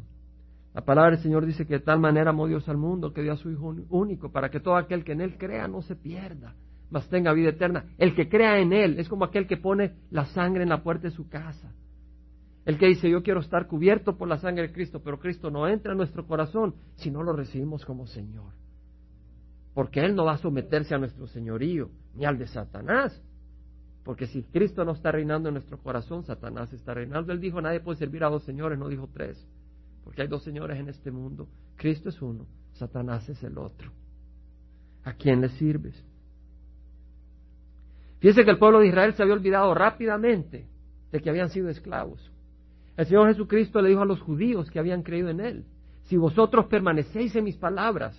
La 0.76 0.82
palabra 0.82 1.12
del 1.12 1.22
Señor 1.22 1.46
dice 1.46 1.66
que 1.66 1.76
de 1.76 1.80
tal 1.80 2.02
manera 2.02 2.32
amó 2.32 2.48
Dios 2.48 2.68
al 2.68 2.76
mundo 2.76 3.14
que 3.14 3.22
dio 3.22 3.32
a 3.32 3.38
su 3.38 3.50
Hijo 3.50 3.74
único 3.90 4.30
para 4.30 4.50
que 4.50 4.60
todo 4.60 4.76
aquel 4.76 5.06
que 5.06 5.14
en 5.14 5.22
Él 5.22 5.38
crea 5.38 5.70
no 5.70 5.82
se 5.82 5.96
pierda, 5.96 6.54
mas 6.90 7.08
tenga 7.08 7.32
vida 7.32 7.52
eterna. 7.52 7.86
El 7.98 8.14
que 8.14 8.28
crea 8.28 8.60
en 8.60 8.74
Él 8.74 9.00
es 9.00 9.08
como 9.08 9.24
aquel 9.24 9.48
que 9.48 9.56
pone 9.56 9.94
la 10.12 10.26
sangre 10.26 10.64
en 10.64 10.70
la 10.70 10.84
puerta 10.84 11.04
de 11.08 11.12
su 11.12 11.30
casa. 11.30 11.74
El 12.66 12.78
que 12.78 12.88
dice, 12.88 13.10
yo 13.10 13.24
quiero 13.24 13.40
estar 13.40 13.68
cubierto 13.68 14.18
por 14.18 14.28
la 14.28 14.38
sangre 14.38 14.68
de 14.68 14.74
Cristo, 14.74 15.02
pero 15.02 15.18
Cristo 15.18 15.50
no 15.50 15.66
entra 15.66 15.94
en 15.94 15.98
nuestro 15.98 16.28
corazón 16.28 16.76
si 16.96 17.10
no 17.10 17.24
lo 17.24 17.32
recibimos 17.32 17.86
como 17.86 18.06
Señor. 18.06 18.52
Porque 19.74 20.02
Él 20.02 20.14
no 20.14 20.26
va 20.26 20.34
a 20.34 20.38
someterse 20.40 20.94
a 20.94 20.98
nuestro 20.98 21.28
señorío, 21.28 21.90
ni 22.16 22.26
al 22.26 22.38
de 22.38 22.48
Satanás. 22.48 23.24
Porque 24.04 24.28
si 24.28 24.44
Cristo 24.44 24.84
no 24.84 24.92
está 24.92 25.14
reinando 25.14 25.48
en 25.48 25.54
nuestro 25.54 25.78
corazón, 25.78 26.26
Satanás 26.26 26.74
está 26.74 26.94
reinando. 26.94 27.32
Él 27.32 27.40
dijo, 27.40 27.62
nadie 27.62 27.80
puede 27.80 27.98
servir 27.98 28.26
a 28.26 28.30
dos 28.30 28.44
señores, 28.44 28.78
no 28.78 28.90
dijo 28.90 29.08
tres. 29.14 29.48
Porque 30.06 30.22
hay 30.22 30.28
dos 30.30 30.44
señores 30.44 30.80
en 30.80 30.88
este 30.88 31.12
mundo. 31.12 31.50
Cristo 31.76 32.08
es 32.08 32.22
uno, 32.22 32.46
Satanás 32.74 33.28
es 33.28 33.44
el 33.44 33.58
otro. 33.58 33.92
¿A 35.04 35.14
quién 35.14 35.42
le 35.42 35.50
sirves? 35.50 36.02
Fíjese 38.20 38.46
que 38.46 38.52
el 38.52 38.58
pueblo 38.58 38.80
de 38.80 38.88
Israel 38.88 39.14
se 39.14 39.24
había 39.24 39.34
olvidado 39.34 39.74
rápidamente 39.74 40.68
de 41.12 41.20
que 41.20 41.30
habían 41.30 41.50
sido 41.50 41.70
esclavos. 41.70 42.32
El 42.96 43.06
Señor 43.08 43.28
Jesucristo 43.28 43.82
le 43.82 43.90
dijo 43.90 44.02
a 44.02 44.06
los 44.06 44.22
judíos 44.22 44.72
que 44.72 44.80
habían 44.80 45.04
creído 45.04 45.30
en 45.30 45.42
Él, 45.42 45.66
si 46.04 46.18
vosotros 46.18 46.68
permanecéis 46.68 47.36
en 47.36 47.44
mis 47.44 47.58
palabras, 47.58 48.18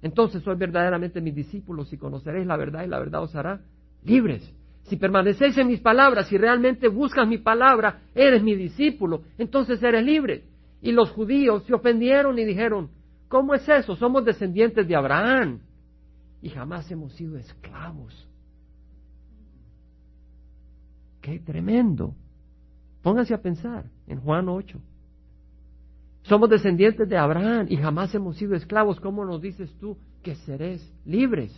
entonces 0.00 0.42
sois 0.42 0.58
verdaderamente 0.58 1.20
mis 1.20 1.34
discípulos 1.34 1.92
y 1.92 1.96
conoceréis 1.96 2.46
la 2.46 2.56
verdad 2.56 2.84
y 2.84 2.88
la 2.88 2.98
verdad 2.98 3.22
os 3.22 3.34
hará 3.34 3.60
libres. 4.04 4.54
Si 4.84 4.96
permanecéis 4.96 5.56
en 5.58 5.68
mis 5.68 5.80
palabras, 5.80 6.28
si 6.28 6.36
realmente 6.36 6.88
buscas 6.88 7.26
mi 7.26 7.38
palabra, 7.38 8.02
eres 8.14 8.42
mi 8.42 8.54
discípulo, 8.54 9.22
entonces 9.38 9.82
eres 9.82 10.04
libre. 10.04 10.44
Y 10.80 10.92
los 10.92 11.10
judíos 11.10 11.64
se 11.64 11.74
ofendieron 11.74 12.38
y 12.38 12.44
dijeron, 12.44 12.90
¿cómo 13.28 13.54
es 13.54 13.68
eso? 13.68 13.94
Somos 13.96 14.24
descendientes 14.24 14.86
de 14.86 14.96
Abraham 14.96 15.60
y 16.42 16.48
jamás 16.50 16.90
hemos 16.90 17.12
sido 17.14 17.36
esclavos. 17.36 18.28
Qué 21.20 21.38
tremendo. 21.38 22.16
Pónganse 23.00 23.32
a 23.32 23.40
pensar 23.40 23.84
en 24.08 24.20
Juan 24.20 24.48
8. 24.48 24.80
Somos 26.22 26.50
descendientes 26.50 27.08
de 27.08 27.16
Abraham 27.16 27.66
y 27.68 27.76
jamás 27.76 28.14
hemos 28.14 28.36
sido 28.36 28.54
esclavos. 28.54 29.00
¿Cómo 29.00 29.24
nos 29.24 29.40
dices 29.40 29.72
tú 29.78 29.96
que 30.22 30.34
seréis 30.34 30.92
libres? 31.04 31.52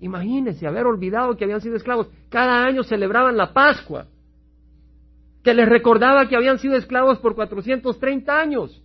Imagínense 0.00 0.66
haber 0.66 0.86
olvidado 0.86 1.36
que 1.36 1.44
habían 1.44 1.60
sido 1.60 1.76
esclavos. 1.76 2.08
Cada 2.28 2.64
año 2.64 2.82
celebraban 2.82 3.36
la 3.36 3.52
Pascua, 3.52 4.06
que 5.42 5.54
les 5.54 5.68
recordaba 5.68 6.28
que 6.28 6.36
habían 6.36 6.58
sido 6.58 6.76
esclavos 6.76 7.18
por 7.18 7.34
430 7.34 8.38
años 8.38 8.82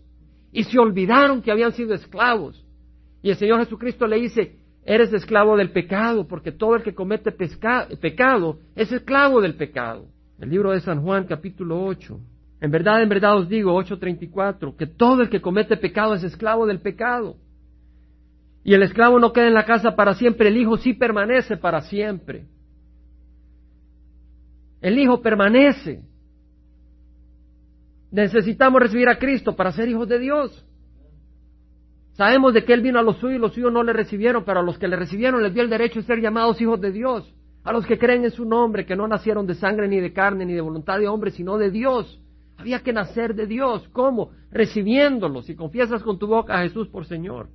y 0.51 0.63
se 0.63 0.79
olvidaron 0.79 1.41
que 1.41 1.51
habían 1.51 1.73
sido 1.73 1.93
esclavos. 1.93 2.63
Y 3.21 3.29
el 3.29 3.35
Señor 3.35 3.59
Jesucristo 3.59 4.07
le 4.07 4.17
dice, 4.17 4.57
eres 4.85 5.13
esclavo 5.13 5.57
del 5.57 5.71
pecado, 5.71 6.27
porque 6.27 6.51
todo 6.51 6.75
el 6.75 6.83
que 6.83 6.93
comete 6.93 7.31
pecado 7.31 8.59
es 8.75 8.91
esclavo 8.91 9.41
del 9.41 9.55
pecado. 9.55 10.05
El 10.39 10.49
libro 10.49 10.71
de 10.71 10.81
San 10.81 11.03
Juan, 11.03 11.25
capítulo 11.25 11.83
8. 11.83 12.19
En 12.61 12.71
verdad, 12.71 13.01
en 13.01 13.09
verdad 13.09 13.37
os 13.37 13.49
digo, 13.49 13.73
8.34, 13.73 14.75
que 14.75 14.87
todo 14.87 15.21
el 15.21 15.29
que 15.29 15.41
comete 15.41 15.77
pecado 15.77 16.13
es 16.13 16.23
esclavo 16.23 16.65
del 16.65 16.79
pecado. 16.79 17.35
Y 18.63 18.73
el 18.73 18.83
esclavo 18.83 19.19
no 19.19 19.33
queda 19.33 19.47
en 19.47 19.53
la 19.53 19.65
casa 19.65 19.95
para 19.95 20.13
siempre, 20.13 20.49
el 20.49 20.57
hijo 20.57 20.77
sí 20.77 20.93
permanece 20.93 21.57
para 21.57 21.81
siempre. 21.81 22.45
El 24.81 24.99
hijo 24.99 25.21
permanece. 25.21 26.03
Necesitamos 28.11 28.81
recibir 28.81 29.09
a 29.09 29.17
Cristo 29.17 29.55
para 29.55 29.71
ser 29.71 29.89
hijos 29.89 30.07
de 30.07 30.19
Dios. 30.19 30.65
Sabemos 32.13 32.53
de 32.53 32.63
que 32.65 32.73
Él 32.73 32.81
vino 32.81 32.99
a 32.99 33.03
los 33.03 33.17
suyos 33.17 33.37
y 33.37 33.39
los 33.39 33.53
suyos 33.53 33.71
no 33.71 33.83
le 33.83 33.93
recibieron, 33.93 34.43
pero 34.43 34.59
a 34.59 34.63
los 34.63 34.77
que 34.77 34.87
le 34.87 34.95
recibieron 34.95 35.41
les 35.41 35.53
dio 35.53 35.63
el 35.63 35.69
derecho 35.69 36.01
de 36.01 36.05
ser 36.05 36.19
llamados 36.19 36.61
hijos 36.61 36.79
de 36.81 36.91
Dios. 36.91 37.33
A 37.63 37.71
los 37.71 37.85
que 37.85 37.97
creen 37.97 38.25
en 38.25 38.31
su 38.31 38.43
nombre, 38.43 38.85
que 38.85 38.95
no 38.95 39.07
nacieron 39.07 39.47
de 39.47 39.55
sangre 39.55 39.87
ni 39.87 39.99
de 39.99 40.13
carne 40.13 40.45
ni 40.45 40.53
de 40.53 40.61
voluntad 40.61 40.99
de 40.99 41.07
hombre, 41.07 41.31
sino 41.31 41.57
de 41.57 41.71
Dios. 41.71 42.19
Había 42.57 42.81
que 42.81 42.91
nacer 42.93 43.33
de 43.33 43.47
Dios. 43.47 43.87
¿Cómo? 43.91 44.31
Recibiéndolo. 44.51 45.41
Si 45.41 45.55
confiesas 45.55 46.03
con 46.03 46.19
tu 46.19 46.27
boca 46.27 46.59
a 46.59 46.63
Jesús 46.63 46.87
por 46.89 47.05
Señor 47.05 47.49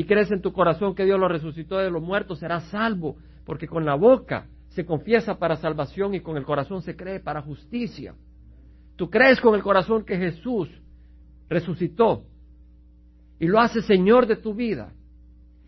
y 0.00 0.04
crees 0.04 0.30
en 0.30 0.40
tu 0.40 0.54
corazón 0.54 0.94
que 0.94 1.04
Dios 1.04 1.20
lo 1.20 1.28
resucitó 1.28 1.76
de 1.76 1.90
los 1.90 2.02
muertos, 2.02 2.38
serás 2.38 2.64
salvo, 2.70 3.18
porque 3.44 3.68
con 3.68 3.84
la 3.84 3.96
boca 3.96 4.46
se 4.68 4.86
confiesa 4.86 5.38
para 5.38 5.56
salvación 5.56 6.14
y 6.14 6.20
con 6.20 6.38
el 6.38 6.44
corazón 6.46 6.80
se 6.80 6.96
cree 6.96 7.20
para 7.20 7.42
justicia. 7.42 8.14
Tú 8.96 9.10
crees 9.10 9.42
con 9.42 9.54
el 9.54 9.62
corazón 9.62 10.06
que 10.06 10.16
Jesús 10.16 10.70
resucitó 11.50 12.24
y 13.38 13.46
lo 13.46 13.60
hace 13.60 13.82
Señor 13.82 14.26
de 14.26 14.36
tu 14.36 14.54
vida. 14.54 14.94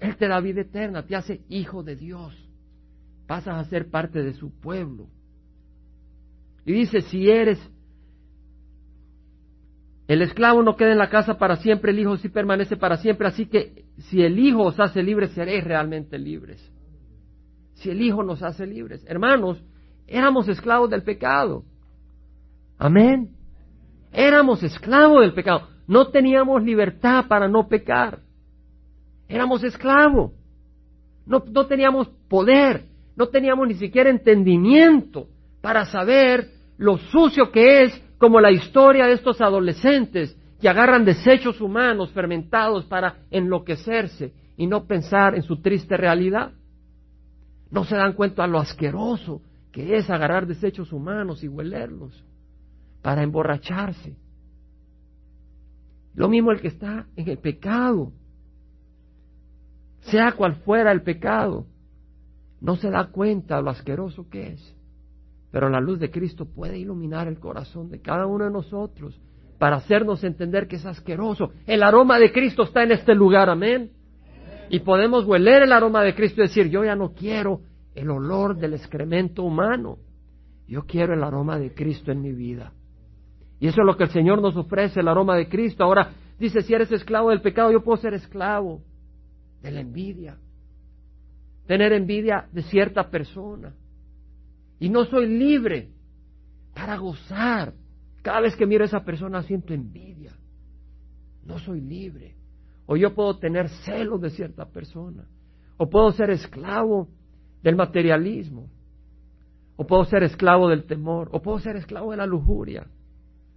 Él 0.00 0.16
te 0.16 0.26
da 0.28 0.40
vida 0.40 0.62
eterna, 0.62 1.04
te 1.04 1.14
hace 1.14 1.42
hijo 1.50 1.82
de 1.82 1.96
Dios. 1.96 2.34
pasas 3.26 3.56
a 3.56 3.68
ser 3.68 3.90
parte 3.90 4.22
de 4.22 4.32
su 4.32 4.50
pueblo. 4.60 5.08
Y 6.64 6.72
dice, 6.72 7.02
si 7.02 7.28
eres 7.28 7.58
el 10.12 10.22
esclavo 10.22 10.62
no 10.62 10.76
queda 10.76 10.92
en 10.92 10.98
la 10.98 11.08
casa 11.08 11.38
para 11.38 11.56
siempre, 11.56 11.92
el 11.92 11.98
hijo 11.98 12.16
sí 12.18 12.28
permanece 12.28 12.76
para 12.76 12.98
siempre, 12.98 13.28
así 13.28 13.46
que 13.46 13.84
si 13.96 14.22
el 14.22 14.38
hijo 14.38 14.62
os 14.62 14.78
hace 14.78 15.02
libres, 15.02 15.30
seréis 15.32 15.64
realmente 15.64 16.18
libres. 16.18 16.70
Si 17.74 17.88
el 17.88 18.02
hijo 18.02 18.22
nos 18.22 18.42
hace 18.42 18.66
libres. 18.66 19.04
Hermanos, 19.08 19.62
éramos 20.06 20.48
esclavos 20.48 20.90
del 20.90 21.02
pecado. 21.02 21.64
Amén. 22.78 23.30
Éramos 24.12 24.62
esclavos 24.62 25.22
del 25.22 25.32
pecado. 25.32 25.68
No 25.86 26.08
teníamos 26.08 26.62
libertad 26.62 27.26
para 27.26 27.48
no 27.48 27.66
pecar. 27.66 28.20
Éramos 29.28 29.64
esclavos. 29.64 30.32
No, 31.24 31.42
no 31.50 31.66
teníamos 31.66 32.08
poder. 32.28 32.84
No 33.16 33.28
teníamos 33.28 33.66
ni 33.66 33.74
siquiera 33.74 34.10
entendimiento 34.10 35.28
para 35.60 35.86
saber 35.86 36.50
lo 36.76 36.98
sucio 36.98 37.50
que 37.50 37.84
es 37.84 38.02
como 38.22 38.38
la 38.38 38.52
historia 38.52 39.06
de 39.06 39.14
estos 39.14 39.40
adolescentes 39.40 40.38
que 40.60 40.68
agarran 40.68 41.04
desechos 41.04 41.60
humanos 41.60 42.12
fermentados 42.12 42.84
para 42.84 43.16
enloquecerse 43.32 44.32
y 44.56 44.68
no 44.68 44.84
pensar 44.84 45.34
en 45.34 45.42
su 45.42 45.60
triste 45.60 45.96
realidad. 45.96 46.52
No 47.68 47.82
se 47.82 47.96
dan 47.96 48.12
cuenta 48.12 48.46
lo 48.46 48.60
asqueroso 48.60 49.42
que 49.72 49.96
es 49.96 50.08
agarrar 50.08 50.46
desechos 50.46 50.92
humanos 50.92 51.42
y 51.42 51.48
huelerlos 51.48 52.24
para 53.02 53.24
emborracharse. 53.24 54.14
Lo 56.14 56.28
mismo 56.28 56.52
el 56.52 56.60
que 56.60 56.68
está 56.68 57.06
en 57.16 57.28
el 57.28 57.38
pecado, 57.38 58.12
sea 60.02 60.30
cual 60.30 60.54
fuera 60.64 60.92
el 60.92 61.02
pecado, 61.02 61.66
no 62.60 62.76
se 62.76 62.88
da 62.88 63.08
cuenta 63.08 63.60
lo 63.60 63.70
asqueroso 63.70 64.28
que 64.30 64.52
es. 64.52 64.76
Pero 65.52 65.68
la 65.68 65.80
luz 65.80 66.00
de 66.00 66.10
Cristo 66.10 66.46
puede 66.46 66.78
iluminar 66.78 67.28
el 67.28 67.38
corazón 67.38 67.90
de 67.90 68.00
cada 68.00 68.26
uno 68.26 68.46
de 68.46 68.50
nosotros 68.50 69.20
para 69.58 69.76
hacernos 69.76 70.24
entender 70.24 70.66
que 70.66 70.76
es 70.76 70.86
asqueroso. 70.86 71.52
El 71.66 71.82
aroma 71.82 72.18
de 72.18 72.32
Cristo 72.32 72.62
está 72.64 72.82
en 72.82 72.92
este 72.92 73.14
lugar, 73.14 73.50
amén. 73.50 73.92
Y 74.70 74.80
podemos 74.80 75.26
hueler 75.26 75.62
el 75.62 75.72
aroma 75.72 76.02
de 76.02 76.14
Cristo 76.14 76.40
y 76.40 76.48
decir, 76.48 76.70
yo 76.70 76.82
ya 76.82 76.96
no 76.96 77.12
quiero 77.12 77.60
el 77.94 78.10
olor 78.10 78.56
del 78.56 78.72
excremento 78.72 79.42
humano, 79.42 79.98
yo 80.66 80.86
quiero 80.86 81.12
el 81.12 81.22
aroma 81.22 81.58
de 81.58 81.74
Cristo 81.74 82.10
en 82.10 82.22
mi 82.22 82.32
vida. 82.32 82.72
Y 83.60 83.68
eso 83.68 83.82
es 83.82 83.86
lo 83.86 83.96
que 83.98 84.04
el 84.04 84.10
Señor 84.10 84.40
nos 84.40 84.56
ofrece, 84.56 85.00
el 85.00 85.08
aroma 85.08 85.36
de 85.36 85.48
Cristo. 85.48 85.84
Ahora 85.84 86.12
dice, 86.38 86.62
si 86.62 86.72
eres 86.72 86.90
esclavo 86.90 87.28
del 87.28 87.42
pecado, 87.42 87.70
yo 87.70 87.84
puedo 87.84 87.98
ser 87.98 88.14
esclavo 88.14 88.80
de 89.60 89.70
la 89.70 89.80
envidia. 89.80 90.38
Tener 91.66 91.92
envidia 91.92 92.48
de 92.50 92.62
cierta 92.62 93.10
persona 93.10 93.74
y 94.82 94.88
no 94.88 95.04
soy 95.04 95.28
libre 95.28 95.90
para 96.74 96.96
gozar. 96.96 97.72
Cada 98.20 98.40
vez 98.40 98.56
que 98.56 98.66
miro 98.66 98.82
a 98.82 98.88
esa 98.88 99.04
persona 99.04 99.44
siento 99.44 99.72
envidia. 99.72 100.32
No 101.44 101.60
soy 101.60 101.80
libre. 101.80 102.34
O 102.86 102.96
yo 102.96 103.14
puedo 103.14 103.38
tener 103.38 103.68
celos 103.68 104.20
de 104.20 104.30
cierta 104.30 104.64
persona. 104.64 105.24
O 105.76 105.88
puedo 105.88 106.10
ser 106.10 106.30
esclavo 106.30 107.06
del 107.62 107.76
materialismo. 107.76 108.70
O 109.76 109.86
puedo 109.86 110.04
ser 110.04 110.24
esclavo 110.24 110.68
del 110.68 110.82
temor. 110.82 111.28
O 111.30 111.40
puedo 111.40 111.60
ser 111.60 111.76
esclavo 111.76 112.10
de 112.10 112.16
la 112.16 112.26
lujuria. 112.26 112.88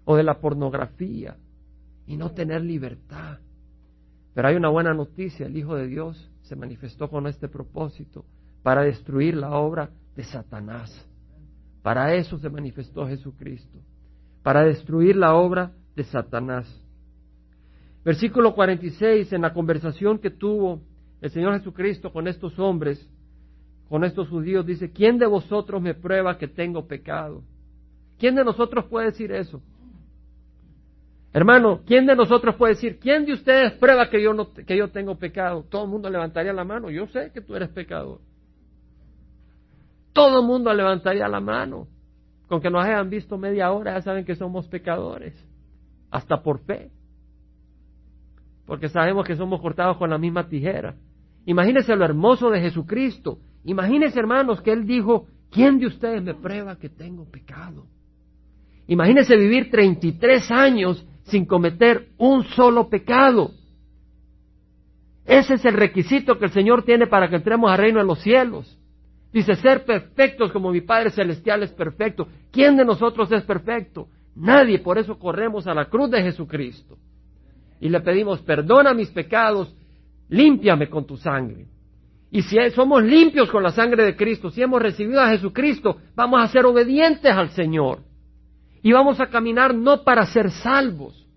O 0.04 0.16
de 0.16 0.22
la 0.22 0.40
pornografía. 0.40 1.38
Y 2.06 2.18
no 2.18 2.34
tener 2.34 2.62
libertad. 2.62 3.40
Pero 4.36 4.48
hay 4.48 4.58
una 4.58 4.70
buena 4.70 4.94
noticia. 4.94 5.48
El 5.48 5.58
Hijo 5.58 5.74
de 5.74 5.88
Dios 5.88 6.32
se 6.44 6.56
manifestó 6.56 7.10
con 7.10 7.26
este 7.26 7.48
propósito 7.48 8.26
para 8.62 8.84
destruir 8.84 9.36
la 9.36 9.56
obra 9.56 9.90
de 10.16 10.24
Satanás. 10.24 11.10
Para 11.86 12.16
eso 12.16 12.40
se 12.40 12.50
manifestó 12.50 13.08
Jesucristo, 13.08 13.78
para 14.42 14.64
destruir 14.64 15.16
la 15.16 15.36
obra 15.36 15.72
de 15.96 16.04
Satanás. 16.04 16.66
Versículo 18.04 18.56
46, 18.56 19.32
en 19.32 19.44
la 19.44 19.54
conversación 19.54 20.18
que 20.18 20.32
tuvo 20.32 20.82
el 21.22 21.30
Señor 21.30 21.54
Jesucristo 21.60 22.12
con 22.12 22.28
estos 22.28 22.58
hombres, 22.58 23.08
con 23.88 24.04
estos 24.04 24.28
judíos, 24.30 24.66
dice, 24.66 24.90
¿quién 24.92 25.20
de 25.20 25.28
vosotros 25.28 25.80
me 25.80 25.94
prueba 25.94 26.40
que 26.40 26.48
tengo 26.48 26.88
pecado? 26.88 27.44
¿Quién 28.18 28.34
de 28.34 28.44
nosotros 28.44 28.86
puede 28.86 29.12
decir 29.12 29.32
eso? 29.32 29.62
Hermano, 31.34 31.82
¿quién 31.86 32.08
de 32.08 32.16
nosotros 32.16 32.56
puede 32.56 32.74
decir, 32.74 32.98
quién 32.98 33.28
de 33.28 33.34
ustedes 33.34 33.74
prueba 33.74 34.10
que 34.10 34.24
yo, 34.24 34.34
no, 34.34 34.52
que 34.52 34.76
yo 34.76 34.88
tengo 34.90 35.20
pecado? 35.20 35.64
Todo 35.70 35.84
el 35.84 35.92
mundo 35.92 36.10
levantaría 36.10 36.52
la 36.52 36.64
mano, 36.64 36.90
yo 36.90 37.06
sé 37.06 37.30
que 37.32 37.42
tú 37.42 37.56
eres 37.56 37.70
pecador 37.70 38.22
todo 40.16 40.40
el 40.40 40.48
mundo 40.48 40.74
levantaría 40.74 41.28
la 41.28 41.42
mano. 41.42 41.88
Con 42.48 42.62
que 42.62 42.70
nos 42.70 42.86
hayan 42.86 43.10
visto 43.10 43.38
media 43.38 43.72
hora 43.72 43.96
ya 43.96 44.02
saben 44.02 44.24
que 44.24 44.36
somos 44.36 44.68
pecadores, 44.68 45.34
hasta 46.10 46.42
por 46.42 46.60
fe. 46.60 46.90
Porque 48.66 48.88
sabemos 48.88 49.28
que 49.28 49.36
somos 49.36 49.60
cortados 49.62 49.98
con 49.98 50.10
la 50.10 50.18
misma 50.18 50.48
tijera. 50.48 50.96
Imagínense 51.46 51.96
lo 51.96 52.06
hermoso 52.06 52.50
de 52.50 52.62
Jesucristo. 52.62 53.40
Imagínense, 53.66 54.18
hermanos, 54.18 54.62
que 54.62 54.72
Él 54.72 54.88
dijo, 54.88 55.28
¿quién 55.52 55.80
de 55.80 55.88
ustedes 55.88 56.24
me 56.24 56.34
prueba 56.34 56.78
que 56.78 56.88
tengo 56.88 57.30
pecado? 57.30 57.86
Imagínense 58.88 59.36
vivir 59.36 59.70
33 59.70 60.50
años 60.50 61.06
sin 61.24 61.46
cometer 61.46 62.08
un 62.18 62.46
solo 62.46 62.88
pecado. 62.88 63.52
Ese 65.26 65.56
es 65.56 65.66
el 65.66 65.74
requisito 65.74 66.40
que 66.40 66.46
el 66.46 66.52
Señor 66.52 66.84
tiene 66.84 67.06
para 67.06 67.30
que 67.30 67.36
entremos 67.36 67.70
al 67.70 67.80
reino 67.80 68.00
de 68.00 68.06
los 68.06 68.22
cielos. 68.22 68.75
Dice, 69.36 69.58
ser 69.58 69.84
perfectos 69.84 70.50
como 70.54 70.72
mi 70.72 70.80
Padre 70.80 71.10
Celestial 71.10 71.62
es 71.62 71.72
perfecto. 71.74 72.26
¿Quién 72.54 72.78
de 72.78 72.86
nosotros 72.86 73.30
es 73.34 73.44
perfecto? 73.44 74.08
Nadie, 74.34 74.80
por 74.80 74.98
eso 74.98 75.20
corremos 75.20 75.68
a 75.68 75.74
la 75.74 75.90
cruz 75.90 76.10
de 76.10 76.22
Jesucristo. 76.22 76.98
Y 77.82 77.90
le 77.90 78.00
pedimos, 78.00 78.42
perdona 78.44 78.94
mis 78.94 79.10
pecados, 79.10 79.76
límpiame 80.30 80.88
con 80.90 81.06
tu 81.06 81.18
sangre. 81.18 81.68
Y 82.32 82.44
si 82.44 82.56
somos 82.70 83.04
limpios 83.04 83.52
con 83.52 83.62
la 83.62 83.72
sangre 83.72 84.06
de 84.06 84.16
Cristo, 84.16 84.50
si 84.52 84.62
hemos 84.62 84.82
recibido 84.82 85.20
a 85.20 85.32
Jesucristo, 85.32 85.98
vamos 86.16 86.42
a 86.42 86.48
ser 86.48 86.66
obedientes 86.66 87.34
al 87.34 87.50
Señor. 87.50 88.04
Y 88.82 88.94
vamos 88.94 89.20
a 89.20 89.28
caminar 89.28 89.76
no 89.76 90.06
para 90.06 90.26
ser 90.28 90.50
salvos. 90.50 91.28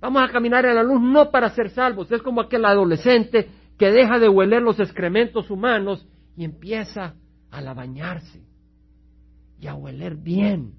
Vamos 0.00 0.22
a 0.22 0.30
caminar 0.30 0.64
en 0.64 0.76
la 0.76 0.84
luz 0.84 1.00
no 1.00 1.32
para 1.32 1.50
ser 1.50 1.70
salvos. 1.70 2.08
Es 2.12 2.22
como 2.22 2.40
aquel 2.40 2.64
adolescente 2.64 3.48
que 3.76 3.90
deja 3.90 4.20
de 4.20 4.28
hueler 4.28 4.62
los 4.62 4.78
excrementos 4.78 5.50
humanos 5.50 6.06
y 6.36 6.44
empieza 6.44 7.16
al 7.52 7.72
bañarse 7.74 8.42
y 9.60 9.68
a 9.68 9.74
hueler 9.74 10.16
bien. 10.16 10.72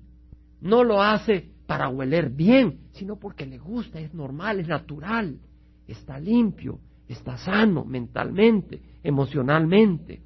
No 0.59 0.84
lo 0.84 1.01
hace 1.01 1.51
para 1.65 1.88
hueler 1.88 2.30
bien, 2.30 2.80
sino 2.91 3.17
porque 3.17 3.45
le 3.45 3.57
gusta, 3.57 3.99
es 3.99 4.13
normal, 4.13 4.59
es 4.59 4.67
natural, 4.67 5.39
está 5.88 6.19
limpio, 6.19 6.80
está 7.07 7.38
sano 7.38 7.86
mentalmente, 7.86 8.82
emocionalmente. 9.03 10.21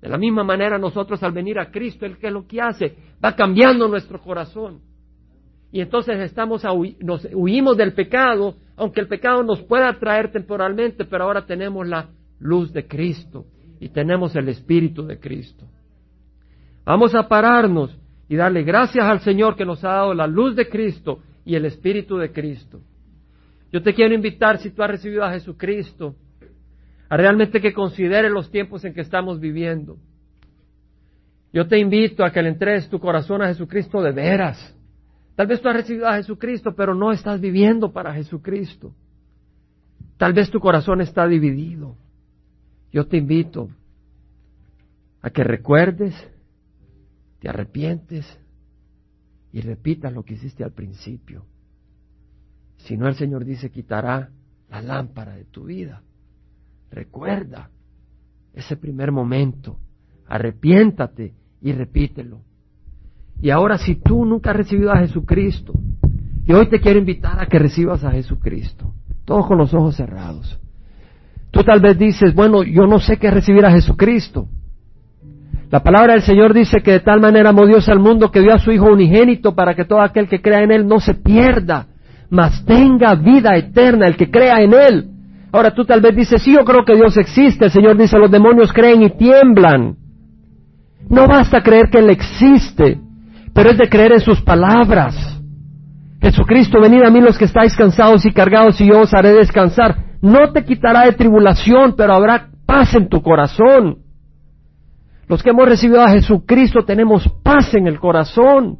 De 0.00 0.08
la 0.08 0.18
misma 0.18 0.42
manera 0.42 0.78
nosotros 0.78 1.22
al 1.22 1.32
venir 1.32 1.58
a 1.58 1.70
Cristo, 1.70 2.04
Él 2.04 2.18
que 2.18 2.26
es 2.26 2.32
lo 2.32 2.46
que 2.46 2.60
hace, 2.60 2.96
va 3.24 3.36
cambiando 3.36 3.86
nuestro 3.86 4.20
corazón. 4.20 4.80
Y 5.70 5.80
entonces 5.80 6.18
estamos 6.20 6.62
nos 7.00 7.28
huimos 7.32 7.76
del 7.76 7.94
pecado, 7.94 8.56
aunque 8.76 9.00
el 9.00 9.08
pecado 9.08 9.42
nos 9.42 9.60
pueda 9.62 9.92
traer 9.98 10.30
temporalmente, 10.30 11.04
pero 11.04 11.24
ahora 11.24 11.46
tenemos 11.46 11.86
la 11.86 12.08
luz 12.38 12.72
de 12.72 12.86
Cristo 12.86 13.46
y 13.80 13.88
tenemos 13.88 14.36
el 14.36 14.48
Espíritu 14.48 15.04
de 15.04 15.18
Cristo. 15.18 15.66
Vamos 16.84 17.14
a 17.14 17.28
pararnos 17.28 17.96
y 18.28 18.36
darle 18.36 18.62
gracias 18.62 19.04
al 19.04 19.20
Señor 19.20 19.56
que 19.56 19.64
nos 19.64 19.82
ha 19.84 19.92
dado 19.92 20.14
la 20.14 20.26
luz 20.26 20.54
de 20.54 20.68
Cristo 20.68 21.20
y 21.44 21.54
el 21.54 21.64
Espíritu 21.64 22.16
de 22.16 22.32
Cristo. 22.32 22.80
Yo 23.72 23.82
te 23.82 23.94
quiero 23.94 24.14
invitar, 24.14 24.58
si 24.58 24.70
tú 24.70 24.82
has 24.82 24.90
recibido 24.90 25.24
a 25.24 25.32
Jesucristo, 25.32 26.14
a 27.08 27.16
realmente 27.16 27.60
que 27.60 27.72
consideres 27.72 28.30
los 28.30 28.50
tiempos 28.50 28.84
en 28.84 28.94
que 28.94 29.00
estamos 29.00 29.40
viviendo. 29.40 29.96
Yo 31.52 31.66
te 31.66 31.78
invito 31.78 32.24
a 32.24 32.30
que 32.30 32.42
le 32.42 32.50
entregues 32.50 32.88
tu 32.88 32.98
corazón 32.98 33.42
a 33.42 33.48
Jesucristo 33.48 34.02
de 34.02 34.12
veras. 34.12 34.76
Tal 35.36 35.46
vez 35.46 35.60
tú 35.60 35.68
has 35.68 35.76
recibido 35.76 36.08
a 36.08 36.16
Jesucristo, 36.16 36.74
pero 36.74 36.94
no 36.94 37.12
estás 37.12 37.40
viviendo 37.40 37.92
para 37.92 38.14
Jesucristo. 38.14 38.92
Tal 40.16 40.32
vez 40.32 40.50
tu 40.50 40.60
corazón 40.60 41.00
está 41.00 41.26
dividido. 41.26 41.96
Yo 42.92 43.06
te 43.06 43.16
invito 43.16 43.68
a 45.20 45.30
que 45.30 45.42
recuerdes 45.42 46.14
te 47.44 47.50
arrepientes 47.50 48.40
y 49.52 49.60
repitas 49.60 50.10
lo 50.10 50.22
que 50.22 50.32
hiciste 50.32 50.64
al 50.64 50.72
principio. 50.72 51.44
Si 52.78 52.96
no, 52.96 53.06
el 53.06 53.16
Señor 53.16 53.44
dice, 53.44 53.70
quitará 53.70 54.30
la 54.70 54.80
lámpara 54.80 55.36
de 55.36 55.44
tu 55.44 55.64
vida. 55.64 56.00
Recuerda 56.90 57.68
ese 58.54 58.78
primer 58.78 59.12
momento, 59.12 59.78
arrepiéntate 60.26 61.34
y 61.60 61.72
repítelo. 61.72 62.40
Y 63.42 63.50
ahora 63.50 63.76
si 63.76 63.96
tú 63.96 64.24
nunca 64.24 64.52
has 64.52 64.56
recibido 64.56 64.90
a 64.90 65.00
Jesucristo, 65.00 65.74
y 66.46 66.52
hoy 66.54 66.70
te 66.70 66.80
quiero 66.80 66.98
invitar 66.98 67.42
a 67.42 67.46
que 67.46 67.58
recibas 67.58 68.04
a 68.04 68.12
Jesucristo, 68.12 68.94
todos 69.26 69.46
con 69.46 69.58
los 69.58 69.74
ojos 69.74 69.96
cerrados. 69.96 70.58
Tú 71.50 71.62
tal 71.62 71.82
vez 71.82 71.98
dices, 71.98 72.34
bueno, 72.34 72.62
yo 72.62 72.86
no 72.86 73.00
sé 73.00 73.18
qué 73.18 73.30
recibir 73.30 73.66
a 73.66 73.70
Jesucristo. 73.70 74.48
La 75.74 75.82
palabra 75.82 76.12
del 76.12 76.22
Señor 76.22 76.54
dice 76.54 76.82
que 76.82 76.92
de 76.92 77.00
tal 77.00 77.20
manera 77.20 77.50
amó 77.50 77.66
Dios 77.66 77.88
al 77.88 77.98
mundo 77.98 78.30
que 78.30 78.38
dio 78.38 78.54
a 78.54 78.60
su 78.60 78.70
Hijo 78.70 78.86
unigénito 78.92 79.56
para 79.56 79.74
que 79.74 79.84
todo 79.84 80.02
aquel 80.02 80.28
que 80.28 80.40
crea 80.40 80.62
en 80.62 80.70
Él 80.70 80.86
no 80.86 81.00
se 81.00 81.14
pierda, 81.14 81.86
mas 82.30 82.64
tenga 82.64 83.16
vida 83.16 83.56
eterna, 83.56 84.06
el 84.06 84.16
que 84.16 84.30
crea 84.30 84.62
en 84.62 84.72
Él. 84.72 85.06
Ahora 85.50 85.74
tú 85.74 85.84
tal 85.84 86.00
vez 86.00 86.14
dices, 86.14 86.40
sí, 86.42 86.52
yo 86.52 86.64
creo 86.64 86.84
que 86.84 86.94
Dios 86.94 87.16
existe. 87.16 87.64
El 87.64 87.72
Señor 87.72 87.96
dice, 87.96 88.16
los 88.20 88.30
demonios 88.30 88.72
creen 88.72 89.02
y 89.02 89.10
tiemblan. 89.18 89.96
No 91.10 91.26
basta 91.26 91.60
creer 91.60 91.90
que 91.90 91.98
Él 91.98 92.10
existe, 92.10 93.00
pero 93.52 93.70
es 93.70 93.76
de 93.76 93.88
creer 93.88 94.12
en 94.12 94.20
sus 94.20 94.42
palabras. 94.42 95.42
Jesucristo, 96.22 96.80
venid 96.80 97.02
a 97.02 97.10
mí 97.10 97.20
los 97.20 97.36
que 97.36 97.46
estáis 97.46 97.74
cansados 97.74 98.24
y 98.24 98.30
cargados 98.30 98.80
y 98.80 98.86
yo 98.86 99.00
os 99.00 99.12
haré 99.12 99.32
descansar. 99.32 99.96
No 100.22 100.52
te 100.52 100.64
quitará 100.64 101.06
de 101.06 101.14
tribulación, 101.14 101.96
pero 101.96 102.14
habrá 102.14 102.46
paz 102.64 102.94
en 102.94 103.08
tu 103.08 103.20
corazón. 103.22 104.03
Los 105.28 105.42
que 105.42 105.50
hemos 105.50 105.68
recibido 105.68 106.02
a 106.02 106.10
Jesucristo 106.10 106.84
tenemos 106.84 107.28
paz 107.42 107.74
en 107.74 107.86
el 107.86 107.98
corazón. 107.98 108.78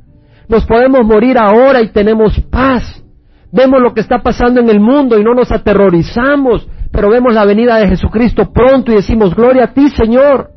Nos 0.48 0.66
podemos 0.66 1.04
morir 1.04 1.38
ahora 1.38 1.80
y 1.80 1.88
tenemos 1.88 2.38
paz. 2.50 3.02
Vemos 3.50 3.80
lo 3.80 3.94
que 3.94 4.00
está 4.00 4.22
pasando 4.22 4.60
en 4.60 4.68
el 4.68 4.80
mundo 4.80 5.18
y 5.18 5.24
no 5.24 5.32
nos 5.32 5.50
aterrorizamos, 5.52 6.68
pero 6.90 7.08
vemos 7.08 7.34
la 7.34 7.44
venida 7.44 7.76
de 7.76 7.88
Jesucristo 7.88 8.52
pronto 8.52 8.92
y 8.92 8.96
decimos, 8.96 9.34
gloria 9.34 9.64
a 9.64 9.72
ti, 9.72 9.88
Señor. 9.90 10.50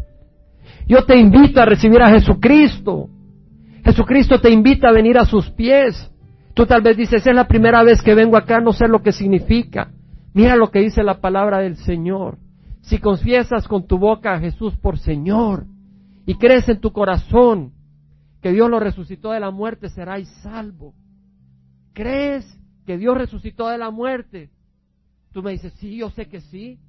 Yo 0.87 1.05
te 1.05 1.17
invito 1.17 1.61
a 1.61 1.65
recibir 1.65 2.01
a 2.01 2.09
Jesucristo. 2.09 3.07
Jesucristo 3.85 4.39
te 4.39 4.49
invita 4.49 4.89
a 4.89 4.93
venir 4.93 5.17
a 5.17 5.25
sus 5.25 5.49
pies. 5.51 6.11
Tú 6.53 6.65
tal 6.65 6.81
vez 6.81 6.97
dices, 6.97 7.25
es 7.25 7.35
la 7.35 7.47
primera 7.47 7.83
vez 7.83 8.01
que 8.01 8.15
vengo 8.15 8.35
acá, 8.35 8.59
no 8.59 8.73
sé 8.73 8.87
lo 8.87 9.01
que 9.01 9.11
significa. 9.11 9.89
Mira 10.33 10.55
lo 10.55 10.69
que 10.69 10.79
dice 10.79 11.03
la 11.03 11.21
palabra 11.21 11.59
del 11.59 11.77
Señor. 11.77 12.37
Si 12.81 12.97
confiesas 12.97 13.67
con 13.67 13.85
tu 13.85 13.97
boca 13.97 14.33
a 14.33 14.39
Jesús 14.39 14.75
por 14.77 14.97
Señor 14.97 15.65
y 16.27 16.35
crees 16.35 16.67
en 16.67 16.81
tu 16.81 16.91
corazón 16.91 17.71
que 18.41 18.51
Dios 18.51 18.69
lo 18.69 18.81
resucitó 18.81 19.31
de 19.31 19.39
la 19.39 19.49
muerte, 19.49 19.87
serás 19.87 20.27
salvo. 20.43 20.93
¿Crees 21.93 22.45
que 22.85 22.97
Dios 22.97 23.17
resucitó 23.17 23.69
de 23.69 23.77
la 23.77 23.91
muerte? 23.91 24.49
Tú 25.31 25.41
me 25.41 25.53
dices, 25.53 25.71
sí, 25.77 25.95
yo 25.95 26.09
sé 26.09 26.27
que 26.27 26.41
sí. 26.41 26.79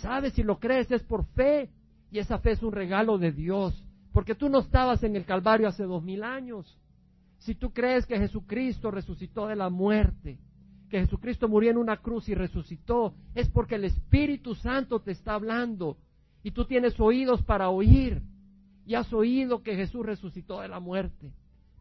¿Sabes? 0.00 0.32
Si 0.32 0.42
lo 0.42 0.58
crees 0.58 0.90
es 0.90 1.02
por 1.02 1.26
fe. 1.26 1.68
Y 2.10 2.20
esa 2.20 2.38
fe 2.38 2.52
es 2.52 2.62
un 2.62 2.72
regalo 2.72 3.18
de 3.18 3.32
Dios. 3.32 3.84
Porque 4.14 4.34
tú 4.34 4.48
no 4.48 4.60
estabas 4.60 5.02
en 5.02 5.14
el 5.14 5.26
Calvario 5.26 5.68
hace 5.68 5.82
dos 5.82 6.02
mil 6.02 6.24
años. 6.24 6.78
Si 7.40 7.54
tú 7.54 7.74
crees 7.74 8.06
que 8.06 8.18
Jesucristo 8.18 8.90
resucitó 8.90 9.46
de 9.46 9.56
la 9.56 9.68
muerte, 9.68 10.38
que 10.88 11.00
Jesucristo 11.00 11.48
murió 11.48 11.70
en 11.70 11.76
una 11.76 11.98
cruz 11.98 12.30
y 12.30 12.34
resucitó, 12.34 13.12
es 13.34 13.46
porque 13.50 13.74
el 13.74 13.84
Espíritu 13.84 14.54
Santo 14.54 15.00
te 15.00 15.10
está 15.10 15.34
hablando 15.34 15.98
y 16.42 16.52
tú 16.52 16.64
tienes 16.64 16.98
oídos 16.98 17.42
para 17.42 17.68
oír 17.68 18.22
y 18.86 18.94
has 18.94 19.12
oído 19.12 19.62
que 19.62 19.74
Jesús 19.74 20.06
resucitó 20.06 20.60
de 20.60 20.68
la 20.68 20.78
muerte, 20.78 21.32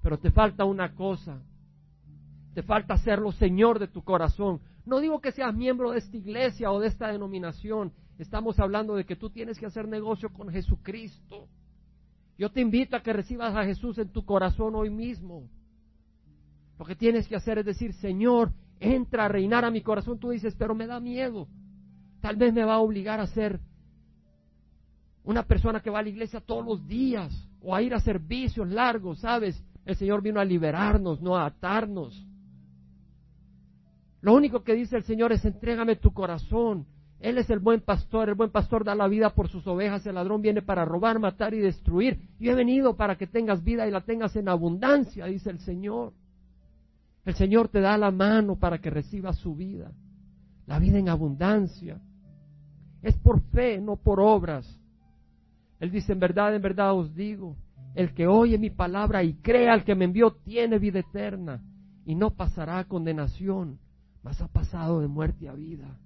pero 0.02 0.18
te 0.18 0.32
falta 0.32 0.66
una 0.66 0.96
cosa, 0.96 1.40
te 2.56 2.64
falta 2.64 2.98
serlo 2.98 3.32
Señor 3.32 3.80
de 3.80 3.88
tu 3.88 4.04
corazón. 4.04 4.60
No 4.86 5.00
digo 5.00 5.22
que 5.22 5.32
seas 5.32 5.54
miembro 5.56 5.92
de 5.92 6.00
esta 6.00 6.18
iglesia 6.18 6.72
o 6.72 6.80
de 6.80 6.88
esta 6.88 7.12
denominación, 7.12 7.94
estamos 8.18 8.60
hablando 8.60 8.96
de 8.96 9.06
que 9.06 9.16
tú 9.16 9.30
tienes 9.30 9.60
que 9.60 9.68
hacer 9.68 9.88
negocio 9.88 10.30
con 10.34 10.50
Jesucristo. 10.50 11.48
Yo 12.38 12.52
te 12.52 12.62
invito 12.62 12.98
a 12.98 13.02
que 13.02 13.14
recibas 13.14 13.56
a 13.56 13.64
Jesús 13.64 13.98
en 14.00 14.10
tu 14.10 14.26
corazón 14.26 14.76
hoy 14.76 14.90
mismo. 14.90 15.48
Lo 16.78 16.86
que 16.86 16.96
tienes 16.96 17.28
que 17.28 17.36
hacer 17.36 17.60
es 17.60 17.66
decir, 17.66 17.94
Señor, 17.94 18.52
entra 18.80 19.26
a 19.26 19.30
reinar 19.30 19.64
a 19.64 19.72
mi 19.72 19.82
corazón. 19.82 20.20
Tú 20.20 20.32
dices, 20.32 20.54
pero 20.58 20.76
me 20.76 20.88
da 20.88 21.00
miedo. 21.00 21.48
Tal 22.20 22.36
vez 22.36 22.54
me 22.54 22.66
va 22.66 22.76
a 22.76 22.80
obligar 22.80 23.22
a 23.22 23.28
ser 23.28 23.62
una 25.26 25.44
persona 25.44 25.82
que 25.82 25.90
va 25.90 26.00
a 26.00 26.04
la 26.04 26.10
iglesia 26.10 26.40
todos 26.40 26.66
los 26.66 26.88
días 26.88 27.34
o 27.62 27.76
a 27.76 27.82
ir 27.82 27.94
a 27.94 28.00
servicios 28.00 28.70
largos, 28.70 29.20
¿sabes? 29.20 29.62
El 29.84 29.96
Señor 29.96 30.22
vino 30.22 30.40
a 30.40 30.46
liberarnos, 30.46 31.22
no 31.22 31.36
a 31.36 31.46
atarnos. 31.46 32.26
Lo 34.22 34.34
único 34.34 34.64
que 34.64 34.74
dice 34.74 34.96
el 34.96 35.04
Señor 35.04 35.32
es 35.32 35.44
entrégame 35.44 35.96
tu 35.96 36.14
corazón. 36.14 36.86
Él 37.20 37.40
es 37.40 37.50
el 37.50 37.60
buen 37.60 37.82
pastor, 37.82 38.30
el 38.30 38.36
buen 38.36 38.52
pastor 38.52 38.84
da 38.84 38.94
la 38.94 39.08
vida 39.08 39.32
por 39.32 39.48
sus 39.48 39.66
ovejas, 39.66 40.06
el 40.06 40.16
ladrón 40.16 40.42
viene 40.42 40.62
para 40.62 40.86
robar, 40.86 41.18
matar 41.18 41.54
y 41.56 41.60
destruir. 41.60 42.20
Yo 42.40 42.52
he 42.52 42.56
venido 42.56 42.96
para 42.96 43.16
que 43.16 43.26
tengas 43.26 43.64
vida 43.64 43.88
y 43.88 43.92
la 43.92 44.02
tengas 44.02 44.36
en 44.36 44.48
abundancia, 44.48 45.26
dice 45.26 45.50
el 45.50 45.60
Señor. 45.60 46.14
El 47.24 47.34
Señor 47.34 47.70
te 47.70 47.82
da 47.82 47.98
la 47.98 48.12
mano 48.12 48.58
para 48.58 48.78
que 48.78 48.92
recibas 48.92 49.38
su 49.38 49.56
vida, 49.56 49.92
la 50.68 50.78
vida 50.78 51.00
en 51.00 51.10
abundancia. 51.10 52.00
Es 53.02 53.16
por 53.18 53.42
fe, 53.42 53.82
no 53.82 53.96
por 53.96 54.20
obras. 54.20 54.68
Él 55.80 55.92
dice, 55.92 56.14
en 56.14 56.20
verdad, 56.20 56.56
en 56.56 56.62
verdad 56.62 56.94
os 56.94 57.14
digo, 57.16 57.56
el 57.96 58.14
que 58.14 58.28
oye 58.28 58.58
mi 58.58 58.70
palabra 58.70 59.24
y 59.24 59.36
crea 59.36 59.74
al 59.74 59.84
que 59.84 59.96
me 59.96 60.06
envió 60.06 60.32
tiene 60.32 60.80
vida 60.80 61.00
eterna 61.00 61.62
y 62.06 62.16
no 62.16 62.32
pasará 62.32 62.84
condenación, 62.86 63.80
mas 64.24 64.42
ha 64.42 64.48
pasado 64.48 65.02
de 65.02 65.08
muerte 65.08 65.48
a 65.48 65.54
vida. 65.54 65.98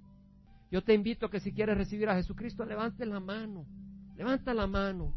Yo 0.70 0.82
te 0.82 0.94
invito 0.94 1.26
a 1.26 1.30
que 1.30 1.40
si 1.40 1.52
quieres 1.52 1.76
recibir 1.76 2.08
a 2.08 2.14
Jesucristo, 2.14 2.64
levante 2.64 3.04
la 3.04 3.20
mano, 3.20 3.66
levanta 4.16 4.54
la 4.54 4.66
mano. 4.66 5.12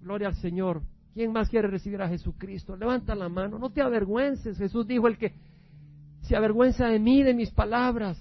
Gloria 0.00 0.28
al 0.28 0.34
Señor. 0.36 0.82
¿Quién 1.14 1.32
más 1.32 1.48
quiere 1.48 1.68
recibir 1.68 2.00
a 2.00 2.08
Jesucristo? 2.08 2.76
Levanta 2.76 3.14
la 3.14 3.28
mano, 3.28 3.58
no 3.58 3.70
te 3.70 3.82
avergüences. 3.82 4.58
Jesús 4.58 4.86
dijo, 4.86 5.08
el 5.08 5.18
que 5.18 5.34
se 6.22 6.36
avergüenza 6.36 6.86
de 6.86 6.98
mí, 6.98 7.22
de 7.22 7.34
mis 7.34 7.50
palabras, 7.50 8.18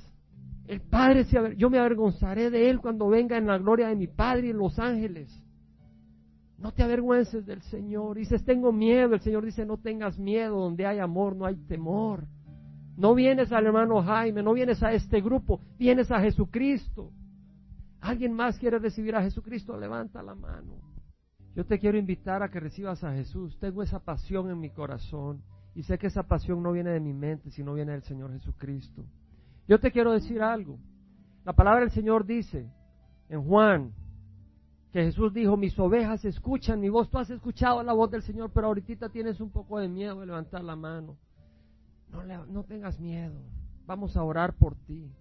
el 0.67 0.81
Padre, 0.81 1.25
se 1.25 1.55
yo 1.55 1.69
me 1.69 1.79
avergonzaré 1.79 2.49
de 2.49 2.69
Él 2.69 2.79
cuando 2.79 3.07
venga 3.07 3.37
en 3.37 3.47
la 3.47 3.57
gloria 3.57 3.87
de 3.87 3.95
mi 3.95 4.07
Padre 4.07 4.47
y 4.47 4.49
en 4.49 4.57
los 4.57 4.77
ángeles. 4.79 5.29
No 6.57 6.71
te 6.71 6.83
avergüences 6.83 7.45
del 7.45 7.61
Señor. 7.63 8.17
Dices, 8.17 8.43
tengo 8.43 8.71
miedo. 8.71 9.13
El 9.13 9.21
Señor 9.21 9.45
dice, 9.45 9.65
no 9.65 9.77
tengas 9.77 10.17
miedo. 10.17 10.59
Donde 10.59 10.85
hay 10.85 10.99
amor, 10.99 11.35
no 11.35 11.45
hay 11.45 11.55
temor. 11.55 12.25
No 12.97 13.13
vienes 13.13 13.51
al 13.51 13.67
hermano 13.67 14.01
Jaime, 14.01 14.41
no 14.41 14.53
vienes 14.53 14.81
a 14.81 14.91
este 14.91 15.21
grupo, 15.21 15.61
vienes 15.77 16.09
a 16.09 16.19
Jesucristo. 16.19 17.11
¿Alguien 18.01 18.33
más 18.33 18.57
quiere 18.57 18.79
recibir 18.79 19.15
a 19.15 19.21
Jesucristo? 19.21 19.77
Levanta 19.77 20.23
la 20.23 20.33
mano. 20.33 20.81
Yo 21.55 21.63
te 21.63 21.77
quiero 21.77 21.99
invitar 21.99 22.41
a 22.41 22.49
que 22.49 22.59
recibas 22.59 23.03
a 23.03 23.13
Jesús. 23.13 23.55
Tengo 23.59 23.83
esa 23.83 23.99
pasión 23.99 24.49
en 24.49 24.59
mi 24.59 24.71
corazón 24.71 25.43
y 25.75 25.83
sé 25.83 25.99
que 25.99 26.07
esa 26.07 26.23
pasión 26.23 26.63
no 26.63 26.71
viene 26.71 26.89
de 26.89 26.99
mi 26.99 27.13
mente, 27.13 27.51
sino 27.51 27.75
viene 27.75 27.91
del 27.91 28.03
Señor 28.03 28.31
Jesucristo. 28.31 29.05
Yo 29.67 29.79
te 29.79 29.91
quiero 29.91 30.11
decir 30.11 30.41
algo. 30.41 30.79
La 31.45 31.53
palabra 31.53 31.81
del 31.81 31.91
Señor 31.91 32.25
dice 32.25 32.67
en 33.29 33.43
Juan 33.43 33.93
que 34.91 35.03
Jesús 35.03 35.33
dijo, 35.33 35.57
mis 35.57 35.77
ovejas 35.77 36.23
escuchan 36.25 36.79
mi 36.79 36.89
voz. 36.89 37.09
Tú 37.09 37.17
has 37.17 37.29
escuchado 37.29 37.83
la 37.83 37.93
voz 37.93 38.09
del 38.09 38.23
Señor, 38.23 38.51
pero 38.53 38.67
ahorita 38.67 39.09
tienes 39.09 39.39
un 39.41 39.51
poco 39.51 39.79
de 39.79 39.87
miedo 39.87 40.19
de 40.19 40.25
levantar 40.25 40.63
la 40.63 40.75
mano. 40.75 41.17
No, 42.11 42.45
no 42.45 42.63
tengas 42.63 42.99
miedo. 42.99 43.35
Vamos 43.85 44.15
a 44.15 44.23
orar 44.23 44.53
por 44.53 44.75
ti. 44.75 45.11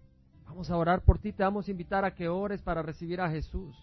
Vamos 0.46 0.70
a 0.70 0.76
orar 0.76 1.02
por 1.02 1.18
ti. 1.18 1.32
Te 1.32 1.42
vamos 1.42 1.66
a 1.66 1.70
invitar 1.70 2.04
a 2.04 2.14
que 2.14 2.28
ores 2.28 2.62
para 2.62 2.82
recibir 2.82 3.20
a 3.20 3.30
Jesús. 3.30 3.76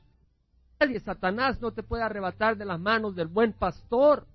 Nadie, 0.80 1.00
Satanás 1.00 1.62
no 1.62 1.72
te 1.72 1.84
puede 1.84 2.04
arrebatar 2.04 2.58
de 2.58 2.66
las 2.66 2.80
manos 2.80 3.16
del 3.16 3.28
buen 3.28 3.54
pastor. 3.54 4.26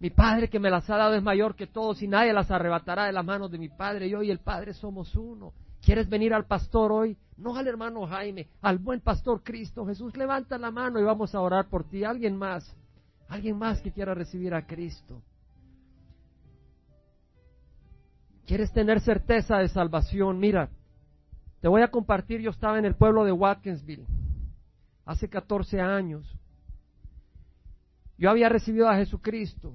Mi 0.00 0.10
Padre 0.10 0.48
que 0.48 0.58
me 0.58 0.70
las 0.70 0.88
ha 0.88 0.96
dado 0.96 1.14
es 1.14 1.22
mayor 1.22 1.54
que 1.54 1.66
todos 1.66 2.02
y 2.02 2.08
nadie 2.08 2.32
las 2.32 2.50
arrebatará 2.50 3.04
de 3.04 3.12
las 3.12 3.24
manos 3.24 3.50
de 3.50 3.58
mi 3.58 3.68
Padre. 3.68 4.08
Yo 4.08 4.22
y 4.22 4.30
el 4.30 4.40
Padre 4.40 4.74
somos 4.74 5.14
uno. 5.14 5.52
¿Quieres 5.82 6.08
venir 6.08 6.34
al 6.34 6.46
pastor 6.46 6.90
hoy? 6.90 7.16
No 7.40 7.56
al 7.56 7.66
hermano 7.66 8.06
Jaime, 8.06 8.48
al 8.60 8.78
buen 8.78 9.00
pastor 9.00 9.42
Cristo 9.42 9.86
Jesús. 9.86 10.16
Levanta 10.16 10.58
la 10.58 10.70
mano 10.70 11.00
y 11.00 11.02
vamos 11.02 11.34
a 11.34 11.40
orar 11.40 11.68
por 11.68 11.84
ti. 11.84 12.04
Alguien 12.04 12.36
más, 12.36 12.76
alguien 13.28 13.58
más 13.58 13.80
que 13.80 13.92
quiera 13.92 14.14
recibir 14.14 14.54
a 14.54 14.66
Cristo. 14.66 15.22
¿Quieres 18.46 18.72
tener 18.72 19.00
certeza 19.00 19.58
de 19.58 19.68
salvación? 19.68 20.38
Mira, 20.38 20.68
te 21.60 21.68
voy 21.68 21.82
a 21.82 21.90
compartir, 21.90 22.40
yo 22.40 22.50
estaba 22.50 22.78
en 22.78 22.84
el 22.84 22.94
pueblo 22.94 23.24
de 23.24 23.32
Watkinsville 23.32 24.06
hace 25.04 25.28
14 25.28 25.80
años. 25.80 26.26
Yo 28.18 28.28
había 28.28 28.48
recibido 28.48 28.88
a 28.88 28.96
Jesucristo 28.96 29.74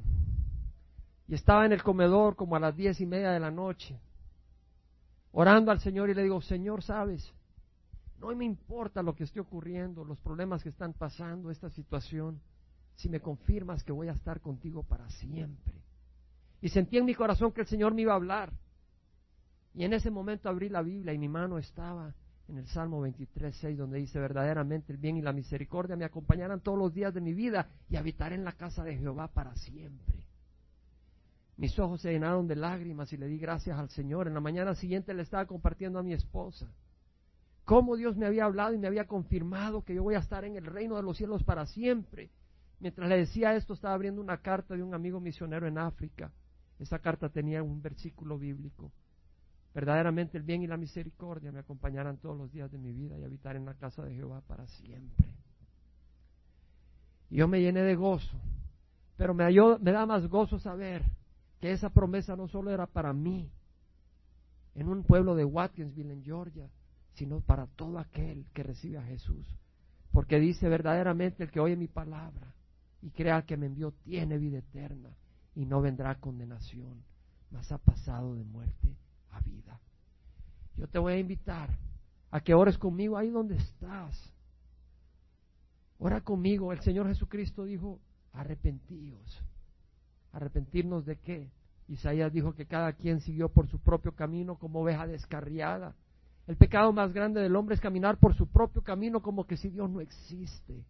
y 1.28 1.34
estaba 1.34 1.66
en 1.66 1.72
el 1.72 1.82
comedor 1.82 2.36
como 2.36 2.56
a 2.56 2.60
las 2.60 2.76
diez 2.76 3.02
y 3.02 3.06
media 3.06 3.32
de 3.32 3.40
la 3.40 3.50
noche 3.50 4.00
orando 5.36 5.70
al 5.70 5.82
Señor 5.82 6.10
y 6.10 6.14
le 6.14 6.24
digo, 6.24 6.42
Señor, 6.42 6.82
sabes, 6.82 7.34
no 8.20 8.34
me 8.36 8.46
importa 8.46 9.04
lo 9.04 9.16
que 9.16 9.24
esté 9.24 9.40
ocurriendo, 9.40 10.04
los 10.04 10.20
problemas 10.20 10.64
que 10.64 10.70
están 10.70 10.94
pasando, 10.94 11.52
esta 11.52 11.70
situación, 11.70 12.40
si 12.96 13.10
me 13.10 13.20
confirmas 13.20 13.84
que 13.84 13.92
voy 13.92 14.08
a 14.08 14.14
estar 14.14 14.40
contigo 14.42 14.84
para 14.84 15.10
siempre. 15.10 15.74
Y 16.62 16.70
sentí 16.70 16.98
en 16.98 17.06
mi 17.06 17.14
corazón 17.14 17.52
que 17.52 17.62
el 17.62 17.68
Señor 17.68 17.94
me 17.94 18.04
iba 18.04 18.14
a 18.14 18.16
hablar. 18.16 18.54
Y 19.74 19.84
en 19.84 19.94
ese 19.94 20.10
momento 20.10 20.48
abrí 20.48 20.70
la 20.70 20.82
Biblia 20.82 21.14
y 21.14 21.18
mi 21.18 21.28
mano 21.28 21.58
estaba 21.58 22.16
en 22.48 22.58
el 22.58 22.68
Salmo 22.68 23.02
23, 23.02 23.56
6, 23.56 23.78
donde 23.78 23.98
dice, 23.98 24.20
verdaderamente 24.20 24.94
el 24.94 24.98
bien 24.98 25.18
y 25.18 25.22
la 25.22 25.34
misericordia 25.34 25.96
me 25.96 26.06
acompañarán 26.06 26.62
todos 26.62 26.78
los 26.78 26.94
días 26.94 27.14
de 27.14 27.20
mi 27.20 27.34
vida 27.34 27.68
y 27.90 27.98
habitaré 27.98 28.36
en 28.36 28.46
la 28.46 28.54
casa 28.54 28.84
de 28.84 28.98
Jehová 28.98 29.28
para 29.28 29.54
siempre. 29.56 30.24
Mis 31.58 31.78
ojos 31.80 32.02
se 32.02 32.12
llenaron 32.12 32.48
de 32.48 32.56
lágrimas 32.56 33.12
y 33.14 33.18
le 33.18 33.28
di 33.28 33.38
gracias 33.38 33.78
al 33.78 33.90
Señor. 33.90 34.28
En 34.28 34.34
la 34.34 34.42
mañana 34.42 34.76
siguiente 34.76 35.14
le 35.14 35.24
estaba 35.24 35.46
compartiendo 35.46 36.00
a 36.00 36.04
mi 36.04 36.14
esposa 36.14 36.68
cómo 37.66 37.96
Dios 37.98 38.16
me 38.16 38.28
había 38.28 38.46
hablado 38.46 38.74
y 38.74 38.78
me 38.78 38.88
había 38.88 39.08
confirmado 39.08 39.84
que 39.84 39.96
yo 39.96 40.04
voy 40.04 40.16
a 40.16 40.20
estar 40.20 40.46
en 40.46 40.56
el 40.56 40.66
reino 40.66 40.96
de 40.96 41.04
los 41.04 41.18
cielos 41.18 41.44
para 41.44 41.66
siempre. 41.66 42.30
Mientras 42.80 43.10
le 43.10 43.18
decía 43.18 43.56
esto, 43.56 43.74
estaba 43.74 43.96
abriendo 43.96 44.22
una 44.22 44.38
carta 44.38 44.76
de 44.76 44.84
un 44.84 44.94
amigo 44.94 45.20
misionero 45.20 45.68
en 45.68 45.78
África. 45.78 46.32
Esa 46.80 47.00
carta 47.00 47.30
tenía 47.30 47.64
un 47.64 47.82
versículo 47.82 48.38
bíblico. 48.38 48.92
Verdaderamente 49.74 50.38
el 50.38 50.44
bien 50.44 50.62
y 50.62 50.68
la 50.68 50.78
misericordia 50.78 51.52
me 51.52 51.60
acompañarán 51.60 52.18
todos 52.18 52.38
los 52.38 52.52
días 52.52 52.72
de 52.72 52.78
mi 52.78 52.94
vida 52.94 53.18
y 53.18 53.24
habitar 53.24 53.56
en 53.56 53.66
la 53.66 53.74
casa 53.74 54.04
de 54.04 54.14
Jehová 54.14 54.42
para 54.48 54.68
siempre. 54.68 55.28
Y 57.30 57.38
yo 57.38 57.48
me 57.48 57.60
llené 57.60 57.82
de 57.82 57.96
gozo, 57.96 58.38
pero 59.18 59.34
me, 59.34 59.46
me 59.46 59.92
da 59.92 60.06
más 60.06 60.28
gozo 60.28 60.60
saber 60.60 61.04
que 61.60 61.72
esa 61.72 61.90
promesa 61.90 62.36
no 62.36 62.48
solo 62.48 62.72
era 62.72 62.86
para 62.86 63.12
mí, 63.12 63.50
en 64.76 64.90
un 64.90 65.04
pueblo 65.04 65.36
de 65.36 65.46
Watkinsville, 65.46 66.12
en 66.12 66.24
Georgia, 66.24 66.70
sino 67.16 67.42
para 67.42 67.68
todo 67.68 68.00
aquel 68.00 68.46
que 68.54 68.64
recibe 68.64 68.98
a 68.98 69.04
Jesús. 69.04 69.48
Porque 70.12 70.40
dice 70.40 70.70
verdaderamente 70.70 71.44
el 71.44 71.52
que 71.52 71.60
oye 71.60 71.76
mi 71.76 71.88
palabra 71.88 72.54
y 73.02 73.10
crea 73.10 73.46
que 73.46 73.58
me 73.58 73.66
envió 73.66 73.92
tiene 73.92 74.38
vida 74.38 74.60
eterna 74.60 75.10
y 75.56 75.66
no 75.66 75.82
vendrá 75.82 76.16
condenación, 76.16 77.04
mas 77.52 77.72
ha 77.72 77.78
pasado 77.78 78.36
de 78.36 78.44
muerte 78.44 78.96
a 79.32 79.40
vida. 79.42 79.80
Yo 80.78 80.88
te 80.88 81.00
voy 81.00 81.14
a 81.14 81.20
invitar 81.20 81.70
a 82.32 82.42
que 82.42 82.54
ores 82.54 82.78
conmigo 82.78 83.18
ahí 83.18 83.30
donde 83.30 83.56
estás. 83.56 84.32
Ora 85.98 86.22
conmigo. 86.22 86.74
El 86.74 86.82
Señor 86.82 87.08
Jesucristo 87.08 87.64
dijo, 87.64 88.00
arrepentíos. 88.34 89.42
¿Arrepentirnos 90.34 91.06
de 91.06 91.18
qué? 91.18 91.50
Isaías 91.88 92.34
dijo 92.34 92.54
que 92.54 92.66
cada 92.66 92.94
quien 92.94 93.22
siguió 93.22 93.50
por 93.50 93.68
su 93.68 93.80
propio 93.80 94.14
camino 94.14 94.58
como 94.58 94.82
oveja 94.82 95.08
descarriada. 95.08 95.96
El 96.48 96.58
pecado 96.58 96.94
más 96.94 97.12
grande 97.12 97.42
del 97.42 97.56
hombre 97.56 97.76
es 97.76 97.82
caminar 97.82 98.18
por 98.18 98.36
su 98.36 98.48
propio 98.48 98.84
camino 98.84 99.22
como 99.22 99.48
que 99.48 99.58
si 99.58 99.70
Dios 99.70 99.90
no 99.90 100.02
existe. 100.02 100.84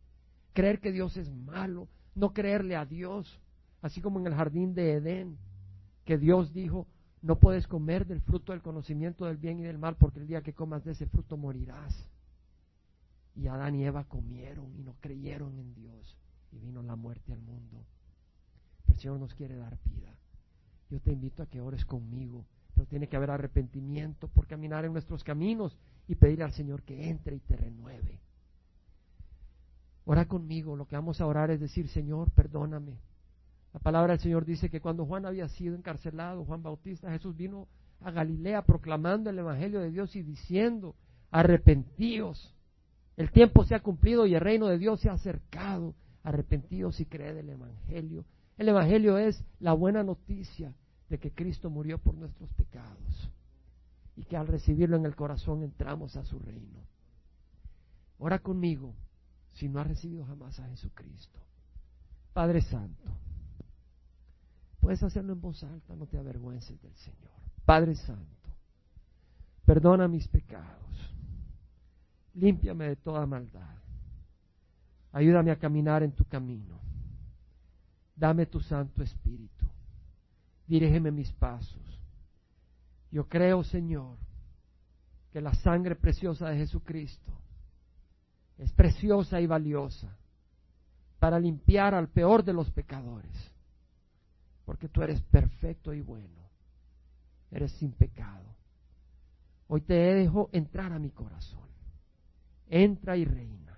Creer 0.54 0.80
que 0.80 0.92
Dios 0.92 1.16
es 1.18 1.32
malo, 1.32 1.88
no 2.14 2.34
creerle 2.34 2.76
a 2.76 2.86
Dios, 2.86 3.40
así 3.82 4.02
como 4.02 4.20
en 4.20 4.28
el 4.28 4.36
jardín 4.36 4.74
de 4.74 4.94
Edén, 4.94 5.38
que 6.04 6.18
Dios 6.18 6.54
dijo, 6.54 6.88
no 7.22 7.40
puedes 7.40 7.68
comer 7.68 8.06
del 8.06 8.22
fruto 8.22 8.52
del 8.52 8.62
conocimiento 8.62 9.26
del 9.26 9.38
bien 9.38 9.60
y 9.60 9.64
del 9.64 9.80
mal, 9.80 9.96
porque 9.96 10.20
el 10.20 10.28
día 10.28 10.44
que 10.44 10.54
comas 10.54 10.84
de 10.84 10.92
ese 10.92 11.08
fruto 11.08 11.38
morirás. 11.38 12.10
Y 13.36 13.48
Adán 13.48 13.76
y 13.76 13.84
Eva 13.84 14.04
comieron 14.06 14.74
y 14.76 14.84
no 14.84 14.96
creyeron 15.02 15.58
en 15.58 15.74
Dios 15.74 16.18
y 16.52 16.60
vino 16.60 16.84
la 16.84 16.96
muerte 16.96 17.34
al 17.34 17.42
mundo. 17.42 17.84
el 18.88 19.00
Señor 19.00 19.20
nos 19.20 19.34
quiere 19.34 19.56
dar 19.56 19.78
vida. 19.84 20.16
Yo 20.90 21.00
te 21.00 21.12
invito 21.12 21.42
a 21.42 21.48
que 21.48 21.62
ores 21.62 21.84
conmigo, 21.86 22.46
pero 22.76 22.86
tiene 22.88 23.08
que 23.08 23.16
haber 23.16 23.32
arrepentimiento 23.32 24.28
por 24.28 24.46
caminar 24.48 24.84
en 24.84 24.92
nuestros 24.92 25.24
caminos 25.24 25.78
y 26.08 26.16
pedirle 26.16 26.44
al 26.44 26.52
Señor 26.52 26.84
que 26.84 27.10
entre 27.10 27.38
y 27.38 27.40
te 27.40 27.56
renueve. 27.56 28.20
Ora 30.04 30.26
conmigo, 30.28 30.76
lo 30.76 30.86
que 30.86 30.96
vamos 30.96 31.20
a 31.22 31.26
orar 31.26 31.50
es 31.50 31.60
decir, 31.60 31.88
Señor, 31.88 32.30
perdóname. 32.32 33.00
La 33.74 33.80
palabra 33.80 34.14
del 34.14 34.20
Señor 34.20 34.46
dice 34.46 34.70
que 34.70 34.82
cuando 34.82 35.06
Juan 35.06 35.26
había 35.26 35.48
sido 35.48 35.76
encarcelado, 35.76 36.46
Juan 36.46 36.62
Bautista, 36.62 37.10
Jesús 37.12 37.36
vino 37.36 37.68
a 38.02 38.12
Galilea 38.12 38.62
proclamando 38.64 39.30
el 39.30 39.40
Evangelio 39.40 39.80
de 39.80 39.90
Dios 39.90 40.16
y 40.16 40.22
diciendo, 40.22 40.96
arrepentíos, 41.32 42.54
el 43.18 43.32
tiempo 43.32 43.64
se 43.64 43.74
ha 43.74 43.80
cumplido 43.80 44.28
y 44.28 44.36
el 44.36 44.42
reino 44.42 44.68
de 44.68 44.78
Dios 44.78 45.00
se 45.00 45.10
ha 45.10 45.14
acercado, 45.14 45.96
arrepentíos 46.24 47.00
y 47.00 47.06
creed 47.06 47.38
el 47.38 47.50
Evangelio. 47.50 48.26
El 48.58 48.70
Evangelio 48.70 49.18
es 49.18 49.44
la 49.60 49.74
buena 49.74 50.04
noticia 50.04 50.74
de 51.10 51.20
que 51.20 51.32
Cristo 51.32 51.70
murió 51.70 51.98
por 51.98 52.16
nuestros 52.16 52.52
pecados 52.54 53.30
y 54.16 54.24
que 54.24 54.38
al 54.38 54.48
recibirlo 54.48 54.98
en 54.98 55.06
el 55.06 55.16
corazón 55.16 55.64
entramos 55.64 56.16
a 56.16 56.26
su 56.26 56.40
reino. 56.40 56.80
Ora 58.18 58.40
conmigo 58.40 58.94
si 59.54 59.70
no 59.70 59.80
has 59.80 59.88
recibido 59.88 60.26
jamás 60.26 60.60
a 60.60 60.68
Jesucristo. 60.68 61.40
Padre 62.34 62.62
Santo, 62.62 63.12
puedes 64.80 65.02
hacerlo 65.04 65.34
en 65.34 65.42
voz 65.42 65.64
alta, 65.64 65.96
no 65.96 66.06
te 66.06 66.18
avergüences 66.18 66.82
del 66.82 66.96
Señor. 66.96 67.32
Padre 67.66 67.96
Santo, 67.96 68.50
perdona 69.66 70.08
mis 70.08 70.28
pecados, 70.28 71.14
límpiame 72.34 72.90
de 72.90 72.96
toda 72.98 73.26
maldad, 73.26 73.78
ayúdame 75.12 75.52
a 75.52 75.60
caminar 75.60 76.04
en 76.04 76.12
tu 76.12 76.26
camino, 76.26 76.78
dame 78.16 78.46
tu 78.46 78.60
Santo 78.60 79.02
Espíritu, 79.02 79.66
dirígeme 80.68 81.12
mis 81.12 81.32
pasos. 81.34 81.82
Yo 83.12 83.28
creo, 83.28 83.64
Señor, 83.64 84.18
que 85.32 85.42
la 85.42 85.54
sangre 85.54 85.96
preciosa 85.96 86.50
de 86.50 86.58
Jesucristo 86.58 87.32
es 88.58 88.72
preciosa 88.72 89.42
y 89.42 89.48
valiosa 89.48 90.16
para 91.20 91.40
limpiar 91.40 91.94
al 91.94 92.10
peor 92.10 92.44
de 92.44 92.54
los 92.54 92.72
pecadores, 92.72 93.52
porque 94.66 94.88
tú 94.88 95.02
eres 95.02 95.22
perfecto 95.24 95.94
y 95.94 96.02
bueno, 96.02 96.42
eres 97.52 97.72
sin 97.74 97.92
pecado. 97.92 98.46
Hoy 99.68 99.82
te 99.82 99.94
dejo 99.94 100.50
entrar 100.52 100.94
a 100.94 101.00
mi 101.00 101.10
corazón, 101.10 101.68
entra 102.68 103.18
y 103.18 103.26
reina, 103.26 103.78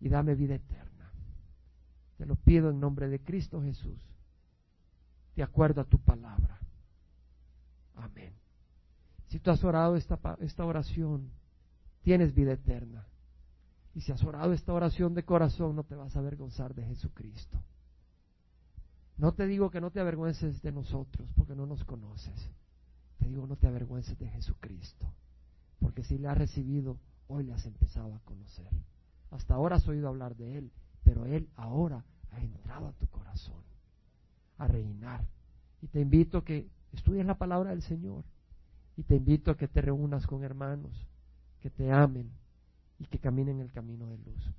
y 0.00 0.08
dame 0.08 0.34
vida 0.34 0.54
eterna. 0.54 1.12
Te 2.16 2.26
lo 2.26 2.36
pido 2.36 2.70
en 2.70 2.80
nombre 2.80 3.08
de 3.08 3.20
Cristo 3.20 3.62
Jesús, 3.62 4.09
de 5.40 5.44
acuerdo 5.44 5.80
a 5.80 5.84
tu 5.84 5.98
palabra. 5.98 6.60
Amén. 7.94 8.34
Si 9.28 9.40
tú 9.40 9.50
has 9.50 9.64
orado 9.64 9.96
esta, 9.96 10.18
esta 10.40 10.66
oración, 10.66 11.30
tienes 12.02 12.34
vida 12.34 12.52
eterna. 12.52 13.06
Y 13.94 14.02
si 14.02 14.12
has 14.12 14.22
orado 14.22 14.52
esta 14.52 14.74
oración 14.74 15.14
de 15.14 15.24
corazón, 15.24 15.76
no 15.76 15.84
te 15.84 15.94
vas 15.94 16.14
a 16.14 16.18
avergonzar 16.18 16.74
de 16.74 16.84
Jesucristo. 16.84 17.58
No 19.16 19.32
te 19.32 19.46
digo 19.46 19.70
que 19.70 19.80
no 19.80 19.90
te 19.90 20.00
avergüences 20.00 20.60
de 20.60 20.72
nosotros, 20.72 21.32
porque 21.34 21.54
no 21.54 21.64
nos 21.64 21.84
conoces. 21.84 22.50
Te 23.18 23.26
digo, 23.26 23.46
no 23.46 23.56
te 23.56 23.66
avergüences 23.66 24.18
de 24.18 24.28
Jesucristo, 24.28 25.10
porque 25.78 26.04
si 26.04 26.18
le 26.18 26.28
has 26.28 26.36
recibido, 26.36 26.98
hoy 27.28 27.44
le 27.44 27.54
has 27.54 27.64
empezado 27.64 28.14
a 28.14 28.20
conocer. 28.26 28.68
Hasta 29.30 29.54
ahora 29.54 29.76
has 29.76 29.88
oído 29.88 30.08
hablar 30.08 30.36
de 30.36 30.58
Él, 30.58 30.70
pero 31.02 31.24
Él 31.24 31.48
ahora 31.56 32.04
ha 32.30 32.40
entrado 32.42 32.88
a 32.88 32.92
tu 32.92 33.06
corazón 33.06 33.69
a 34.60 34.68
reinar. 34.68 35.24
Y 35.82 35.88
te 35.88 36.00
invito 36.00 36.38
a 36.38 36.44
que 36.44 36.68
estudies 36.92 37.26
la 37.26 37.38
palabra 37.38 37.70
del 37.70 37.82
Señor. 37.82 38.24
Y 38.96 39.02
te 39.02 39.16
invito 39.16 39.50
a 39.50 39.56
que 39.56 39.66
te 39.66 39.80
reúnas 39.80 40.26
con 40.26 40.44
hermanos 40.44 41.08
que 41.60 41.70
te 41.70 41.90
amen 41.92 42.30
y 42.98 43.04
que 43.06 43.18
caminen 43.18 43.60
el 43.60 43.72
camino 43.72 44.06
de 44.06 44.18
luz. 44.18 44.52